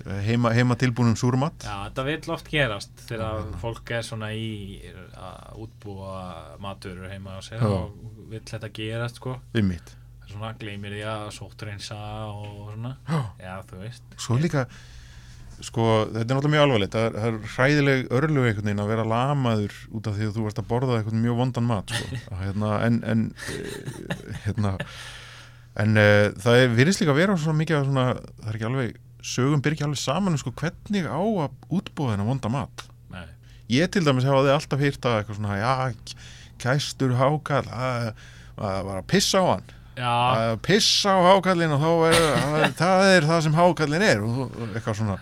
heima, 0.06 0.52
heima 0.54 0.76
tilbúnum 0.80 1.16
súrmat 1.18 1.66
Já, 1.66 1.88
þetta 1.88 2.04
vill 2.08 2.34
oft 2.36 2.50
gerast 2.52 3.06
þegar 3.08 3.40
Já. 3.42 3.54
fólk 3.62 3.94
er 3.98 4.04
svona 4.06 4.32
í 4.36 4.82
að 5.18 5.64
útbúa 5.66 6.18
matur 6.64 7.06
heima 7.10 7.38
á 7.38 7.42
sig 7.46 7.58
Já. 7.62 7.66
og 7.66 7.96
vill 8.30 8.44
þetta 8.46 8.70
gerast 8.76 9.22
sko 9.22 9.38
við 9.56 9.72
mitt 9.72 9.96
svona 10.28 10.54
gleymir 10.60 10.98
því 10.98 11.04
að 11.08 11.26
sóttreinsa 11.38 11.98
og 12.28 12.74
svona 12.76 12.94
Já. 13.08 13.22
Já, 13.42 13.54
þú 13.70 13.82
veist 13.86 14.18
Svo 14.20 14.40
líka, 14.42 14.68
sko, 15.66 15.86
þetta 16.12 16.22
er 16.22 16.28
náttúrulega 16.38 16.54
mjög 16.54 16.66
alvarlegt. 16.66 16.96
Það 16.96 17.06
er, 17.08 17.16
það 17.18 17.28
er 17.28 17.54
hræðileg 17.56 18.12
örlög 18.18 18.48
einhvern 18.50 18.70
veginn 18.70 18.84
að 18.84 18.92
vera 18.92 19.06
lamaður 19.12 19.78
út 19.98 20.10
af 20.10 20.18
því 20.18 20.28
að 20.28 20.36
þú 20.36 20.46
varst 20.46 20.62
að 20.62 20.68
borða 20.70 20.98
eitthvað 20.98 21.22
mjög 21.24 21.40
vondan 21.42 21.68
mat 21.68 21.94
sko. 21.94 22.20
Hérna, 22.44 22.72
en 22.86 23.00
en, 23.08 23.24
eh, 23.54 24.42
hérna, 24.46 24.74
en 25.84 26.02
uh, 26.02 26.24
það 26.44 26.62
er, 26.62 26.74
virðist 26.78 27.04
líka 27.04 27.16
að 27.16 27.22
vera 27.24 27.38
svona 27.42 27.62
mikið 27.62 27.80
að 27.80 27.88
svona, 27.90 28.08
það 28.42 28.50
er 28.52 28.60
ekki 28.60 28.70
alveg 28.72 29.00
sögum 29.28 29.64
byrja 29.64 29.78
ekki 29.78 29.88
alveg 29.88 30.02
saman 30.02 30.38
um 30.38 30.42
sko, 30.42 30.54
hvernig 30.62 31.10
á 31.10 31.22
að 31.22 31.80
útbúa 31.80 32.14
þennan 32.14 32.30
vonda 32.32 32.52
mat. 32.54 32.86
Nei, 33.14 33.26
ég 33.74 33.90
til 33.92 34.06
dæmis 34.06 34.28
hafa 34.28 34.44
þið 34.46 34.58
alltaf 34.58 34.84
hýrt 34.84 35.10
að 35.10 35.18
eitthvað 35.22 35.40
svona, 35.40 35.58
já, 35.58 35.74
kæstur 36.62 37.18
hákall 37.18 37.66
að, 37.74 38.12
að 38.58 38.78
var 38.88 39.02
að 39.02 39.10
pissa 39.10 39.42
á 39.42 39.46
hann. 39.56 39.74
Að 39.98 40.52
pissa 40.62 41.16
á 41.18 41.20
hákallin 41.26 41.74
og 41.74 41.82
þá 41.82 41.92
er 42.12 42.20
að, 42.22 42.68
það 42.78 43.08
er 43.16 43.28
það 43.32 43.40
sem 43.48 43.58
hákallin 43.58 44.06
er 44.06 44.22
og 44.22 44.60
eitthvað 44.68 45.00
svona 45.00 45.18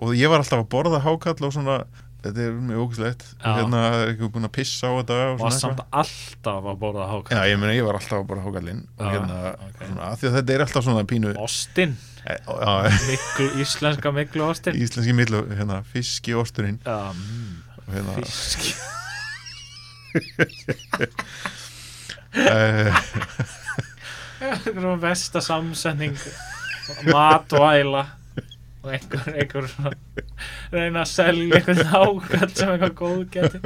og 0.00 0.14
ég 0.16 0.30
var 0.32 0.42
alltaf 0.42 0.62
að 0.62 0.70
borða 0.72 1.02
hákall 1.04 1.46
og 1.46 1.52
svona 1.54 1.82
þetta 2.20 2.42
er 2.44 2.56
mjög 2.60 2.82
ógæslegt 2.84 3.22
og 3.38 3.56
hérna 3.56 3.80
er 3.96 4.10
ekki 4.12 4.28
búin 4.34 4.48
að 4.48 4.52
pissa 4.58 4.90
á 4.92 4.92
þetta 4.98 5.16
og 5.30 5.38
svona 5.40 5.60
samt 5.62 5.80
alltaf 6.02 6.68
að 6.72 6.76
borða 6.82 7.06
hákall 7.08 7.38
Já, 7.38 7.42
ég 7.48 7.60
meina 7.60 7.76
ég 7.76 7.86
var 7.86 7.96
alltaf 8.00 8.18
að 8.18 8.28
borða 8.28 8.44
hákallin 8.46 8.82
og 8.84 9.04
Já, 9.04 9.10
hérna, 9.14 9.38
ok. 9.54 9.80
svona, 9.80 10.02
að 10.10 10.14
því 10.20 10.30
að 10.30 10.36
þetta 10.38 10.54
er 10.56 10.64
alltaf 10.66 10.86
svona 10.86 11.04
pínu 11.12 11.32
e, 11.32 12.36
já, 12.36 12.72
miklu, 13.10 13.48
íslenska 13.64 14.14
miklu 14.16 14.46
ostin 14.50 14.76
íslenski 14.76 15.16
millu, 15.16 15.40
hérna, 15.56 15.80
fiski 15.88 16.36
osturinn. 16.36 16.78
Já, 16.84 17.12
mm, 17.16 17.52
og 17.86 17.92
hérna, 17.96 18.12
fisk 18.20 18.60
e, 22.36 22.92
Það 24.40 24.70
er 24.70 24.78
svona 24.80 24.96
besta 25.02 25.40
samsetning. 25.44 26.16
Matvæla. 27.04 28.00
og 28.00 28.19
einhver, 28.88 29.32
einhver 29.36 29.70
svona 29.70 29.94
reyna 30.72 31.04
að 31.04 31.10
selja 31.12 31.60
einhvern 31.60 31.82
ákvæmt 32.00 32.56
sem 32.56 32.74
eitthvað 32.74 32.94
góð 33.00 33.24
geti 33.34 33.60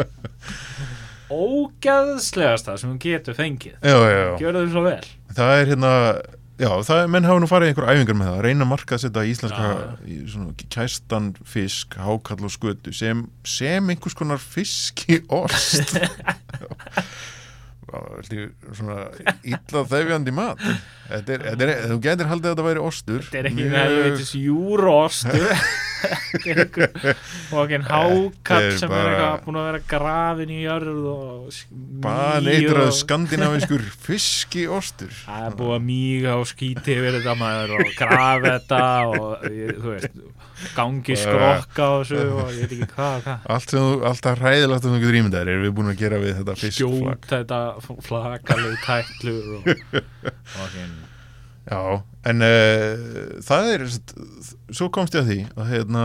ógæðslegast 1.35 2.69
það 2.69 2.81
sem 2.81 2.91
hún 2.91 3.03
getur 3.03 3.37
fengið. 3.37 3.77
Já, 3.81 3.97
já, 3.97 4.17
já. 4.21 4.33
Gjörðu 4.43 4.65
þau 4.65 4.73
svo 4.75 4.83
vel. 4.85 5.05
Það 5.35 5.53
er 5.59 5.71
hérna 5.73 5.93
já, 6.61 6.71
það 6.87 7.01
er, 7.01 7.13
menn 7.15 7.29
hafa 7.29 7.43
nú 7.43 7.51
farið 7.51 7.71
í 7.71 7.73
einhver 7.73 7.91
æfingar 7.91 8.19
með 8.19 8.31
það. 8.31 8.41
Reyna 8.47 8.67
að 8.67 8.71
marka 8.71 8.97
að 8.97 9.05
setja 9.05 9.27
íslenska 9.31 9.71
Já, 9.71 9.85
í 10.07 10.19
svona 10.35 10.69
kæstan 10.77 11.31
fisk, 11.55 11.99
hákall 11.99 12.45
og 12.45 12.55
skötu 12.55 12.95
sem, 12.95 13.25
sem 13.49 13.95
einhvers 13.95 14.19
konar 14.19 14.43
fiski 14.43 15.23
ost 15.33 15.95
svona 15.95 16.35
illa 19.45 19.85
þefjandi 19.91 20.35
mat? 20.35 20.61
Þetta 21.09 21.35
er, 21.37 21.45
þetta 21.51 21.67
er, 21.69 21.73
þú 21.93 21.99
getur 22.09 22.31
haldið 22.33 22.51
að 22.51 22.55
þetta 22.55 22.67
væri 22.69 22.85
ostur. 22.89 23.25
Þetta 23.29 23.41
er 23.43 23.49
ekki 23.51 23.65
Mjög- 23.65 23.77
helvitis 23.81 24.33
júróstur 24.41 25.49
er 26.05 26.61
einhver 26.65 27.17
fokkin 27.51 27.87
hákall 27.89 28.69
er 28.69 28.79
sem 28.79 28.91
er 28.91 28.95
bara- 28.95 29.15
eitthvað 29.15 29.45
búin 29.47 29.59
að 29.61 29.67
vera 29.71 29.83
grafin 29.95 30.53
í 30.55 30.61
jörð 30.65 31.03
og 31.15 31.59
bara 32.05 32.41
mýg 32.41 32.49
neitrað 32.51 32.91
og- 32.91 32.99
skandinaviskur 33.01 33.85
fiski 34.09 34.67
ostur 34.69 35.13
Það 35.27 35.49
er 35.51 35.59
búið 35.61 35.75
að 35.79 35.85
míga 35.91 36.37
og 36.41 36.47
skíti 36.53 36.97
yfir 36.99 37.19
þetta 37.21 37.37
maður 37.41 37.77
og 37.79 37.93
grafa 37.99 38.55
þetta 38.55 38.83
og 39.15 39.49
þú 39.49 39.93
veist, 39.95 40.19
gangi 40.75 41.17
skrokka 41.19 41.87
og 41.99 42.05
þessu 42.05 42.21
og 42.41 42.53
ég 42.55 42.61
veit 42.65 42.75
ekki 42.79 42.87
hvað 42.95 43.15
og 43.19 43.25
hvað. 43.27 43.49
Allt, 43.55 43.73
sem 43.75 43.81
þú, 43.85 43.95
allt 44.09 44.29
sem 44.85 44.95
þú 44.95 45.01
getur 45.03 45.19
ímyndað 45.21 45.41
þér 45.45 45.51
erum 45.55 45.65
við 45.67 45.75
búin 45.79 45.91
að 45.93 45.99
gera 46.05 46.21
við 46.23 46.37
þetta 46.39 46.55
fiskflag 46.61 47.19
skjóta 47.25 47.41
þetta 47.43 47.61
flakalegu 48.07 48.77
tætlur 48.85 49.51
og, 49.59 49.69
og 50.63 50.77
hinn, 50.79 50.95
Já, 51.65 51.81
en 52.29 52.45
uh, 52.45 53.41
það 53.45 53.71
er 53.73 53.87
svo 53.89 54.91
komst 54.93 55.17
ég 55.17 55.25
að 55.25 55.31
því 55.31 55.39
að 55.55 55.71
hérna, 55.73 56.05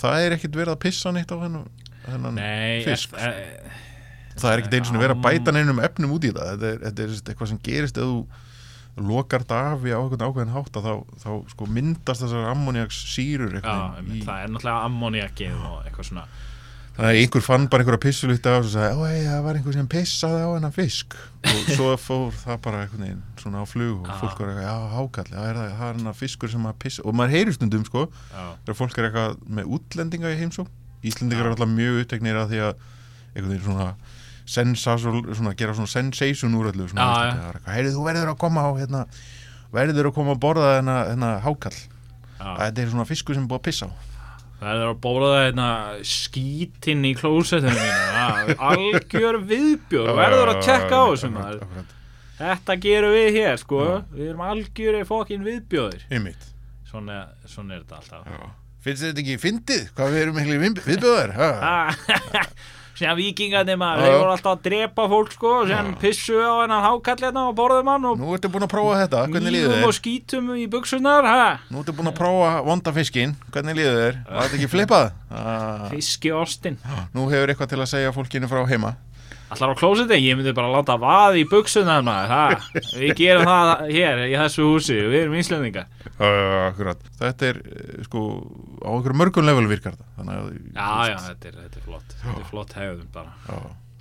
það 0.00 0.24
er 0.24 0.36
ekkit 0.36 0.58
verið 0.58 0.74
að 0.74 0.82
pissa 0.82 1.12
neitt 1.14 1.30
á 1.30 1.38
hennan, 1.38 1.68
hennan 2.08 2.38
nei 2.40 2.82
fisk 2.82 3.14
e, 3.14 3.28
e, 3.28 3.72
það 4.34 4.50
er 4.50 4.62
ekkit 4.62 4.76
eins 4.80 4.90
og 4.90 4.98
verið 4.98 5.14
að 5.14 5.24
bæta 5.28 5.54
neinum 5.54 5.82
efnum 5.84 6.14
út 6.16 6.26
í 6.26 6.32
það. 6.34 6.54
Þetta 6.54 6.70
er, 6.70 6.80
þetta 6.86 7.04
er 7.04 7.12
sagt 7.14 7.32
eitthvað 7.32 7.52
sem 7.52 7.62
gerist 7.70 8.00
ef 8.00 8.08
þú 8.10 8.46
lokar 9.00 9.44
dafi 9.46 9.94
á 9.94 10.00
einhvern 10.00 10.26
ákveðin 10.26 10.54
hátt 10.54 10.76
að 10.76 10.86
þá, 10.86 10.94
þá 11.22 11.30
sko 11.52 11.68
myndast 11.70 12.24
þessar 12.24 12.48
ammoniaks 12.50 12.98
sýrur 13.14 13.60
já, 13.60 13.76
einmitt, 13.96 14.24
það 14.26 14.42
er 14.42 14.50
náttúrulega 14.50 14.88
ammoniakið 14.88 15.54
og 15.70 15.76
eitthvað 15.86 16.08
svona 16.10 16.24
þannig 17.00 17.16
að 17.16 17.18
einhver 17.24 17.44
fann 17.46 17.66
bara 17.72 17.82
einhverja 17.84 18.00
pissulíkta 18.04 18.52
og 18.58 18.66
svo 18.66 18.72
sagði, 18.74 19.06
ei, 19.08 19.22
það 19.24 19.42
var 19.46 19.58
einhver 19.58 19.76
sem 19.78 19.88
pissaði 19.90 20.40
á 20.44 20.50
hennan 20.52 20.74
fisk. 20.76 21.16
Og 21.48 21.70
svo 21.72 21.88
fór 22.06 22.34
það 22.42 22.60
bara 22.66 22.82
einhvern 22.84 23.04
veginn 23.06 23.22
svona 23.40 23.62
á 23.62 23.66
flug 23.70 24.02
og 24.04 24.10
fólk 24.20 24.42
var 24.42 24.52
eitthvað, 24.52 24.66
já, 24.68 24.76
hákall, 24.98 25.30
já, 25.32 25.40
er 25.48 25.56
það, 25.60 25.70
það 25.80 25.88
er 25.88 25.98
hennar 26.00 26.18
fiskur 26.20 26.52
sem 26.52 26.68
að 26.68 26.78
pissa. 26.84 27.04
Og 27.08 27.16
maður 27.16 27.34
heyrir 27.38 27.56
stundum, 27.56 27.86
sko 27.88 28.04
þegar 28.66 28.78
fólk 28.82 29.00
er 29.00 29.08
eitthvað 29.08 29.38
með 29.60 29.72
útlendinga 29.78 30.34
í 30.34 30.38
heimsók 30.44 30.76
Íslendingar 31.00 31.46
eru 31.48 31.54
alltaf 31.56 31.70
mjög 31.72 32.02
uppteknir 32.02 32.36
að 32.36 32.50
því 32.52 32.58
að 32.66 32.82
einhvern 33.32 33.52
veginn 33.54 33.64
svona 33.64 33.86
sensasol, 34.50 35.20
svona, 35.32 35.54
gera 35.56 35.72
svona 35.78 35.88
sensation 35.88 36.56
úr 36.58 36.68
öllu 36.72 36.88
svona, 36.90 37.06
Já, 37.06 37.30
já. 37.30 37.32
það 37.32 37.46
er 37.46 37.56
eitthvað, 37.56 37.74
heyrðu 37.78 37.92
þú 37.94 38.04
verður 38.10 38.32
að 38.34 38.38
koma 38.42 38.64
á 38.66 38.70
hérna, 38.76 39.02
verður 39.72 40.08
að 40.10 40.14
koma 40.18 40.34
að 40.34 40.40
borða 40.42 40.70
þennan 40.76 41.00
þennan 41.12 41.40
hákall 41.46 41.78
þetta 42.40 42.82
er 42.84 42.90
svona 42.92 43.06
fiskur 43.08 43.36
sem 43.38 43.44
er 43.46 43.50
búið 43.52 43.60
að 43.62 43.66
pissa 43.70 43.88
á 43.88 43.92
Það 44.60 44.80
er 44.82 44.90
að 44.90 44.98
bóla 45.00 45.28
það 45.32 45.42
hérna 45.46 45.68
skítinn 46.04 47.06
í 47.08 47.14
klósettinu 47.16 47.72
mínu. 47.80 48.56
Algjör 48.70 49.38
viðbjör 49.48 50.10
verður 50.18 50.52
að 50.52 50.60
tjekka 50.66 51.00
á 51.00 51.04
þessu 51.08 51.30
maður. 51.32 51.62
akkurat, 51.64 51.94
Þetta 52.40 52.76
gerum 52.80 53.14
við 53.16 53.30
hér 53.36 53.60
sko. 53.60 53.80
Við 54.14 54.26
erum 54.30 54.42
algjöri 54.44 55.00
fokkin 55.08 55.46
viðbjóðir. 55.48 56.04
Einmitt. 56.12 56.44
Svona, 56.90 57.22
svona 57.48 57.76
er 57.78 57.86
þetta 57.86 58.00
alltaf. 58.00 58.44
Finnst 58.80 59.04
þetta 59.04 59.20
ekki 59.24 59.38
fyndið? 59.40 59.88
Hvað 59.96 60.14
við 60.14 60.22
erum 60.24 60.38
miklu 60.40 60.60
viðbjöðar 60.88 61.34
Síðan 63.00 63.16
vikingarnir 63.16 63.78
maður. 63.80 64.04
Þeir 64.04 64.16
voru 64.18 64.32
alltaf 64.34 64.52
að 64.52 64.62
drepa 64.66 65.06
fólk 65.08 65.34
sko 65.34 65.52
Síðan 65.70 65.92
pissu 66.02 66.36
á 66.36 66.52
hennan 66.60 66.84
hákall 66.84 67.16
hérna 67.24 67.46
og 67.48 67.54
borðum 67.56 67.90
hann 67.94 68.08
og 68.10 68.20
nú 68.20 68.34
ertu 68.36 68.50
búin 68.52 68.66
að 68.66 68.72
prófa 68.74 68.98
þetta, 69.02 69.22
hvernig 69.32 69.54
líður 69.56 69.72
Nýfum 69.72 69.88
og 69.88 69.94
þér 69.94 69.98
skítum 70.00 70.50
í 70.56 70.66
buksunar 70.70 71.28
ha? 71.28 71.44
nú 71.72 71.80
ertu 71.80 71.96
búin 71.96 72.12
að 72.12 72.18
prófa 72.20 72.50
vonda 72.66 72.94
fiskinn. 72.96 73.36
Hvernig 73.54 73.78
líður 73.80 74.00
þér, 74.00 74.18
var 74.28 74.48
þetta 74.48 74.60
ekki 74.60 74.72
flippað. 74.74 75.12
Fiski 75.94 76.34
ostin 76.36 76.80
nú 77.16 77.30
hefur 77.32 77.54
eitthvað 77.54 77.72
til 77.72 77.80
að 77.80 77.92
segja 77.94 78.12
fólkinu 78.14 78.50
frá 78.50 78.64
heima 78.68 78.96
Allar 79.50 79.74
á 79.74 79.80
klósetti, 79.80 80.18
ég 80.22 80.38
myndi 80.38 80.54
bara 80.54 80.70
láta 80.70 80.94
vaði 81.00 81.42
í 81.42 81.48
buksunar 81.50 82.04
maður? 82.06 82.62
Við 83.00 83.12
gerum 83.18 83.48
það 83.48 83.84
hér 83.90 84.22
í 84.28 84.36
þessu 84.38 84.66
húsi. 84.68 84.96
Við 85.10 85.18
erum 85.24 85.36
íslendingar. 85.40 85.88
Uh, 86.20 86.68
akkurat, 86.68 87.02
þetta 87.18 87.48
er 87.48 87.60
eh, 87.66 87.92
sko 88.06 88.24
á 88.84 88.88
einhverju 88.94 89.18
mörgum 89.18 89.48
level 89.48 89.66
virkar 89.70 89.96
þetta. 89.98 90.10
Þannig 90.20 90.40
að 90.40 90.50
Já, 90.54 90.90
já, 91.10 91.16
þetta 91.28 91.50
er, 91.50 91.60
þetta 91.64 91.80
er 91.80 91.86
flott. 91.88 92.18
Þetta 92.22 92.38
er 92.38 92.50
flott 92.52 92.76
hefðum 92.78 93.14
bara. 93.14 93.36
Já, 93.48 93.60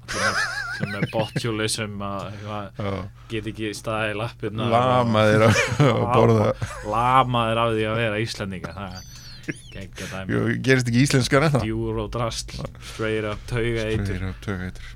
Allir 0.09 1.93
með 1.99 2.29
eitthvað, 2.31 2.79
já. 2.81 2.93
get 3.29 3.49
ekki 3.51 3.71
staðið 3.77 4.13
í 4.13 4.17
lappirna 4.17 4.69
lamaðir 4.73 5.45
að 5.49 5.59
að 5.85 6.03
borða. 6.15 6.47
Lamaðir 6.89 7.61
af 7.61 7.73
því 7.75 7.87
að 7.91 7.99
vera 8.03 8.21
íslendinga 8.23 8.73
Það 8.73 8.99
er 8.99 10.29
Jú, 10.29 10.41
gerist 10.65 10.89
ekki 10.89 11.03
íslenskar 11.05 11.47
en 11.47 11.53
það 11.55 11.67
Djúr 11.67 12.01
og 12.03 12.09
drast 12.13 12.55
Straight 12.91 13.27
up 13.29 13.41
tauga 13.49 13.85
eitur 13.89 14.05
Straight 14.05 14.29
up 14.29 14.41
tögætur 14.45 14.95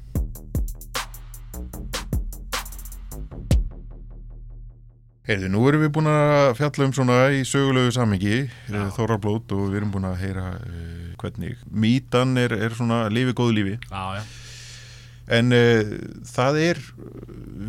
Heyrðu, 5.24 5.50
nú 5.54 5.62
erum 5.70 5.84
við 5.86 5.92
búin 5.96 6.08
að 6.12 6.50
fjalla 6.58 6.86
um 6.90 6.94
svona 6.96 7.18
í 7.32 7.44
sögulegu 7.48 7.94
samingi 7.96 8.42
Já. 8.44 8.82
Þorrablót 8.98 9.54
og 9.56 9.70
við 9.70 9.78
erum 9.80 9.94
búin 9.94 10.08
að 10.10 10.18
heyra 10.20 10.50
uh, 10.58 11.14
hvernig 11.22 11.62
mítan 11.72 12.36
er, 12.42 12.52
er 12.52 12.76
svona 12.76 13.06
lifi 13.08 13.36
góðu 13.38 13.56
lífi. 13.56 13.78
Já, 13.88 14.20
já, 14.20 14.26
en 15.38 15.56
uh, 15.56 15.94
það 16.28 16.60
er 16.66 16.82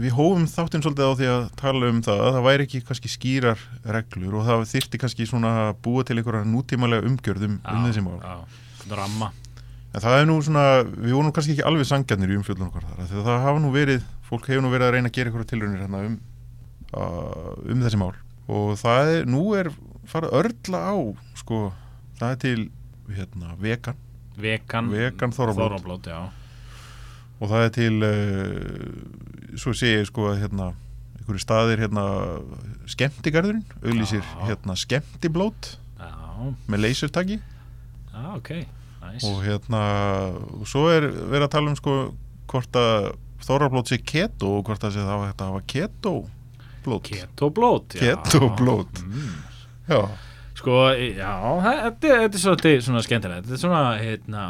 við 0.03 0.17
hófum 0.17 0.49
þáttinn 0.51 0.83
svolítið 0.83 1.07
á 1.07 1.19
því 1.21 1.31
að 1.31 1.47
tala 1.63 1.93
um 1.95 2.03
það 2.03 2.25
að 2.25 2.35
það 2.35 2.49
væri 2.49 2.67
ekki 2.67 2.83
kannski 2.91 3.13
skýrar 3.15 3.65
reglur 4.01 4.37
og 4.41 4.51
það 4.51 4.67
þyrfti 4.75 5.03
kannski 5.05 5.31
svona 5.31 5.55
að 5.69 5.73
búa 5.87 6.03
til 6.03 6.19
einhverja 6.19 6.51
nútímalega 6.51 7.07
umgjörðum 7.07 7.57
um 7.63 7.87
þessi 7.87 8.03
mál. 8.03 8.19
já, 8.19 8.37
ramma 8.99 9.31
En 9.95 10.03
það 10.03 10.17
er 10.19 10.25
nú 10.27 10.41
svona, 10.43 10.63
við 10.83 11.13
vorum 11.15 11.31
kannski 11.31 11.55
ekki 11.55 11.69
alveg 11.71 11.87
sangjarnir 11.87 12.33
í 12.35 12.39
umfjöldun 12.41 12.67
okkar 12.67 12.83
þar, 12.83 13.03
að 13.05 13.27
það 13.29 13.45
hafa 13.47 13.61
nú 13.63 13.69
verið, 13.71 14.01
fólk 14.27 14.49
hefur 14.51 14.65
nú 14.65 14.73
verið 14.73 14.89
að 14.89 14.97
reyna 14.97 15.11
að 15.13 15.15
gera 15.15 15.31
eitthvað 15.31 15.51
tilraunir 15.53 15.85
hérna 15.85 16.01
um, 16.09 16.17
um 16.95 17.82
þessi 17.84 18.01
mál. 18.01 18.12
Og 18.51 18.74
það 18.80 19.11
er, 19.14 19.28
nú 19.30 19.42
er 19.57 19.70
farið 20.11 20.34
örla 20.40 20.80
á, 20.84 20.97
sko, 21.40 21.61
það 22.20 22.34
er 22.34 22.40
til, 22.45 22.64
hérna, 23.14 23.55
vegan. 23.61 24.01
Vegan 24.40 24.90
Vegan 24.90 25.32
þorrablót. 25.34 26.09
Og 27.40 27.51
það 27.51 27.64
er 27.66 27.72
til, 27.74 27.95
uh, 28.07 29.57
svo 29.61 29.74
sé 29.76 29.95
ég 29.95 30.09
sko 30.11 30.28
að 30.32 30.42
hérna, 30.45 30.70
einhverju 31.18 31.42
staðir 31.42 31.82
hérna, 31.84 32.05
skemmtigarðurinn, 32.90 33.64
auglýsir 33.82 34.22
Já. 34.22 34.38
hérna 34.51 34.76
skemmtiblót 34.76 35.74
Já, 35.97 36.11
með 36.68 36.82
leysurtaki 36.84 37.38
já, 37.40 38.24
ok. 38.36 38.51
Nice. 39.05 39.28
Og 39.28 39.40
hérna 39.45 39.80
og 40.61 40.66
svo 40.68 40.86
er 40.92 41.07
verið 41.09 41.47
að 41.47 41.53
tala 41.55 41.72
um 41.72 41.78
sko 41.78 41.95
hvort 42.51 42.76
að 42.78 43.11
þorrablót 43.45 43.90
sé 43.92 43.99
keto 44.01 44.59
og 44.59 44.68
hvort 44.68 44.84
að 44.84 44.97
sé 44.97 45.05
það 45.05 45.20
var 45.20 45.32
þetta 45.32 45.47
að 45.47 45.53
hafa 45.53 45.66
keto 45.74 46.14
blót 46.85 47.09
Ketoblót 47.11 47.95
já. 47.99 48.14
Ketoblót. 48.16 49.03
mm. 49.05 49.35
já, 49.89 50.03
Sko, 50.55 50.76
já, 50.95 51.32
það- 51.64 51.97
þetta 52.01 52.68
er 52.70 52.80
svona 52.87 53.03
skemmtilegt. 53.03 53.47
Þetta 53.49 53.57
er 53.57 53.62
svona, 53.64 53.80
hérna 54.01 54.45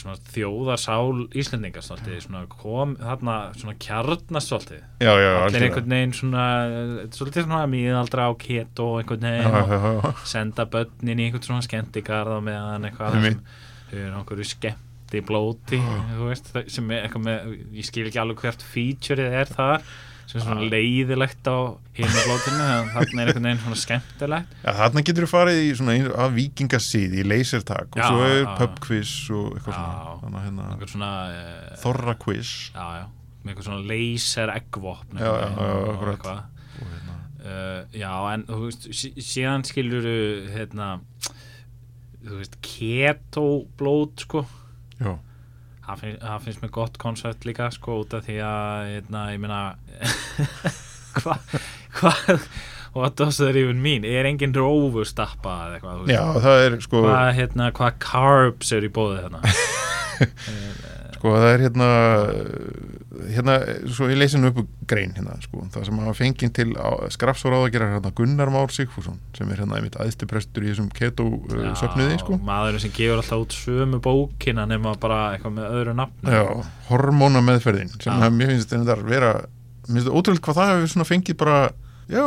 svona 0.00 0.16
þjóðarsál 0.32 1.26
Íslendingar 1.36 1.82
svolítið, 1.84 2.20
svona 2.24 2.44
kom 2.48 2.94
þarna 2.96 3.34
svona 3.58 3.74
kjarnast 3.82 4.48
svolítið. 4.48 4.84
Já, 5.02 5.10
já, 5.20 5.30
allir 5.44 5.64
einhvern 5.66 5.90
veginn 5.92 6.14
svona 6.16 6.44
er 6.70 7.10
svolítið 7.12 7.44
svona 7.48 7.66
miðaldra 7.68 8.28
á 8.30 8.32
keto 8.40 8.86
einhvern 9.00 9.26
veginn 9.26 9.58
og 10.06 10.22
senda 10.30 10.64
börnin 10.72 11.20
í 11.20 11.26
einhvern 11.26 11.44
svona 11.50 11.66
skemmtigarð 11.66 12.38
og 12.38 12.46
meðan 12.48 12.88
eitthvað 12.88 13.18
sem 13.26 13.42
eru 13.92 14.14
einhverju 14.22 14.46
skemmti 14.54 15.20
blóti 15.26 15.82
þú 15.82 16.30
veist, 16.30 16.48
það- 16.54 16.70
sem 16.70 16.90
er 16.96 17.02
eitthvað 17.08 17.26
með 17.26 17.52
ég 17.76 17.84
skil 17.90 18.06
ekki 18.08 18.22
alveg 18.22 18.40
hvert 18.46 18.64
featureið 18.72 19.36
er 19.42 19.52
þar 19.58 19.82
sem 20.30 20.38
er 20.40 20.44
svona 20.46 20.66
leiðilegt 20.70 21.48
á 21.50 21.58
hinu 21.98 22.20
blótinu, 22.24 22.66
en 22.70 22.90
þarna 22.94 23.22
er 23.24 23.30
einhvern 23.32 23.46
veginn 23.48 23.62
svona 23.64 23.78
skemmtilegt. 23.82 24.52
Já 24.62 24.70
þarna 24.80 25.02
getur 25.08 25.26
þú 25.26 25.30
farið 25.34 25.58
í 25.64 25.70
svona 25.80 25.94
ein- 25.98 26.12
að 26.24 26.36
vikingasíð 26.38 27.16
í 27.18 27.24
lasertag 27.26 27.88
og 27.90 27.98
Já, 27.98 28.06
svo 28.06 28.20
er 28.28 28.36
já, 28.44 28.50
pub 28.60 28.78
quiz 28.86 29.14
og 29.34 29.48
eitthvað 29.58 29.74
Já. 29.74 29.80
svona 29.80 30.20
þannig 30.22 30.38
að 30.38 30.46
hérna 30.46 30.92
svona 30.94 31.10
uh, 31.34 31.74
þorra 31.82 32.14
quiz. 32.22 32.52
Já, 32.76 32.86
já, 33.00 33.06
með 33.42 33.52
einhver 33.54 33.66
svona 33.68 33.82
laser 33.90 34.54
eggvopn 34.54 35.18
Já, 35.18 35.30
já, 35.30 35.48
já, 35.50 36.12
eitthvað. 36.14 36.42
og 36.80 36.94
hérna 36.94 37.18
uh, 37.40 37.80
já, 37.96 38.12
en 38.34 38.46
þú 38.48 38.60
veist 38.68 38.88
sí- 39.02 39.14
síðan 39.32 39.66
skilur 39.66 40.06
hérna 40.54 40.90
þú 42.20 42.36
veist, 42.38 42.56
keto 42.64 43.44
blót 43.80 44.26
sko. 44.26 44.42
Já, 45.00 45.14
það 45.90 46.02
finnst, 46.04 46.22
það 46.24 46.44
finnst 46.46 46.64
mér 46.64 46.72
gott 46.78 46.98
koncept 47.02 47.46
líka 47.48 47.70
sko 47.74 48.00
út 48.04 48.16
af 48.16 48.26
því 48.26 48.36
að 48.46 48.90
hérna, 48.94 49.24
ég 49.34 49.42
meina 49.42 49.60
hvað 51.20 51.56
hva, 52.00 52.12
what 52.94 53.16
does 53.18 53.38
that 53.38 53.56
even 53.58 53.82
mean? 53.82 54.04
Er 54.06 54.28
engin 54.28 54.54
rófustappa 54.56 55.56
eða 55.66 55.78
eitthvað 55.78 56.12
já, 56.14 56.22
það 56.46 56.64
er 56.64 56.78
sko 56.86 57.04
hvað 57.06 57.30
hérna, 57.38 57.70
hvað 57.76 58.00
carbs 58.06 58.72
eru 58.76 58.90
í 58.90 58.94
bóðið 58.94 59.22
hérna 59.26 59.54
sko 61.18 61.36
það 61.36 61.48
er 61.50 61.64
hérna 61.66 61.90
hérna, 63.10 63.56
svo 63.90 64.06
ég 64.10 64.18
leysin 64.20 64.46
upp 64.46 64.60
grein 64.90 65.12
hérna, 65.16 65.34
sko, 65.42 65.64
það 65.74 65.86
sem 65.88 66.00
hafa 66.02 66.14
fengið 66.18 66.52
til 66.54 66.74
skrafs 67.10 67.42
og 67.46 67.54
ráðagerar 67.54 67.96
hérna 67.96 68.12
Gunnar 68.16 68.52
Már 68.54 68.70
Sigfússon 68.74 69.18
sem 69.36 69.50
er 69.50 69.62
hérna 69.64 69.80
einmitt 69.80 69.98
aðstuprestur 69.98 70.66
í 70.66 70.70
þessum 70.70 70.90
keto 70.94 71.26
uh, 71.26 71.56
Já, 71.66 71.72
söfniði, 71.82 72.20
sko. 72.22 72.38
maðurinn 72.46 72.84
sem 72.84 72.94
gefur 72.94 73.18
alltaf 73.22 73.44
út 73.44 73.56
sömu 73.56 74.00
bókina 74.04 74.66
nema 74.70 74.94
bara 75.02 75.20
eitthvað 75.34 75.56
með 75.58 75.76
öðru 75.80 75.96
nafn 75.98 76.34
Já, 76.36 76.44
hormóna 76.90 77.42
meðferðin 77.50 77.92
sem 77.98 78.14
Já. 78.14 78.26
að 78.28 78.38
mér 78.38 78.54
finnst 78.54 78.74
þetta 78.76 78.96
að 78.96 79.06
vera 79.10 79.34
mér 79.40 79.96
finnst 79.96 80.06
þetta 80.06 80.18
ótrúlega 80.22 80.46
hvað 80.46 80.60
það 80.60 80.74
hefur 80.74 80.94
svona 80.94 81.10
fengið 81.10 81.40
bara 81.42 81.60
já, 82.10 82.26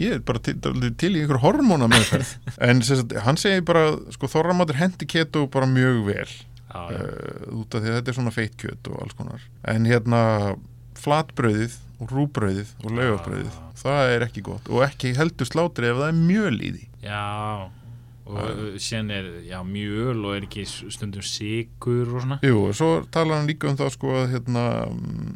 ég 0.00 0.14
er 0.16 0.22
bara 0.24 0.40
til, 0.44 0.56
til, 0.96 1.10
í 1.16 1.24
einhver 1.24 1.40
hormóna 1.42 1.88
meðferð 1.92 2.36
en 2.68 2.84
sagt, 2.86 3.12
hann 3.24 3.40
segir 3.40 3.64
bara, 3.68 3.90
sko 4.14 4.30
þorramátur 4.32 4.80
hendi 4.80 5.08
keto 5.08 5.46
bara 5.52 5.68
mjög 5.68 6.04
vel 6.08 6.32
já. 6.72 6.82
uh, 6.98 7.60
út 7.60 7.76
af 7.76 7.84
því 7.84 7.92
að 7.92 7.98
þetta 7.98 8.12
er 8.12 8.18
svona 8.18 8.34
feitt 8.34 8.56
kjöt 8.60 8.90
og 8.92 9.02
alls 9.04 9.18
konar. 9.18 9.44
En 9.72 9.88
hérna 9.88 10.22
flatbrauðið 11.02 11.76
og 12.02 12.10
rúbrauðið 12.12 12.72
og 12.82 12.96
laugabrauðið 12.98 13.60
það 13.82 14.16
er 14.16 14.26
ekki 14.26 14.42
gott 14.46 14.66
og 14.70 14.82
ekki 14.86 15.14
heldur 15.18 15.48
slátri 15.48 15.88
ef 15.90 16.00
það 16.00 16.10
er 16.10 16.18
mjöl 16.18 16.58
í 16.58 16.72
því. 16.74 16.84
Já 17.04 17.22
og 18.32 18.38
uh, 18.38 18.66
síðan 18.80 19.10
er 19.10 19.30
já, 19.48 19.58
mjöl 19.66 20.20
og 20.22 20.36
er 20.36 20.44
ekki 20.46 20.66
stundum 20.66 21.24
sigur 21.26 22.06
og 22.06 22.22
svona. 22.22 22.38
Jú, 22.46 22.68
og 22.68 22.76
svo 22.78 22.90
talar 23.12 23.40
hann 23.40 23.50
líka 23.50 23.70
um 23.70 23.78
það 23.80 23.90
sko 23.96 24.12
að 24.20 24.28
hérna 24.36 24.66
mm, 24.92 25.32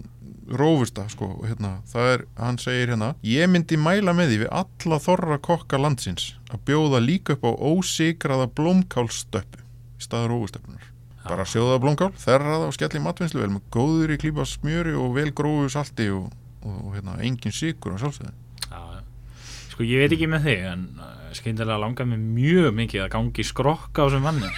rófusta 0.47 1.07
sko 1.11 1.29
og 1.41 1.47
hérna 1.49 1.77
það 1.91 2.11
er, 2.13 2.25
hann 2.39 2.59
segir 2.63 2.93
hérna 2.95 3.13
ég 3.27 3.51
myndi 3.51 3.79
mæla 3.81 4.15
með 4.17 4.33
því 4.33 4.41
við 4.45 4.53
alla 4.61 4.99
þorra 5.03 5.39
kokka 5.43 5.81
landsins 5.81 6.35
að 6.53 6.63
bjóða 6.71 7.03
líka 7.03 7.35
upp 7.37 7.47
á 7.51 7.53
ósigraða 7.73 8.47
blómkálstöppu 8.59 9.65
í 9.97 10.07
staða 10.07 10.31
rófustöppunar 10.31 10.93
bara 11.29 11.47
sjóða 11.49 11.79
blómkál, 11.83 12.11
þerraða 12.21 12.71
og 12.71 12.75
skella 12.77 13.01
í 13.01 13.05
matvinnslu 13.05 13.43
vel 13.43 13.53
með 13.57 13.69
góður 13.75 14.15
í 14.15 14.19
klípa 14.23 14.47
smjöri 14.49 14.95
og 14.99 15.15
vel 15.17 15.29
grófu 15.37 15.69
salti 15.73 16.09
og, 16.15 16.31
og, 16.63 16.81
og 16.89 16.97
hérna 16.97 17.19
engin 17.27 17.55
sjálfsögðu. 17.55 18.33
Já, 18.67 18.81
já. 18.81 19.01
sko 19.75 19.87
ég 19.87 20.03
veit 20.03 20.17
ekki 20.17 20.31
með 20.33 20.49
þig 20.49 20.67
en 20.73 20.89
uh, 20.99 21.13
skyndilega 21.37 21.83
langar 21.83 22.11
mér 22.11 22.25
mjög 22.25 22.75
mikið 22.81 23.07
að 23.07 23.15
gangi 23.17 23.47
skrokka 23.47 24.05
á 24.05 24.07
þessum 24.09 24.29
manni. 24.31 24.53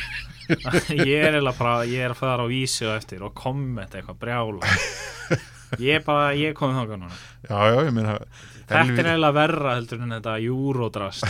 Ég 0.49 1.21
er 1.21 1.35
eiginlega 1.37 1.59
bara 1.59 1.83
ég 1.85 2.07
er 2.07 2.15
að 2.15 2.21
fara 2.23 2.45
á 2.45 2.49
vísi 2.49 2.87
og 2.89 2.95
eftir 2.95 3.21
og 3.21 3.35
kommenta 3.37 3.99
eitthvað 3.99 4.17
brjála. 4.23 4.71
Ég 5.77 5.99
er 5.99 6.05
bara, 6.07 6.31
ég 6.33 6.55
komið 6.57 6.79
þangað 6.79 7.03
núna. 7.03 7.19
Já, 7.45 7.59
já, 7.69 7.75
ég 7.85 7.91
meina 7.93 8.15
Þetta 8.69 8.79
er 8.81 9.09
eiginlega 9.11 9.37
verra 9.37 9.75
heldur 9.77 10.05
en 10.05 10.15
þetta 10.17 10.37
júródrast. 10.45 11.27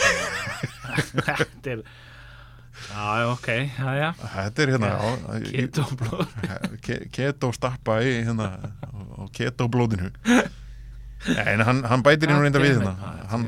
Þetta 1.28 1.72
er 1.72 1.82
Já, 2.89 3.07
ok, 3.33 3.49
já, 3.79 3.91
já. 3.99 4.09
Þetta 4.35 4.62
er 4.64 4.72
hérna 4.74 4.91
Ketoblóð 5.49 6.33
ke- 6.87 7.05
keto 7.12 7.51
stappa 7.57 7.99
í 8.07 8.14
hérna 8.24 8.49
á 9.18 9.22
keto 9.35 9.66
blóðinu. 9.72 10.11
Nei, 11.29 11.47
en 11.57 11.64
hann, 11.66 11.81
hann 11.91 12.03
bætir 12.07 12.31
og 12.31 12.45
reynda 12.45 12.61
við 12.62 12.76
hérna. 12.79 12.93
maður, 12.95 13.24
hann, 13.33 13.47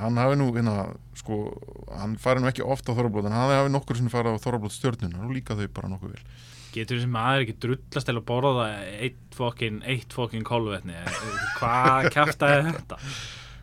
hann 0.00 0.16
hafi 0.18 0.38
nú 0.40 0.48
hérna, 0.56 0.72
sko, 1.20 1.36
hann 1.94 2.16
fari 2.18 2.42
nú 2.42 2.48
ekki 2.50 2.64
ofta 2.66 2.90
á 2.90 2.96
Þorrablót 2.98 3.28
en 3.30 3.36
hann 3.36 3.52
hafi 3.54 3.70
nokkur 3.72 4.00
sem 4.00 4.10
farið 4.10 4.40
á 4.40 4.42
Þorrablót 4.42 4.74
stjörnuna 4.74 5.22
og 5.22 5.30
líka 5.36 5.54
þau 5.54 5.68
bara 5.76 5.92
nokkuð 5.94 6.16
vel. 6.16 6.24
Getur 6.72 6.98
þessi 6.98 7.12
maður 7.12 7.44
ekki 7.44 7.54
drullast 7.62 8.10
að 8.10 8.18
borða 8.26 8.66
eitt 8.98 9.36
fokkin, 9.38 9.78
eitt 9.86 10.14
fokkin 10.16 10.42
kolvetni? 10.48 10.98
Hvað 11.60 12.10
kæftaði 12.16 12.72
þetta? 12.72 12.98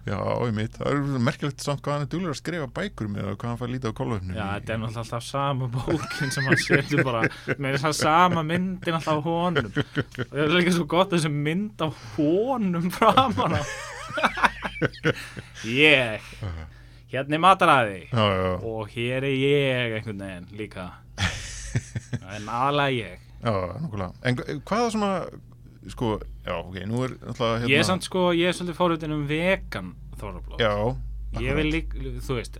Já, 0.10 0.18
ég 0.47 0.53
mitt, 0.57 0.74
það 0.80 0.88
er 0.89 1.20
merkilegt 1.22 1.62
samt 1.62 1.82
hvað 1.86 1.93
hann 1.95 2.05
er 2.05 2.10
duglegur 2.10 2.34
að 2.34 2.39
skrifa 2.39 2.68
bækur 2.80 3.10
með 3.14 3.28
og 3.30 3.36
hvað 3.38 3.49
hann 3.51 3.60
fær 3.62 3.70
lítið 3.74 3.91
á 3.93 3.99
kolvefnum 3.99 4.38
Já, 4.39 4.45
þetta 4.55 4.74
er 4.74 4.80
náttúrulega 4.82 5.03
alltaf 5.03 5.26
sama 5.28 5.68
bókin 5.76 6.32
sem 6.34 6.47
hann 6.49 6.62
setur 6.64 7.03
bara. 7.05 7.22
Með 7.62 7.76
þess 7.76 7.88
að 7.91 7.97
sama 7.99 8.43
myndin 8.49 8.97
alltaf 8.97 9.20
á 9.22 9.26
honum. 9.28 9.70
Það 10.18 10.41
er 10.45 10.55
líka 10.55 10.74
svo 10.80 10.88
gott 10.95 11.14
þessi 11.14 11.30
mynd 11.36 11.84
á 11.86 11.88
honum 12.16 12.89
framan 12.95 13.60
á 13.60 13.62
Ég 15.70 16.22
Hérna 17.10 17.38
er 17.38 17.41
mataræði 17.41 18.01
og 18.66 18.89
hér 18.93 19.26
er 19.26 19.34
ég 19.34 19.95
einhvern 19.97 20.20
veginn 20.22 20.49
líka. 20.60 20.84
Það 22.14 22.34
er 22.36 22.43
aðalega 22.45 22.91
ég. 22.93 23.24
Já, 23.41 23.53
nokkulega 23.82 24.12
En 24.30 24.38
hva- 24.38 24.57
hvað 24.70 24.84
er 24.86 24.93
svona, 24.93 25.12
sko, 25.93 26.12
já, 26.50 26.56
ok, 26.58 26.78
nú 26.89 27.04
er 27.06 27.14
alltaf 27.30 27.54
hérna 27.62 27.70
Ég 27.72 27.84
er 27.84 27.88
samt 27.88 28.08
sko, 28.08 28.26
ég 28.36 28.50
er 28.52 28.58
svolítið 28.58 28.80
fórhundin 28.80 29.16
um 29.16 29.26
vegan 29.30 29.93
þorrablóð. 30.20 30.64
Já, 30.66 30.74
Ég 31.45 31.58
vil 31.60 31.68
líka, 31.70 32.00
þú 32.26 32.39
veist 32.39 32.58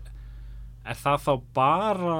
Er 0.86 0.98
það 1.00 1.24
þá 1.26 1.32
bara 1.58 2.18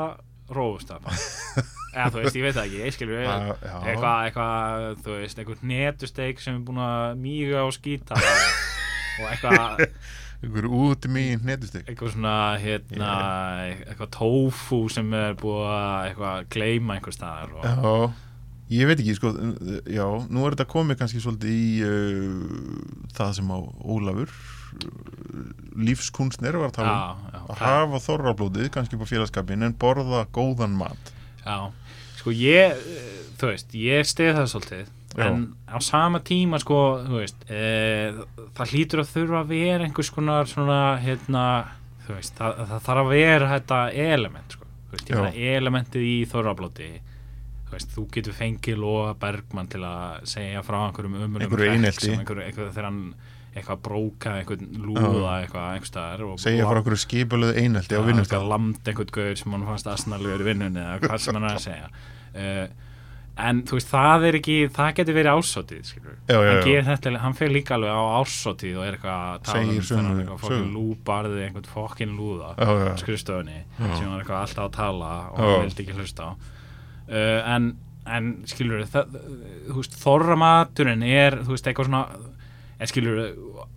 rófustafa? 0.49 1.13
Eða 1.95 2.09
þú 2.13 2.22
veist, 2.24 2.36
ég 2.38 2.45
veit 2.45 2.55
það 2.57 2.65
ekki, 2.67 2.80
ég 2.86 2.93
skilur 2.95 3.22
eitthvað, 3.26 4.17
eitthvað, 4.28 4.88
þú 5.05 5.13
veist, 5.15 5.39
eitthvað 5.41 5.63
netusteik 5.72 6.41
sem 6.43 6.57
er 6.59 6.65
búin 6.67 6.82
að 6.86 7.05
mýga 7.22 7.63
og 7.65 7.74
skýta 7.74 8.17
og, 8.20 9.24
eitthvað 9.32 9.86
einhver 10.43 10.67
út 10.72 11.07
í 11.07 11.11
mín 11.11 11.41
netustik 11.47 11.89
eitthvað 11.89 12.13
svona, 12.13 12.36
hérna 12.61 13.09
eitthvað 13.65 14.11
tofu 14.15 14.82
sem 14.93 15.09
er 15.17 15.34
búið 15.41 15.65
að 15.74 15.95
eitthvað 16.11 16.45
gleyma 16.55 16.95
einhver 16.99 17.15
staðar 17.17 17.57
og, 17.57 17.65
Já, 17.65 18.28
ég 18.70 18.89
veit 18.89 18.99
ekki, 18.99 19.15
sko, 19.17 19.34
já, 19.89 20.05
nú 20.30 20.45
er 20.45 20.55
þetta 20.55 20.70
komið 20.70 20.99
kannski 21.01 21.22
svolítið 21.24 21.55
í 21.55 21.70
uh, 21.86 23.07
það 23.17 23.36
sem 23.39 23.49
á 23.49 23.57
Ólafur 23.82 24.30
uh, 24.30 25.49
lífskunstner 25.80 26.59
var 26.59 26.70
að 26.70 26.78
tala 26.78 26.93
um. 26.93 27.24
Já, 27.26 27.34
já, 27.34 27.41
að 27.41 27.63
hafa 27.63 28.03
þorrablóðið 28.05 28.72
kannski 28.76 28.99
á 29.01 29.09
félagskapin 29.09 29.65
en 29.65 29.76
borða 29.80 30.26
góðan 30.36 30.78
mat. 30.78 31.13
Já, 31.41 31.72
sko 32.20 32.36
ég, 32.36 32.78
eh, 32.78 33.20
þú 33.39 33.51
veist, 33.53 33.76
ég 33.80 34.07
stið 34.07 34.34
það 34.38 34.49
svolítið 34.53 34.88
Já. 35.17 35.26
en 35.26 35.55
á 35.65 35.78
sama 35.82 36.20
tíma 36.22 36.59
sko, 36.61 37.01
þú 37.07 37.22
veist 37.24 37.45
e, 37.49 38.13
það 38.57 38.74
hlýtur 38.74 39.01
að 39.01 39.11
þurfa 39.15 39.39
að 39.41 39.53
vera 39.55 39.88
einhvers 39.88 40.11
konar 40.13 40.49
svona, 40.49 40.82
hérna 41.01 41.45
þú 42.05 42.17
veist, 42.17 42.36
það, 42.38 42.59
það 42.70 42.84
þarf 42.86 43.01
að 43.01 43.13
vera 43.15 43.49
þetta 43.55 43.80
element, 44.05 44.53
sko, 44.53 44.67
veist, 44.93 45.13
elementið 45.34 46.05
í 46.05 46.17
þorrablóti 46.30 46.91
þú 47.70 47.78
veist, 47.78 47.91
þú 47.95 48.05
getur 48.15 48.38
fengið 48.38 48.80
Lóa 48.82 49.11
Bergmann 49.20 49.70
til 49.70 49.84
að 49.86 50.24
segja 50.32 50.63
frá 50.65 50.80
einhverjum 50.88 51.20
umulum 51.20 51.43
Einhverju 51.45 51.76
einhverju, 51.76 52.15
einhverju, 52.17 52.72
þegar 52.74 52.89
hann 52.89 53.03
eitthvað 53.59 53.80
bróka 53.86 54.36
einhvern 54.39 54.67
lúða 54.84 55.39
eitthvað 55.43 55.72
einhver 55.76 55.89
staðar 55.89 56.26
og 56.28 56.41
segja 56.41 56.67
frá 56.70 56.82
okkur 56.82 56.99
skipulöðu 57.01 57.55
einelti 57.63 57.97
á 57.97 58.01
Já, 58.01 58.05
vinnustaf 58.05 58.38
eitthvað 58.38 58.51
lamd 58.53 58.91
einhvern 58.91 59.15
gauður 59.15 59.41
sem 59.41 59.55
hann 59.55 59.65
fannst 59.70 59.89
aðsnarlegur 59.93 60.43
í 60.43 60.47
vinnunni 60.49 60.84
eða 60.84 60.99
hvað 61.05 61.24
sem 61.24 61.39
hann 61.39 61.49
er 61.49 61.57
að 61.57 61.65
segja. 61.65 61.89
Uh, 62.30 62.86
en 63.39 63.63
þú 63.65 63.80
veist, 63.80 63.89
það 63.89 64.28
er 64.28 64.38
ekki 64.39 64.57
það 64.76 64.91
getur 64.99 65.17
verið 65.17 65.39
ásótið, 65.39 65.91
hann, 66.86 67.20
hann 67.24 67.38
fer 67.39 67.53
líka 67.53 67.78
alveg 67.78 67.95
á 67.95 68.03
ásótið 68.20 68.80
og 68.80 68.86
er 68.86 68.97
eitthvað 68.97 69.26
að 69.26 69.43
tala 69.47 69.74
um 69.74 69.84
þennan 69.89 70.22
eitthvað 70.24 70.41
fokkin 70.43 70.72
lúbarði 70.76 71.43
einhvern 71.47 71.70
fokkin 71.74 72.15
lúða 72.20 72.53
Já. 72.59 73.93
sem 73.95 74.05
hann 74.05 74.17
er 74.17 74.22
eitthvað 74.22 74.41
alltaf 74.43 74.65
að 74.67 74.74
tala 74.76 75.11
og 75.32 75.39
hann 75.39 75.63
vildi 75.63 75.86
ekki 75.86 75.97
hlusta 75.97 76.30
á 76.30 76.32
uh, 77.10 77.53
en, 77.55 77.70
en 78.10 78.32
skilur 78.49 78.86
þú 78.89 79.78
veist, 79.80 79.99
þorramaturinn 80.01 81.05
er, 81.05 81.41
þú 81.45 81.55
veist, 81.55 81.70
eitthvað 81.70 81.89
svona 81.89 82.03
en 82.80 82.88
skilur, 82.88 83.22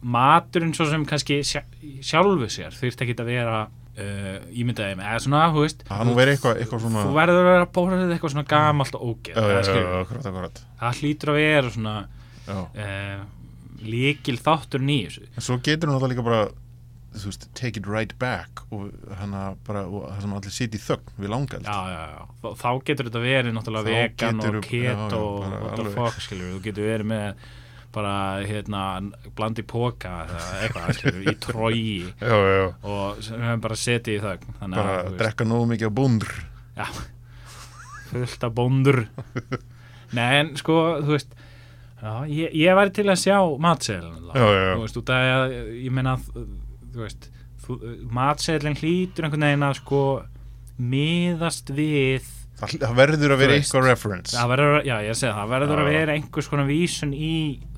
maturinn 0.07 0.75
svo 0.77 0.87
sem 0.91 1.05
kannski 1.09 1.41
sjálfu 1.43 2.49
sér 2.53 2.75
þurft 2.77 3.03
ekki 3.03 3.17
að 3.19 3.31
vera 3.33 3.61
uh, 3.67 4.39
ímyndaði 4.55 4.97
með, 4.99 5.09
eða 5.11 5.23
svona, 5.27 5.43
þú 5.55 5.65
veist 5.67 5.83
eitthvað, 6.37 6.61
eitthvað 6.63 6.85
svona 6.87 7.05
þú 7.09 7.15
verður 7.19 7.41
að 7.43 7.49
vera 7.51 7.67
að 7.67 7.73
bóra 7.79 8.01
þetta 8.01 8.17
eitthvað 8.17 8.35
svona 8.37 8.49
gamalt 8.53 8.99
og 8.99 9.07
ógeð 9.11 9.41
akkurat, 9.43 10.27
akkurat. 10.31 10.63
Það 10.83 11.01
hlýtur 11.03 11.33
að 11.33 11.41
vera 11.41 11.73
svona 11.77 11.97
uh, 12.53 13.25
líkil 13.83 14.39
þáttur 14.39 14.85
nýjus 14.87 15.19
en 15.25 15.47
svo 15.49 15.59
getur 15.67 15.91
hún 15.91 15.99
alltaf 15.99 16.13
líka 16.15 16.27
bara 16.27 16.45
þú 17.13 17.29
veist, 17.29 17.47
take 17.59 17.81
it 17.81 17.87
right 17.91 18.13
back 18.21 18.63
og 18.73 18.93
hana 19.21 19.43
bara, 19.67 19.83
og 19.87 20.07
það 20.11 20.21
sem 20.25 20.37
allir 20.39 20.55
sitja 20.57 20.79
í 20.79 20.85
þögn 20.87 21.17
við 21.23 21.33
langald 21.33 21.67
já, 21.69 21.79
já, 21.93 22.03
já, 22.13 22.53
þá, 22.63 22.69
getur 22.89 23.09
þetta 23.11 23.23
verið 23.25 23.57
náttúrulega 23.57 23.83
Þá 23.83 23.97
vegan 23.97 24.39
geturðu- 24.41 24.63
og 24.63 24.71
keto 24.71 25.21
og 25.33 25.91
fuck, 25.99 26.23
skilur, 26.25 26.55
þú 26.57 26.63
getur 26.69 26.89
verið 26.89 27.11
með 27.13 27.45
bara, 27.93 28.15
hérna, 28.49 28.83
blandi 29.37 29.65
póka 29.69 30.13
eitthvað, 30.63 30.95
skilur, 30.97 31.21
í 31.29 31.35
trói 31.45 31.83
og 32.95 33.21
við 33.21 33.61
bara 33.67 33.77
setið 33.77 34.17
í 34.17 34.23
þögn. 34.25 34.55
Þannig 34.63 34.81
bara 34.81 34.95
að, 35.03 35.11
drekka 35.21 35.45
nógu 35.51 35.69
mikið 35.75 35.93
á 35.93 35.97
búndr 36.01 36.33
já, 36.81 36.87
fullt 38.13 38.49
af 38.49 38.55
bóndur 38.57 39.03
nei, 40.17 40.29
en 40.41 40.55
sko, 40.61 40.79
þú 41.05 41.15
veist 41.19 41.37
já, 42.03 42.13
ég, 42.33 42.57
ég 42.65 42.77
væri 42.81 42.97
til 42.97 43.07
að 43.13 43.21
sjá 43.27 43.37
matseðlun 43.61 44.31
Já, 44.33 44.41
já, 44.49 44.61
já. 44.65 44.73
þú 44.79 44.85
veist, 44.87 45.01
út 45.03 45.13
af 45.13 45.29
að 45.37 45.55
ég 45.85 45.93
meina, 45.93 46.17
þú 46.93 47.03
veist 47.07 47.31
þú, 47.65 47.79
matseðlun 48.19 48.79
hlýtur 48.81 49.27
einhvern 49.29 49.47
veginn 49.49 49.67
að 49.69 49.79
sko 49.81 50.03
miðast 50.83 51.71
við 51.77 52.27
það, 52.61 52.75
það 52.83 52.97
verður 52.99 53.35
að 53.37 53.41
vera 53.45 53.57
eitthvað 53.59 53.87
reference 53.89 54.37
það 54.37 54.53
verður, 54.55 54.77
já 54.89 54.95
ég 55.07 55.17
segi 55.19 55.31
það, 55.31 55.39
það 55.43 55.55
verður 55.55 55.79
Já. 55.79 55.83
að 55.85 55.91
vera 55.97 56.17
einhvers 56.19 56.51
konar 56.53 56.69
vísun 56.71 57.15
í 57.17 57.33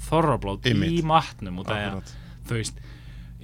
þorrablót 0.08 0.66
í 0.68 0.74
Einmitt. 0.74 1.06
matnum 1.08 1.62
út 1.62 1.70
af 1.70 1.78
að 1.78 1.86
Akkurat. 1.90 2.12
þú 2.48 2.58
veist 2.60 2.82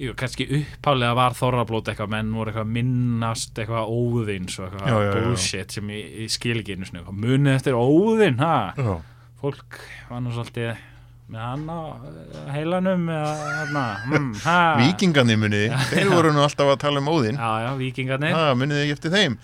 jú, 0.01 0.13
kannski 0.17 0.47
upphálega 0.57 1.17
var 1.19 1.35
þorrablót 1.37 1.91
eitthvað 1.91 2.13
menn 2.15 2.31
voru 2.33 2.49
eitthvað 2.51 2.65
að 2.67 2.75
minnast 2.77 3.59
eitthvað 3.61 3.91
óðins 3.93 4.55
og 4.59 4.67
eitthvað 4.69 4.87
Já, 4.87 4.95
já, 4.95 5.09
já. 5.11 5.25
bullshit 5.27 5.75
sem 5.77 5.91
ég, 5.93 6.13
ég 6.25 6.33
skil 6.33 6.57
ekki 6.61 6.77
einu 6.77 6.87
eitthvað 6.89 7.19
munið 7.25 7.57
eftir 7.59 7.77
óðin 7.77 8.39
ha? 8.41 8.53
já, 8.77 8.95
fólk 9.43 9.81
var 10.09 10.23
með 10.25 10.39
hann 11.39 11.65
á 11.71 11.79
eh, 12.11 12.51
heilanum 12.57 13.07
ha? 14.47 14.59
vikingandi 14.81 15.37
muniði, 15.39 15.71
þeir 15.91 16.11
voru 16.11 16.31
nú 16.35 16.43
alltaf 16.45 16.73
að 16.75 16.79
tala 16.83 17.01
um 17.03 17.11
óðinn. 17.11 17.39
Já 17.39 17.51
já, 17.65 17.71
vikingarnir 17.79 18.35
það 18.35 18.55
muniði 18.61 18.85
ekki 18.85 18.97
eftir 18.99 19.15
þeim? 19.15 19.37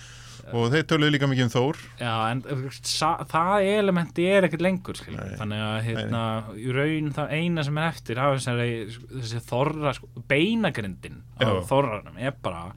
Og 0.55 0.69
þeir 0.71 0.85
töluðu 0.88 1.11
líka 1.11 1.27
mikið 1.27 1.43
um 1.43 1.49
Þór. 1.51 1.79
Já, 1.99 2.11
en 2.31 2.41
sa- 2.88 3.25
það 3.27 3.65
elementi 3.67 4.23
er 4.31 4.45
ekkert 4.47 4.61
lengur, 4.63 5.01
Nei. 5.11 5.33
þannig 5.41 5.63
að, 5.65 5.79
hérna, 5.89 6.21
í 6.55 6.69
raun 6.71 7.09
það 7.17 7.33
eina 7.35 7.65
sem 7.67 7.81
er 7.81 7.89
eftir, 7.91 8.21
af 8.23 8.38
þessari 8.38 8.69
þessi 9.11 9.41
þorra, 9.49 9.91
sko, 9.97 10.07
beinagrindin 10.31 11.19
á 11.43 11.51
þorranum 11.67 12.15
er 12.23 12.31
bara 12.41 12.69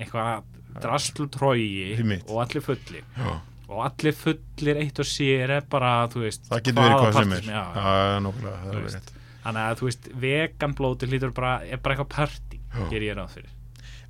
eitthvað 0.00 0.48
drastlutrói 0.80 2.00
og 2.28 2.38
allir 2.46 2.64
fullir. 2.64 3.04
Já. 3.18 3.34
Og 3.72 3.82
allir 3.86 4.14
fullir 4.16 4.80
eitt 4.82 5.00
og 5.02 5.08
sér 5.08 5.56
er 5.58 5.66
bara, 5.72 5.92
þú 6.12 6.22
veist 6.26 6.46
það 6.50 6.62
getur 6.68 6.82
verið 6.82 7.02
hvað 7.02 7.18
sem 7.18 7.34
er 7.38 7.48
já, 7.48 7.62
já. 7.62 7.82
já, 7.88 8.20
nokkulega, 8.26 8.60
það 8.62 8.78
er 8.78 8.86
rétt 8.88 9.10
þannig 9.42 9.62
að, 9.64 9.74
þú 9.80 9.88
veist, 9.88 10.04
veganblóti 10.22 11.08
lítur 11.10 11.32
bara, 11.34 11.52
er 11.66 11.80
bara 11.82 11.96
eitthvað 11.96 12.12
partí, 12.14 12.60
Já. 12.72 12.84
ger 12.92 13.02
ég 13.08 13.16
ráð 13.18 13.36
fyrir 13.38 13.52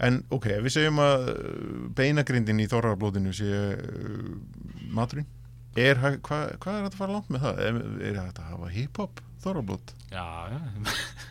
en 0.03 0.19
ok, 0.35 0.49
við 0.65 0.75
segjum 0.75 0.99
að 1.05 1.29
uh, 1.31 1.37
beinagrindin 1.99 2.63
í 2.63 2.67
Þórarblóðinu 2.71 3.33
sé 3.37 3.51
uh, 3.53 4.33
maturinn 4.93 5.29
er, 5.79 5.97
hvað 5.97 6.21
hva 6.61 6.73
er 6.75 6.83
þetta 6.85 6.91
að 6.91 6.99
fara 6.99 7.15
langt 7.17 7.31
með 7.33 7.47
það? 7.47 7.61
Er, 7.65 7.79
er 8.11 8.19
þetta 8.19 8.43
að 8.43 8.51
hafa 8.53 8.73
hip-hop 8.77 9.23
Þórarblóð? 9.43 9.95
Já, 10.13 10.27
já, 10.53 10.59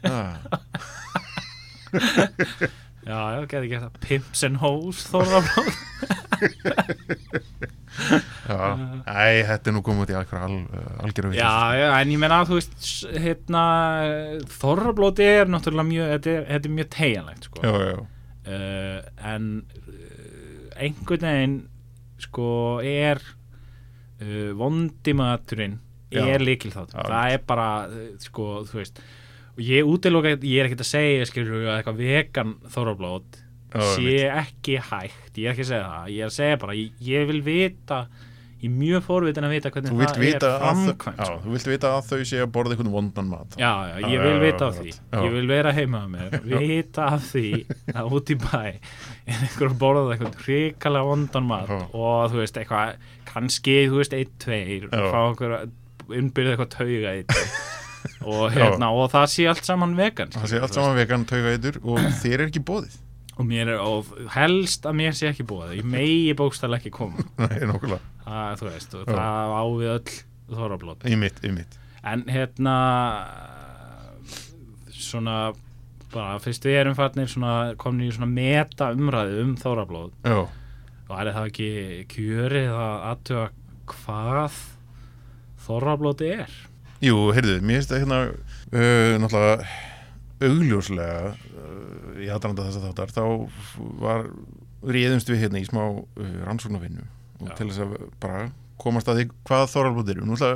Ah, 0.09 0.35
já, 3.05 3.19
já, 3.33 3.39
getur 3.45 3.65
ekki 3.65 3.79
þetta 3.81 4.03
Pimps 4.05 4.43
and 4.47 4.59
Hoes 4.61 5.01
þorrablót 5.09 5.75
já, 8.51 8.59
æ, 9.05 9.43
þetta 9.49 9.71
er 9.71 9.75
nú 9.75 9.83
komið 9.85 10.05
út 10.05 10.13
í 10.13 10.17
algjör 10.19 10.45
al, 10.45 10.57
algjör 11.05 11.29
Já, 11.35 11.51
já, 11.77 11.87
en 11.97 12.13
ég 12.13 12.21
meina 12.21 12.41
að 12.41 12.51
þú 12.51 12.59
veist 12.59 12.87
hérna, 13.25 13.63
þorrablóti 14.61 15.27
er 15.27 15.51
náttúrulega 15.51 15.89
mjög, 15.89 16.09
þetta 16.15 16.33
er, 16.33 16.47
þetta 16.51 16.69
er 16.71 16.75
mjög 16.79 16.89
tegjanlegt 16.97 17.49
sko. 17.49 17.63
já, 17.65 17.71
já, 17.91 17.99
uh, 18.55 18.99
en 19.33 19.47
uh, 19.61 20.81
einhvern 20.81 21.27
veginn 21.29 21.57
sko 22.21 22.49
er 22.85 23.21
uh, 24.21 24.51
vondimaturinn 24.57 25.79
er 26.11 26.43
líkil 26.43 26.73
þátt 26.73 26.93
það 26.97 27.35
er 27.37 27.43
bara, 27.47 27.67
sko, 28.21 28.51
þú 28.67 28.81
veist 28.81 29.01
og 29.51 29.61
ég 29.67 29.87
útiloka, 29.91 30.35
ég 30.39 30.57
er 30.61 30.69
ekkert 30.69 30.85
að 30.85 30.91
segja 30.93 31.29
skilur 31.29 31.67
að 31.67 31.77
eitthvað 31.79 32.01
vegan 32.05 32.55
þorrablót 32.71 33.39
sé 33.95 34.17
ekki 34.27 34.75
hægt. 34.89 35.31
Ég 35.39 35.47
er 35.47 35.53
ekki 35.55 35.63
að 35.67 35.71
segja 35.71 35.87
það, 35.87 36.11
ég 36.11 36.19
er 36.25 36.29
að 36.31 36.35
segja 36.35 36.59
bara 36.65 36.75
ég, 36.75 36.91
ég 37.07 37.25
vil 37.29 37.41
vita 37.45 38.01
ég 38.61 38.67
er 38.69 38.73
mjög 38.77 39.05
fórvitin 39.07 39.45
að 39.47 39.53
vita 39.55 39.69
hvernig 39.73 39.93
það 39.95 40.19
vita 40.21 40.49
er 40.51 40.59
framkvæmt. 40.61 41.21
Sko. 41.25 41.37
þú 41.41 41.53
vilt 41.55 41.69
vita 41.71 41.91
að 41.97 42.09
þau 42.11 42.25
sé 42.29 42.41
að 42.43 42.51
borða 42.53 42.75
einhvern 42.75 42.91
vondan 42.93 43.29
mat. 43.31 43.55
Já, 43.57 43.71
já, 43.89 43.95
ég 44.03 44.11
Já, 44.13 44.21
vil 44.21 44.35
já, 44.35 44.41
vita 44.43 44.59
já, 44.61 44.67
af 44.67 44.77
því 44.77 44.91
ég 45.25 45.33
vil 45.37 45.47
vera 45.49 45.71
heima 45.73 46.01
að 46.03 46.11
mér 46.13 46.35
vita 46.51 47.07
af 47.15 47.25
því 47.31 47.45
að 47.95 48.15
út 48.19 48.29
í 48.29 48.37
bæ 48.43 48.59
er 48.61 48.77
einhver 49.39 49.71
að 49.71 49.77
borða 49.81 50.05
eitthvað 50.13 50.37
hrikalega 50.45 51.09
vondan 51.09 51.49
mat 51.49 51.73
og 51.79 52.21
þú 52.35 52.41
veist 52.43 52.61
eitthvað 52.61 53.09
kannski, 53.31 53.77
þú 53.89 54.01
veist, 54.03 54.13
einn, 54.19 54.33
tveir 54.45 54.85
Já. 54.91 55.03
fá 55.09 55.19
einhver 55.23 55.57
unnbyrðið 56.11 56.53
eitthvað 56.53 56.73
tauga 56.77 57.15
eitt 57.17 57.37
og 58.25 58.51
hérna, 58.55 58.91
og 58.93 59.11
það 59.13 59.29
sé 59.33 59.47
allt 59.51 59.67
saman 59.67 59.95
vegan 59.97 60.33
Það 60.33 60.49
sé 60.51 60.59
allt 60.61 60.77
saman 60.77 60.97
vegan 60.97 61.25
tauga 61.29 61.55
eitur 61.55 61.79
og 61.83 61.99
þér 62.21 62.37
er 62.39 62.47
ekki 62.49 62.63
bóðið 62.65 62.99
og 63.41 63.53
er, 63.55 63.71
og 63.79 64.09
helst 64.35 64.85
að 64.85 64.97
mér 64.99 65.15
sé 65.17 65.29
ekki 65.31 65.45
búið 65.47 65.77
ég 65.79 65.87
megi 65.87 66.33
bókstæðlega 66.37 66.83
ekki 66.83 66.93
koma. 66.93 67.25
Nei, 67.41 67.61
það, 68.25 68.59
þú 68.59 68.67
veist, 68.67 68.95
og 68.99 69.09
það 69.09 69.55
á 69.55 69.63
við 69.71 69.91
öll 69.95 70.15
þorrablót. 70.51 71.05
En 72.11 72.23
hérna 72.33 72.75
svona 75.01 75.37
bara 76.11 76.39
fyrst 76.43 76.65
við 76.67 76.81
erum 76.81 76.97
farnir 76.97 77.31
komin 77.79 78.09
í 78.09 78.11
svona 78.13 78.29
meta 78.29 78.91
umræðu 78.95 79.45
um 79.45 79.55
þorrablót. 79.59 80.17
Já, 80.27 80.41
og 81.07 81.15
er 81.19 81.31
það 81.35 81.49
ekki 81.51 81.71
kjörið 82.11 82.73
að 82.75 83.07
aðtöga 83.11 83.47
hvað 83.91 84.59
þorrablóti 85.65 86.29
er 86.35 86.59
jú, 87.01 87.17
heyrðu, 87.35 87.59
mér 87.65 87.79
finnst 87.79 87.93
það 87.93 88.03
hérna 88.03 88.19
uh, 88.29 89.15
náttúrulega 89.21 89.69
augljóslega 90.41 91.31
uh, 91.33 92.21
í 92.21 92.29
aðranda 92.33 92.67
þess 92.67 92.79
að 92.79 92.87
þáttar 92.89 93.15
þá 93.15 93.23
var 94.01 94.27
réðumst 94.81 95.29
við 95.29 95.43
hérna 95.45 95.61
í 95.61 95.67
smá 95.67 95.83
uh, 95.83 96.33
rannsóknarvinnu 96.47 97.05
og 97.41 97.49
Já. 97.49 97.55
til 97.57 97.69
þess 97.69 97.85
að 97.85 97.95
bara 98.21 98.49
komast 98.81 99.09
að 99.11 99.19
því 99.19 99.25
hvað 99.45 99.67
þorralblóð 99.75 100.11
eru 100.15 100.25
nú 100.25 100.37
ætla, 100.37 100.53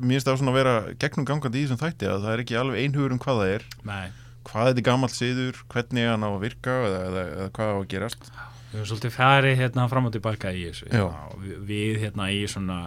mér 0.00 0.16
finnst 0.16 0.28
það 0.30 0.38
svona 0.40 0.52
að 0.54 0.58
vera 0.58 0.74
gegnum 1.02 1.26
gangandi 1.28 1.60
í 1.60 1.66
þessum 1.66 1.80
þætti 1.82 2.08
að 2.08 2.22
það 2.24 2.34
er 2.34 2.42
ekki 2.44 2.58
alveg 2.60 2.84
einhugur 2.84 3.14
um 3.14 3.20
hvað 3.22 3.40
það 3.42 3.52
er. 3.56 3.66
Nei, 3.88 4.06
hvað 4.48 4.70
þetta 4.70 4.82
er 4.82 4.86
gamall 4.88 5.10
siður, 5.12 5.58
hvernig 5.74 6.08
hann 6.08 6.24
á 6.24 6.30
að 6.30 6.38
virka 6.46 6.76
eða, 6.86 7.02
eða, 7.10 7.24
eða 7.34 7.50
hvað 7.58 7.72
á 7.72 7.76
að 7.76 7.88
gerast. 7.92 8.30
Við 8.68 8.78
erum 8.78 8.88
svolítið 8.90 9.14
farið 9.16 9.60
hérna 9.62 9.86
fram 9.92 10.08
og 10.08 10.16
tilbaka 10.16 10.52
í 10.52 10.64
þessu. 10.68 10.88
Já. 10.92 11.04
við, 11.44 11.60
við 11.68 12.00
hérna 12.04 12.30
í 12.32 12.40
svona 12.48 12.80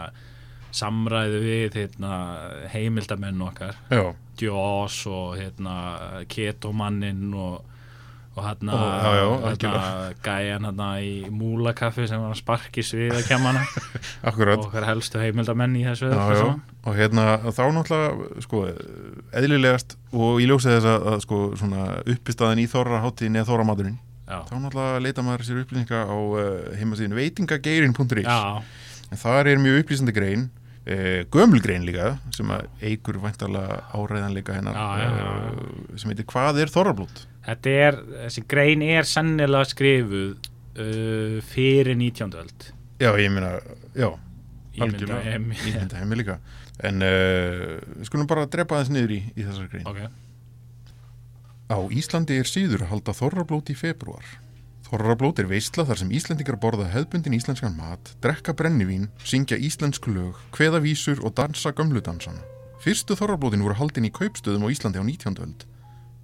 samræðu 0.75 1.41
við 1.43 1.79
hérna 1.79 2.13
heimildamenn 2.71 3.43
okkar. 3.47 3.75
Já, 3.91 4.05
Jaws 4.41 5.01
og 5.11 5.35
hérna 5.37 5.75
Ketomannin 6.31 7.29
og 7.35 7.67
og 8.31 8.45
hérna, 8.47 8.75
hérna 9.43 9.71
gæjan 10.23 10.63
hérna 10.63 10.87
í 11.03 11.27
múlakaffi 11.35 12.05
sem 12.07 12.21
var 12.21 12.31
að 12.31 12.39
sparki 12.39 12.83
svið 12.85 13.17
að 13.17 13.25
kemana 13.27 13.63
og 14.23 14.39
okkar 14.69 14.87
helstu 14.87 15.19
heimildamenn 15.19 15.75
í 15.75 15.83
þessu 15.83 16.07
Já, 16.13 16.21
já, 16.37 16.45
og 16.87 16.95
hérna 16.95 17.25
þá 17.49 17.63
náttúrulega 17.75 18.45
sko, 18.45 18.61
eðlilegast 19.35 19.97
og 20.15 20.39
í 20.39 20.47
ljósið 20.47 20.77
þess 20.77 20.89
að, 20.93 21.09
að 21.11 21.25
sko, 21.25 21.41
svona 21.59 21.89
uppistaðin 22.15 22.63
í 22.63 22.69
þorra 22.71 23.03
hátíðin 23.03 23.41
eða 23.41 23.49
þorra 23.51 23.67
maturinn 23.67 23.99
já, 23.99 24.37
þá 24.47 24.55
náttúrulega 24.55 25.03
leita 25.03 25.27
maður 25.27 25.45
sér 25.49 25.61
upplýsinga 25.65 26.01
á 26.07 26.15
uh, 26.15 26.47
heimasíðinu 26.79 27.19
veitingageirin.is 27.19 28.31
já, 28.31 28.41
en 29.11 29.23
þar 29.27 29.51
er 29.51 29.63
mjög 29.67 29.83
upplýsandi 29.83 30.15
grein 30.15 30.47
uh, 30.87 31.21
gömul 31.33 31.61
grein 31.63 31.85
líka 31.87 32.15
sem 32.35 32.49
eigur 32.81 33.19
væntalega 33.23 33.81
áræðanleika 33.95 34.55
hennar 34.57 34.75
Já, 34.77 34.87
já, 35.01 35.09
já. 35.19 35.27
Uh, 35.51 35.97
sem 36.01 36.13
heitir 36.13 36.27
Hvað 36.31 36.61
er 36.63 36.73
þorrablót? 36.73 37.25
þetta 37.45 37.75
er 37.87 37.99
þessi 38.25 38.43
grein 38.49 38.81
er 38.85 39.07
sennilega 39.09 39.69
skrifuð 39.71 40.33
uh, 40.37 41.37
fyrir 41.51 41.95
19. 41.97 42.33
öld 42.41 42.67
Já, 43.01 43.09
ég 43.17 43.31
meina, 43.33 43.55
já 43.97 44.09
algjörlega. 44.81 45.21
ég 45.33 45.39
mér. 45.41 45.63
Ímynda 45.71 45.97
heimi 46.01 46.19
líka 46.21 46.39
en 46.85 47.01
uh, 47.05 47.77
skulum 48.07 48.27
bara 48.29 48.45
drepa 48.49 48.77
aðeins 48.79 48.93
niður 48.93 49.15
í, 49.17 49.21
í 49.37 49.45
þessar 49.45 49.67
grein 49.73 49.89
ok, 49.89 50.03
Á 51.71 51.77
Íslandi 51.95 52.35
er 52.41 52.47
síður 52.49 52.81
halda 52.89 53.13
þorrablót 53.15 53.69
í 53.71 53.75
februar. 53.79 54.25
Þorrablót 54.91 55.37
er 55.39 55.47
veistla 55.47 55.85
þar 55.87 56.01
sem 56.01 56.09
Íslendingar 56.11 56.57
borða 56.59 56.89
hefðbundin 56.91 57.37
íslenskan 57.37 57.77
mat, 57.77 58.09
drekka 58.19 58.51
brennivín, 58.51 59.05
syngja 59.23 59.55
íslensk 59.55 60.09
lög, 60.11 60.35
kveða 60.51 60.81
vísur 60.83 61.21
og 61.23 61.31
dansa 61.37 61.71
gömludansana. 61.71 62.41
Fyrstu 62.83 63.15
þorrablótin 63.15 63.63
voru 63.63 63.77
haldin 63.79 64.09
í 64.09 64.11
kaupstöðum 64.11 64.65
á 64.67 64.71
Íslandi 64.73 64.99
á 64.99 65.05
19. 65.07 65.39
öld. 65.45 65.63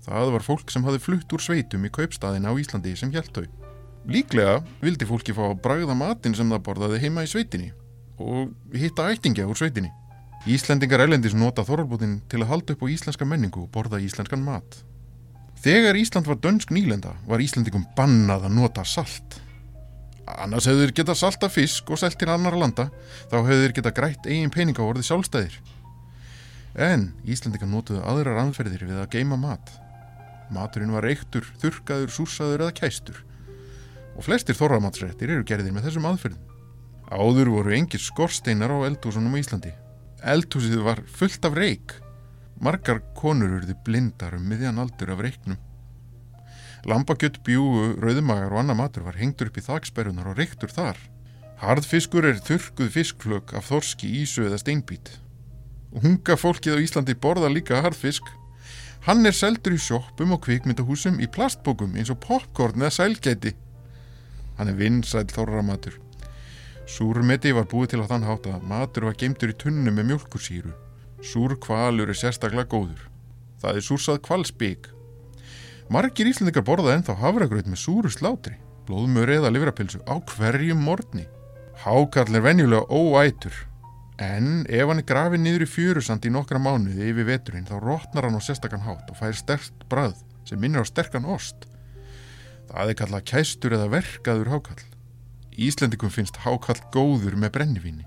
Það 0.04 0.32
var 0.34 0.44
fólk 0.44 0.74
sem 0.74 0.84
hafði 0.84 1.00
flutt 1.06 1.36
úr 1.38 1.46
sveitum 1.46 1.88
í 1.88 1.94
kaupstaðina 1.96 2.52
á 2.52 2.60
Íslandi 2.60 2.92
sem 3.00 3.14
hjælt 3.16 3.32
þau. 3.40 3.48
Líklega 4.04 4.60
vildi 4.84 5.08
fólki 5.08 5.38
fá 5.38 5.46
að 5.48 5.62
bragða 5.64 5.96
matinn 5.96 6.36
sem 6.36 6.52
það 6.52 6.66
borðaði 6.68 7.02
heima 7.06 7.24
í 7.24 7.32
sveitinni 7.32 7.72
og 8.20 8.52
hitta 8.76 9.08
ættingja 9.14 9.48
úr 9.48 9.56
sveitinni. 9.56 9.94
Íslendingar 10.44 11.06
erlendis 11.08 11.36
nota 11.36 11.64
þorrablótin 11.64 12.20
til 12.28 12.44
að 12.44 12.52
halda 12.52 12.76
upp 12.76 12.84
á 12.84 12.92
íslenska 12.92 13.24
menningu 13.24 13.64
og 13.64 13.72
borða 13.72 14.04
íslenskan 14.04 14.44
mat. 14.44 14.84
Þegar 15.58 15.98
Ísland 15.98 16.28
var 16.30 16.38
dönsk 16.42 16.70
nýlenda 16.74 17.16
var 17.26 17.42
Íslandingum 17.42 17.88
bannað 17.98 18.46
að 18.48 18.58
nota 18.60 18.84
salt. 18.86 19.40
Annars 20.28 20.68
hefur 20.68 20.84
þeir 20.84 20.94
geta 21.00 21.16
salta 21.18 21.50
fisk 21.50 21.90
og 21.90 22.00
selt 22.02 22.18
til 22.20 22.30
annara 22.30 22.60
landa, 22.60 22.90
þá 23.32 23.38
hefur 23.40 23.64
þeir 23.64 23.76
geta 23.80 23.94
grætt 23.96 24.28
eigin 24.30 24.54
peninga 24.54 24.84
og 24.84 24.94
orðið 24.94 25.08
sjálfstæðir. 25.10 25.58
En 26.88 27.08
Íslandingar 27.26 27.72
notuðu 27.72 28.04
aðrar 28.06 28.42
anferðir 28.44 28.86
við 28.86 29.02
að 29.02 29.12
geima 29.16 29.40
mat. 29.40 29.72
Maturinn 30.54 30.94
var 30.94 31.08
reyktur, 31.08 31.48
þurrkaður, 31.62 32.14
súrsaður 32.14 32.68
eða 32.68 32.78
kæstur. 32.78 33.24
Og 34.18 34.26
flestir 34.28 34.58
þorramatsrættir 34.58 35.34
eru 35.34 35.48
gerðir 35.48 35.74
með 35.74 35.90
þessum 35.90 36.06
aðferðum. 36.12 36.44
Áður 37.08 37.54
voru 37.56 37.74
engir 37.74 38.04
skorsteinar 38.04 38.72
á 38.72 38.86
eldhúsunum 38.88 39.34
á 39.34 39.42
Íslandi. 39.42 39.74
Eldhúsið 40.28 40.84
var 40.86 41.02
fullt 41.08 41.46
af 41.48 41.58
reik. 41.58 41.96
Margar 42.58 43.04
konur 43.14 43.60
urðu 43.60 43.76
blindar 43.86 44.34
um 44.38 44.48
miðjan 44.50 44.80
aldur 44.82 45.12
af 45.14 45.22
reiknum. 45.22 45.60
Lambakjött, 46.88 47.42
bjúgu, 47.46 47.98
rauðumagar 48.02 48.54
og 48.54 48.62
annar 48.62 48.78
matur 48.80 49.06
var 49.06 49.18
hengtur 49.20 49.52
upp 49.52 49.60
í 49.60 49.66
þaksperrunar 49.66 50.32
og 50.32 50.40
reiktur 50.40 50.72
þar. 50.74 50.98
Harðfiskur 51.62 52.26
er 52.30 52.42
þurrkuð 52.48 52.90
fiskflög 52.94 53.54
af 53.58 53.70
þorski, 53.70 54.10
ísu 54.24 54.46
eða 54.48 54.60
steinbít. 54.62 55.12
Hunga 56.02 56.38
fólkið 56.38 56.78
á 56.78 56.84
Íslandi 56.86 57.18
borða 57.18 57.50
líka 57.52 57.82
harðfisk. 57.82 58.26
Hann 59.06 59.26
er 59.26 59.38
seldur 59.38 59.78
í 59.78 59.82
sjoppum 59.82 60.34
og 60.34 60.42
kvikmyndahúsum 60.46 61.22
í 61.22 61.30
plastbókum 61.30 61.94
eins 61.98 62.14
og 62.14 62.22
popcorn 62.26 62.82
eða 62.82 62.94
sælgæti. 63.00 63.54
Hann 64.58 64.74
er 64.74 64.78
vinsæl 64.82 65.30
þorra 65.30 65.62
matur. 65.66 65.98
Súrmeti 66.88 67.54
var 67.54 67.70
búið 67.70 67.94
til 67.94 68.04
á 68.06 68.10
þann 68.10 68.28
hátt 68.28 68.50
að 68.50 68.68
matur 68.70 69.10
var 69.10 69.18
geimtur 69.20 69.54
í 69.54 69.58
tunnu 69.60 69.94
með 69.94 70.14
mjölkursýru. 70.14 70.87
Súr 71.24 71.56
kvalur 71.58 72.12
er 72.12 72.18
sérstaklega 72.18 72.70
góður. 72.70 73.08
Það 73.58 73.80
er 73.80 73.86
súrsað 73.86 74.20
kvalsbygg. 74.28 74.90
Margir 75.90 76.30
íslendingar 76.30 76.66
borða 76.68 76.94
ennþá 76.94 77.16
hafragraut 77.22 77.70
með 77.70 77.82
súru 77.82 78.12
slátri, 78.12 78.58
blóðmör 78.86 79.32
eða 79.38 79.52
livrapilsu 79.56 80.04
á 80.06 80.20
hverjum 80.30 80.84
morgni. 80.84 81.26
Hákarl 81.82 82.38
er 82.38 82.44
venjulega 82.46 82.86
óætur, 82.92 83.56
en 84.22 84.66
ef 84.70 84.90
hann 84.90 85.02
er 85.02 85.08
grafið 85.10 85.42
niður 85.42 85.66
í 85.66 85.70
fjörusand 85.70 86.26
í 86.26 86.34
nokkra 86.34 86.62
mánuði 86.62 87.10
yfir 87.12 87.30
veturinn 87.30 87.68
þá 87.70 87.78
rótnar 87.82 88.28
hann 88.28 88.38
á 88.38 88.42
sérstakann 88.42 88.86
hátt 88.86 89.10
og 89.14 89.18
fær 89.18 89.38
sterkt 89.38 89.88
brað 89.90 90.18
sem 90.46 90.60
minnir 90.62 90.86
á 90.86 90.90
sterkan 90.90 91.26
ost. 91.26 91.66
Það 92.68 92.92
er 92.92 93.00
kallað 93.00 93.28
kæstur 93.32 93.78
eða 93.78 93.90
verkaður 93.94 94.52
hákall. 94.54 94.86
Íslendingum 95.58 96.14
finnst 96.14 96.42
hákall 96.44 96.82
góður 96.94 97.38
með 97.40 97.56
brennivíni. 97.58 98.06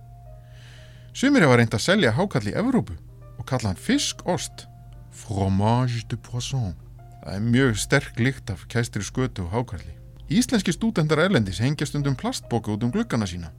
Sumir 1.13 1.43
hefa 1.43 1.57
reynd 1.59 1.75
að 1.75 1.83
selja 1.83 2.13
hákall 2.15 2.47
í 2.47 2.55
Evrópu 2.55 2.95
og 3.41 3.47
kalla 3.49 3.73
hann 3.73 3.81
fiskost, 3.81 4.67
fromage 5.11 6.05
de 6.11 6.17
poisson. 6.17 6.77
Það 7.25 7.35
er 7.35 7.49
mjög 7.49 7.81
sterk 7.83 8.21
lykt 8.21 8.53
af 8.53 8.63
kæstri 8.71 9.03
skötu 9.05 9.49
og 9.49 9.55
hákalli. 9.55 9.97
Íslenski 10.31 10.73
stúdendar 10.73 11.19
erlendis 11.19 11.59
hengja 11.59 11.89
stundum 11.89 12.15
plastboka 12.17 12.71
út 12.71 12.87
um 12.87 12.93
gluggana 12.95 13.27
sína. 13.27 13.51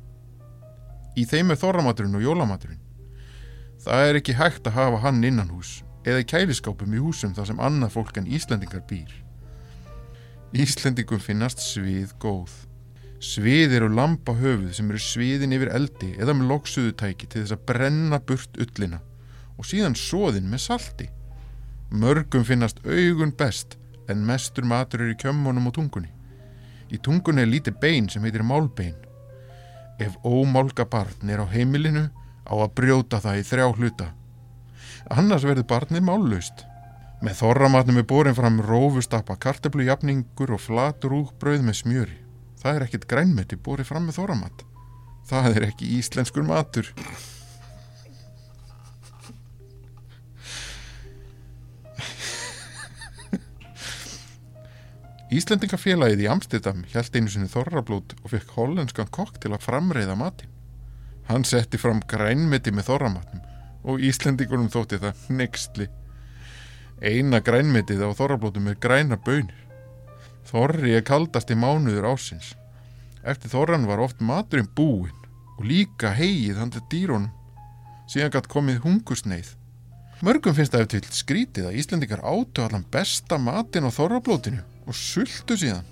Í 1.19 1.25
þeim 1.27 1.51
er 1.51 1.59
þorramaturinn 1.59 2.15
og 2.15 2.23
jólamaturinn. 2.23 2.79
Það 3.83 4.07
er 4.07 4.19
ekki 4.21 4.37
hægt 4.39 4.69
að 4.69 4.77
hafa 4.77 5.01
hann 5.03 5.23
innan 5.27 5.51
hús 5.51 5.81
eða 6.07 6.23
í 6.23 6.29
kæliskápum 6.31 6.95
í 6.95 7.01
húsum 7.03 7.35
þar 7.35 7.51
sem 7.51 7.59
annað 7.61 7.95
fólk 7.97 8.17
en 8.21 8.31
Íslendingar 8.31 8.85
býr. 8.87 9.11
Íslendingum 10.55 11.19
finnast 11.19 11.59
svið 11.59 12.15
góð. 12.21 12.53
Svið 13.21 13.75
eru 13.77 13.87
lampa 13.93 14.33
höfuð 14.33 14.71
sem 14.73 14.87
eru 14.89 14.99
sviðin 15.01 15.51
yfir 15.53 15.69
eldi 15.77 16.07
eða 16.17 16.33
með 16.33 16.55
loksuðutæki 16.55 17.27
til 17.29 17.43
þess 17.43 17.53
að 17.53 17.65
brenna 17.69 18.17
burt 18.17 18.55
ullina 18.63 18.97
og 19.61 19.67
síðan 19.69 19.93
soðin 19.93 20.47
með 20.49 20.63
salti. 20.63 21.05
Mörgum 21.93 22.41
finnast 22.47 22.81
augun 22.81 23.33
best 23.37 23.75
en 24.09 24.23
mestur 24.25 24.65
matur 24.65 25.03
er 25.05 25.11
í 25.13 25.19
kjömmunum 25.21 25.69
og 25.69 25.75
tungunni. 25.75 26.09
Í 26.89 26.97
tungunni 26.97 27.43
er 27.45 27.51
lítið 27.51 27.77
bein 27.83 28.09
sem 28.09 28.25
heitir 28.25 28.41
málbein. 28.41 28.97
Ef 30.01 30.17
ómálga 30.25 30.87
barn 30.89 31.29
er 31.29 31.45
á 31.45 31.47
heimilinu 31.51 32.07
á 32.49 32.53
að 32.57 32.73
brjóta 32.81 33.21
það 33.21 33.43
í 33.43 33.45
þrjá 33.51 33.67
hluta. 33.77 34.09
Annars 35.13 35.45
verður 35.45 35.69
barnið 35.69 36.07
mállaust. 36.09 36.65
Með 37.21 37.37
þorramatnum 37.43 38.01
er 38.01 38.09
borin 38.09 38.33
fram 38.33 38.57
rófustappa, 38.65 39.37
kartöflujafningur 39.37 40.57
og 40.57 40.65
flatur 40.65 41.19
úrbrauð 41.21 41.69
með 41.69 41.81
smjöri. 41.83 42.19
Það 42.61 42.75
er 42.77 42.85
ekkit 42.85 43.07
grænmeti 43.09 43.57
borið 43.57 43.89
fram 43.89 44.07
með 44.07 44.19
þorramat. 44.19 44.65
Það 45.29 45.55
er 45.57 45.67
ekki 45.71 45.87
íslenskur 45.97 46.45
matur. 46.45 46.91
Íslendingafélagið 55.31 56.25
í 56.25 56.27
Amsterdam 56.27 56.81
hjælt 56.91 57.15
einu 57.15 57.31
sinni 57.31 57.47
þorrablót 57.47 58.17
og 58.19 58.33
fekk 58.33 58.49
hollenskan 58.57 59.07
kokk 59.15 59.37
til 59.39 59.53
að 59.55 59.63
framreiða 59.63 60.17
matinn. 60.19 60.51
Hann 61.29 61.47
setti 61.47 61.79
fram 61.79 62.01
grænmeti 62.03 62.73
með 62.75 62.89
þorramatnum 62.89 63.45
og 63.87 64.03
Íslendingunum 64.03 64.67
þótti 64.73 64.99
það 65.01 65.23
nextli. 65.39 65.87
Eina 67.01 67.39
grænmetið 67.41 68.03
á 68.03 68.09
þorrablótum 68.13 68.67
er 68.69 68.77
græna 68.83 69.17
bönir. 69.17 69.60
Þorri 70.47 70.95
er 70.97 71.05
kaldasti 71.07 71.55
mánuður 71.55 72.09
ásins. 72.11 72.55
Eftir 73.21 73.51
þorran 73.53 73.87
var 73.89 74.01
oft 74.01 74.21
maturinn 74.23 74.69
búinn 74.75 75.17
og 75.57 75.65
líka 75.69 76.13
heigið 76.17 76.57
handa 76.57 76.81
dýrónum. 76.91 77.29
Síðan 78.09 78.33
gætt 78.33 78.49
komið 78.51 78.81
hungusneið. 78.85 79.53
Mörgum 80.21 80.53
finnst 80.57 80.73
það 80.75 80.83
eftir 80.85 81.07
skrítið 81.15 81.67
að 81.69 81.77
Íslendingar 81.81 82.25
átu 82.25 82.65
allan 82.65 82.85
besta 82.93 83.39
matinn 83.41 83.87
á 83.87 83.91
þorrablótinu 83.93 84.61
og 84.85 84.97
sultu 84.97 85.57
síðan. 85.57 85.87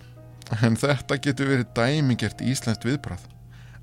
En 0.65 0.77
þetta 0.77 1.17
getur 1.21 1.49
verið 1.53 1.71
dæmingert 1.77 2.41
íslenskt 2.41 2.85
viðbrað. 2.85 3.23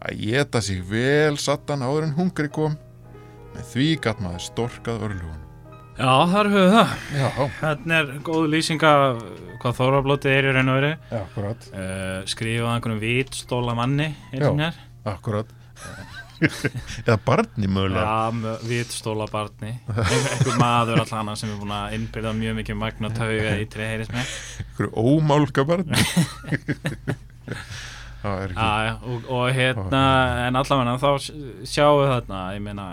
Að 0.02 0.22
geta 0.26 0.62
sig 0.62 0.82
vel 0.86 1.38
sattan 1.40 1.86
áður 1.86 2.10
en 2.10 2.16
hungri 2.18 2.50
kom. 2.52 2.76
Með 3.54 3.72
því 3.72 3.88
gatt 4.04 4.22
maður 4.22 4.46
storkað 4.50 5.06
örlugunum. 5.08 5.45
Já, 5.97 6.12
þar 6.28 6.49
höfum 6.53 6.64
við 6.66 6.74
það. 6.76 6.90
Já, 7.16 7.28
Hérna 7.61 7.99
er 8.03 8.11
góð 8.26 8.49
lýsing 8.53 8.82
af 8.84 9.22
hvað 9.62 9.78
þorrablótið 9.78 10.34
er 10.36 10.49
í 10.51 10.57
raun 10.57 10.68
og 10.72 10.76
veru. 10.80 10.90
akkurat, 11.20 11.68
Uh, 11.72 12.18
skrifað 12.28 12.72
einhvern 12.74 13.01
vitstóla 13.01 13.74
manni 13.78 14.11
Já. 14.32 14.42
einn 14.51 14.61
hér. 14.66 14.74
akkurat. 15.07 15.55
Eða 16.36 17.16
barni 17.24 17.66
mögulega. 17.72 18.05
Já, 18.05 18.59
vitstóla 18.68 19.24
barni. 19.32 19.70
Einhver 19.88 20.59
maður 20.61 21.01
allan 21.07 21.36
sem 21.40 21.49
er 21.55 21.57
búin 21.62 21.72
að 21.72 21.94
innbyrða 21.97 22.34
mjög 22.36 22.59
mikið 22.61 22.76
magna 22.76 23.09
tauga 23.16 23.55
í 23.57 23.64
trei 23.72 23.86
heyris 23.94 24.12
með. 24.12 24.34
Einhverju 24.66 24.92
ómálka 25.16 25.64
barni. 25.64 25.97
Það 28.20 28.36
er 28.42 28.53
ekki. 28.53 28.61
Já, 28.61 28.84
já, 28.84 28.94
og, 29.09 29.30
og 29.32 29.49
hérna, 29.57 30.03
en 30.51 30.61
allavega 30.61 30.99
þá 31.01 31.11
sjáum 31.72 32.03
við 32.03 32.12
þarna, 32.12 32.42
ég 32.59 32.64
meina, 32.68 32.86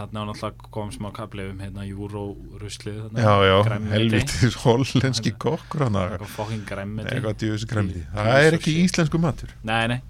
þarna 0.00 0.22
er 0.24 0.28
náttúrulega 0.30 0.70
kom 0.74 0.90
smá 0.94 1.08
kapli 1.16 1.44
um 1.52 1.58
hérna 1.62 1.84
júróruslið. 1.88 3.00
Já, 3.20 3.34
já, 3.46 3.56
helvitis 3.92 4.56
hollenski 4.64 5.32
kokkur 5.40 5.84
hann 5.86 5.98
að 6.00 6.14
Eitthvað 6.16 6.32
fokking 6.36 6.64
græmmeti. 6.68 7.12
eitthvað 7.14 7.36
djöfis 7.44 7.66
græmiti. 7.70 8.02
Í- 8.04 8.14
Það 8.16 8.46
er 8.48 8.56
ekki 8.58 8.74
íslensku 8.84 9.20
matur. 9.22 9.52
Nei, 9.68 9.82
nei, 9.94 10.00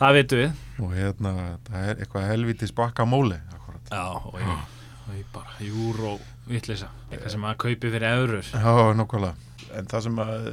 það 0.00 0.18
vitum 0.20 0.42
við. 0.42 0.60
Og 0.84 0.94
hérna, 0.98 1.34
það 1.70 1.88
er 1.92 2.02
eitthvað 2.04 2.28
helvitis 2.32 2.74
baka 2.82 3.06
móli. 3.08 3.38
Akkurat. 3.56 3.92
Já, 3.94 4.04
og 4.20 4.36
ég, 4.40 4.66
og 5.06 5.14
ég 5.18 5.26
bara, 5.34 5.56
júró 5.64 6.14
vitleysa, 6.50 6.88
eitthvað 7.10 7.34
sem 7.36 7.44
að 7.46 7.58
kaupi 7.66 7.94
fyrir 7.94 8.08
eurur. 8.16 8.50
Já, 8.50 8.74
nokkvæmlega. 8.98 9.36
En 9.78 9.86
það 9.86 10.06
sem 10.08 10.16
að 10.24 10.48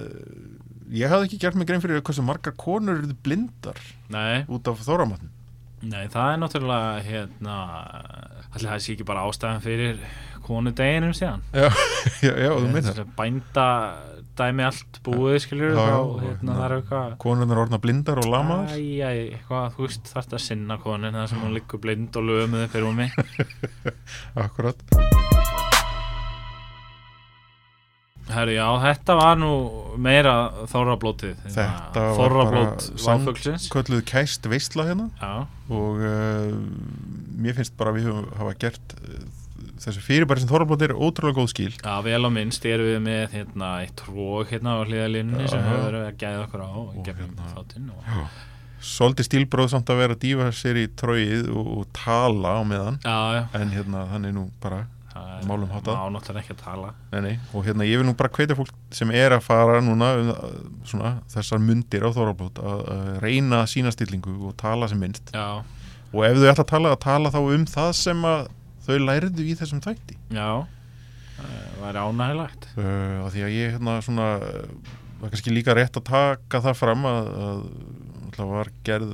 ég 0.93 1.09
hafði 1.11 1.27
ekki 1.31 1.39
gert 1.41 1.57
mig 1.57 1.67
grein 1.67 1.81
fyrir 1.83 2.03
hversu 2.05 2.23
margar 2.23 2.53
konur 2.59 2.99
eru 3.01 3.15
blindar 3.25 3.79
Nei, 4.13 4.43
út 4.47 4.67
af 4.69 4.83
þóramatn. 4.85 5.31
Nei, 5.85 6.05
það 6.13 6.31
er 6.31 6.41
náttúrulega, 6.41 7.03
hérna, 7.05 7.57
allir 8.53 8.69
það 8.71 8.83
sé 8.83 8.95
ekki 8.95 9.07
bara 9.07 9.25
ástæðan 9.27 9.63
fyrir 9.65 10.01
konudeginum 10.47 11.13
síðan. 11.17 11.43
Já, 11.53 11.67
já, 12.25 12.31
já, 12.31 12.51
þú 12.55 12.71
minnar. 12.71 13.03
Bænda 13.17 13.67
dæmi 14.37 14.65
allt 14.67 14.99
búið, 15.05 15.39
skiljur, 15.45 15.77
þá, 15.77 16.23
hérna, 16.23 16.57
það 16.57 16.65
er 16.67 16.75
eitthvað... 16.77 17.15
Konurnar 17.23 17.63
orðna 17.65 17.81
blindar 17.83 18.21
og 18.21 18.29
lamaðar. 18.31 18.75
Æ, 18.77 18.81
æ, 19.01 19.13
eitthvað, 19.37 19.71
þú 19.77 19.87
veist, 19.87 20.11
þarft 20.13 20.37
að 20.37 20.45
sinna 20.47 20.81
konin 20.83 21.17
það 21.21 21.31
sem 21.33 21.45
hún 21.45 21.57
liggur 21.57 21.83
blind 21.83 22.21
og 22.21 22.29
lömuð 22.29 22.67
fyrir 22.73 22.89
hún 22.89 23.01
mig. 23.01 23.17
Akkurat. 24.45 24.85
Herru, 28.27 28.53
já, 28.57 28.67
þetta 28.83 29.15
var 29.19 29.39
nú 29.39 29.51
meira 30.03 30.35
þorrablótið. 30.71 31.39
Þetta 31.53 32.05
var 32.17 32.37
bara. 32.41 32.63
Kölluð 33.73 34.03
kæst 34.09 34.47
veistla 34.51 34.87
hérna. 34.89 35.07
Já, 35.21 35.47
og 35.71 36.01
uh, 36.03 36.53
mér 37.37 37.57
finnst 37.57 37.75
bara 37.79 37.93
að 37.93 37.99
við 38.01 38.09
höfum 38.09 38.29
hafa 38.39 38.53
gert 38.61 38.97
uh, 38.99 39.21
þessu 39.81 40.01
fyrirbæri 40.03 40.41
sem 40.43 40.49
Þorrablót 40.49 40.83
er 40.87 40.93
ótrúlega 40.95 41.37
góð 41.37 41.49
skil 41.53 41.71
já, 41.75 41.93
vel 42.05 42.19
á 42.25 42.29
minnst 42.33 42.65
erum 42.67 42.87
við 42.89 42.99
með 43.05 43.35
hérna, 43.35 43.71
eitt 43.83 43.95
trók 43.99 44.51
hérna 44.51 44.77
á 44.77 44.81
hliðalínunni 44.87 45.45
Já, 45.45 45.51
sem 45.53 45.65
hefur 45.67 45.83
verið 45.87 46.05
að 46.07 46.19
gæða 46.23 46.43
okkur 46.45 46.63
á 46.65 46.69
og 46.73 46.93
gefum 47.05 47.23
hérna- 47.27 47.49
þáttinn 47.53 47.91
og... 47.93 48.37
svolítið 48.87 49.29
stílbróð 49.29 49.71
samt 49.73 49.91
að 49.93 50.01
vera 50.03 50.17
að 50.17 50.23
dífa 50.25 50.49
sér 50.55 50.81
í 50.81 50.85
tróið 50.97 51.49
og, 51.53 51.71
og 51.77 51.87
tala 51.97 52.55
á 52.57 52.61
meðan 52.67 52.99
Já, 53.05 53.17
já, 53.37 53.43
en 53.61 53.73
hérna 53.75 54.05
þannig 54.13 54.37
nú 54.37 54.47
bara 54.63 54.83
er- 54.85 54.93
Málum 55.47 55.71
háttað. 55.71 55.97
Má 55.97 56.13
náttúrulega 56.15 56.43
ekki 56.43 56.55
að 56.55 56.61
tala. 56.63 56.91
Nei, 57.13 57.19
nei, 57.25 57.33
og 57.53 57.65
hérna 57.67 57.87
ég 57.87 58.01
vil 58.01 58.07
nú 58.07 58.13
bara 58.17 58.31
hvetja 58.33 58.57
fólk 58.57 58.71
sem 58.95 59.11
er 59.15 59.35
að 59.35 59.45
fara 59.45 59.79
núna 59.83 60.11
um, 60.19 60.31
uh, 60.33 60.59
svona, 60.87 61.13
þessar 61.33 61.61
mundir 61.63 62.05
á 62.05 62.09
Þorrablót 62.15 62.61
að 62.61 62.83
uh, 62.83 63.09
reyna 63.23 63.63
sína 63.69 63.93
stillingu 63.95 64.35
og 64.49 64.55
tala 64.59 64.89
sem 64.91 65.01
minnst. 65.01 65.33
Já, 65.35 65.63
og 66.11 66.21
ef 66.27 66.39
þau 66.39 66.49
ætla 66.51 66.65
að 66.65 66.71
tala, 66.73 66.93
að 66.95 67.01
tala 67.07 67.33
þá 67.35 67.39
um 67.43 67.65
það 67.73 67.91
sem 68.01 68.27
að 68.31 68.47
þau 68.87 68.97
lærðu 69.03 69.47
í 69.47 69.57
þessum 69.59 69.83
þætti. 69.83 70.19
Já. 70.35 70.49
Það 71.37 71.81
væri 71.83 72.05
ánægilegt 72.07 72.71
uh, 72.73 73.25
af 73.25 73.33
því 73.35 73.43
að 73.45 73.57
ég 73.57 73.75
hérna 73.75 73.99
svona 74.01 74.29
var 75.17 75.33
kannski 75.33 75.53
líka 75.53 75.75
rétt 75.77 75.99
að 75.99 76.07
taka 76.09 76.61
það 76.65 76.79
fram 76.79 77.05
að, 77.09 77.27
að 77.47 77.59
það 78.37 78.53
var 78.53 78.71
gerð 78.87 79.11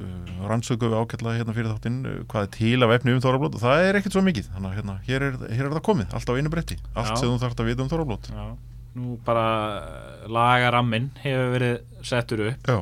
uh, 0.00 0.48
rannsöku 0.50 0.88
við 0.90 0.96
ákjalla 1.02 1.34
hérna 1.36 1.54
fyrir 1.56 1.70
þáttinn 1.74 1.98
uh, 2.08 2.16
hvað 2.30 2.46
er 2.46 2.50
til 2.56 2.82
af 2.86 2.94
efni 2.96 3.14
um 3.16 3.20
Þorrablót 3.24 3.58
og 3.58 3.64
það 3.64 3.84
er 3.88 3.98
ekkert 4.00 4.16
svo 4.16 4.22
mikið. 4.26 4.48
Þannig 4.54 4.70
að 4.72 4.78
hérna, 4.80 4.96
hér, 5.06 5.26
er, 5.28 5.38
hér 5.54 5.68
er 5.68 5.74
það 5.76 5.84
komið, 5.90 6.14
allt 6.18 6.32
á 6.32 6.34
einu 6.40 6.52
bretti. 6.56 6.78
Allt 6.94 7.12
sem 7.20 7.28
þú 7.30 7.38
þarft 7.44 7.60
að 7.64 7.70
vita 7.70 7.84
um 7.86 7.90
Þorrablót 7.92 8.30
Já, 8.32 8.46
nú 9.00 9.18
bara 9.26 9.44
lagarammin 10.26 11.10
hefur 11.22 11.52
verið 11.56 11.76
settur 12.06 12.46
upp. 12.50 12.72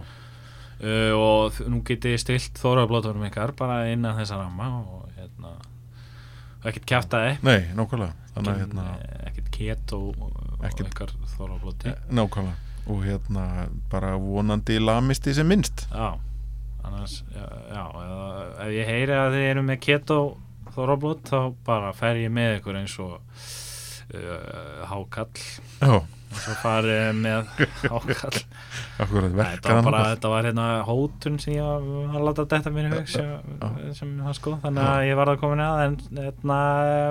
Uh, 0.78 1.10
og 1.18 1.56
nú 1.66 1.80
getið 1.82 2.14
stilt 2.22 2.58
þórablótunum 2.62 3.24
ykkar 3.26 3.50
bara 3.58 3.80
innan 3.90 4.14
þessa 4.14 4.36
ramma 4.38 4.68
og 4.78 5.08
hérna 5.16 5.56
og 6.62 6.68
ekkert 6.70 6.86
kjaftaði 6.86 7.32
nei, 7.42 7.64
nákvæmlega. 7.74 8.14
Hérna, 8.38 8.84
ekkert 9.26 9.48
keto 9.56 9.98
og 10.14 10.62
Ekkert- 10.62 10.92
ykkar 10.92 11.10
þórablóti. 11.34 11.90
Eh, 11.90 11.98
nákvæmlega. 12.14 12.54
Og 12.94 13.02
hérna 13.04 13.66
bara 13.90 14.12
vonandi 14.22 14.78
lamisti 14.78 15.34
sem 15.34 15.46
minnst. 15.50 15.88
Já, 15.90 16.14
annars 16.86 17.22
já, 17.34 17.46
já 17.72 17.82
eða, 18.02 18.28
ef 18.66 18.74
ég 18.76 18.86
heyri 18.92 19.16
að 19.16 19.32
þið 19.36 19.46
eru 19.52 19.64
með 19.70 19.80
keto 19.86 20.18
þórablót 20.76 21.24
þá 21.32 21.40
bara 21.66 21.90
fer 21.96 22.20
ég 22.22 22.30
með 22.34 22.60
ykkur 22.60 22.78
eins 22.78 22.94
og 23.02 23.16
uh, 23.18 24.86
hákall. 24.90 25.42
Já, 25.82 25.96
og 25.98 26.38
svo 26.44 26.54
farið 26.62 27.18
með 27.18 27.50
hákall. 27.92 28.38
Þetta 28.38 29.08
var 29.08 29.12
bara, 29.12 29.32
verkaðan 29.40 29.88
þetta 30.12 30.32
var 30.34 30.48
hérna 30.50 30.66
hótun 30.86 31.38
sem 31.42 31.56
ég 31.56 31.88
var 31.88 32.18
að 32.20 32.26
láta 32.28 32.46
þetta 32.54 32.74
mér 32.76 32.90
í 32.90 32.94
hug 32.94 33.10
sem, 33.10 33.32
Já. 33.58 33.68
sem 33.98 34.14
það 34.22 34.38
sko, 34.38 34.56
þannig 34.64 34.90
að 34.92 35.06
ég 35.10 35.20
var 35.22 35.32
að 35.34 35.40
koma 35.42 35.58
neða 35.62 35.88
en 35.88 35.98
hérna, 36.20 36.60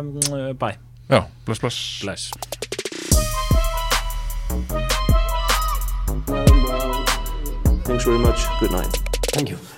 mm, 0.06 0.58
bæ, 0.62 0.70
Já, 1.08 1.22
bless, 1.46 1.60
bless. 1.64 1.82
Bless. 2.04 2.32
Thanks 7.88 8.04
very 8.04 8.20
much. 8.20 8.46
Good 8.60 8.72
night. 8.72 9.07
Thank 9.34 9.50
you. 9.50 9.77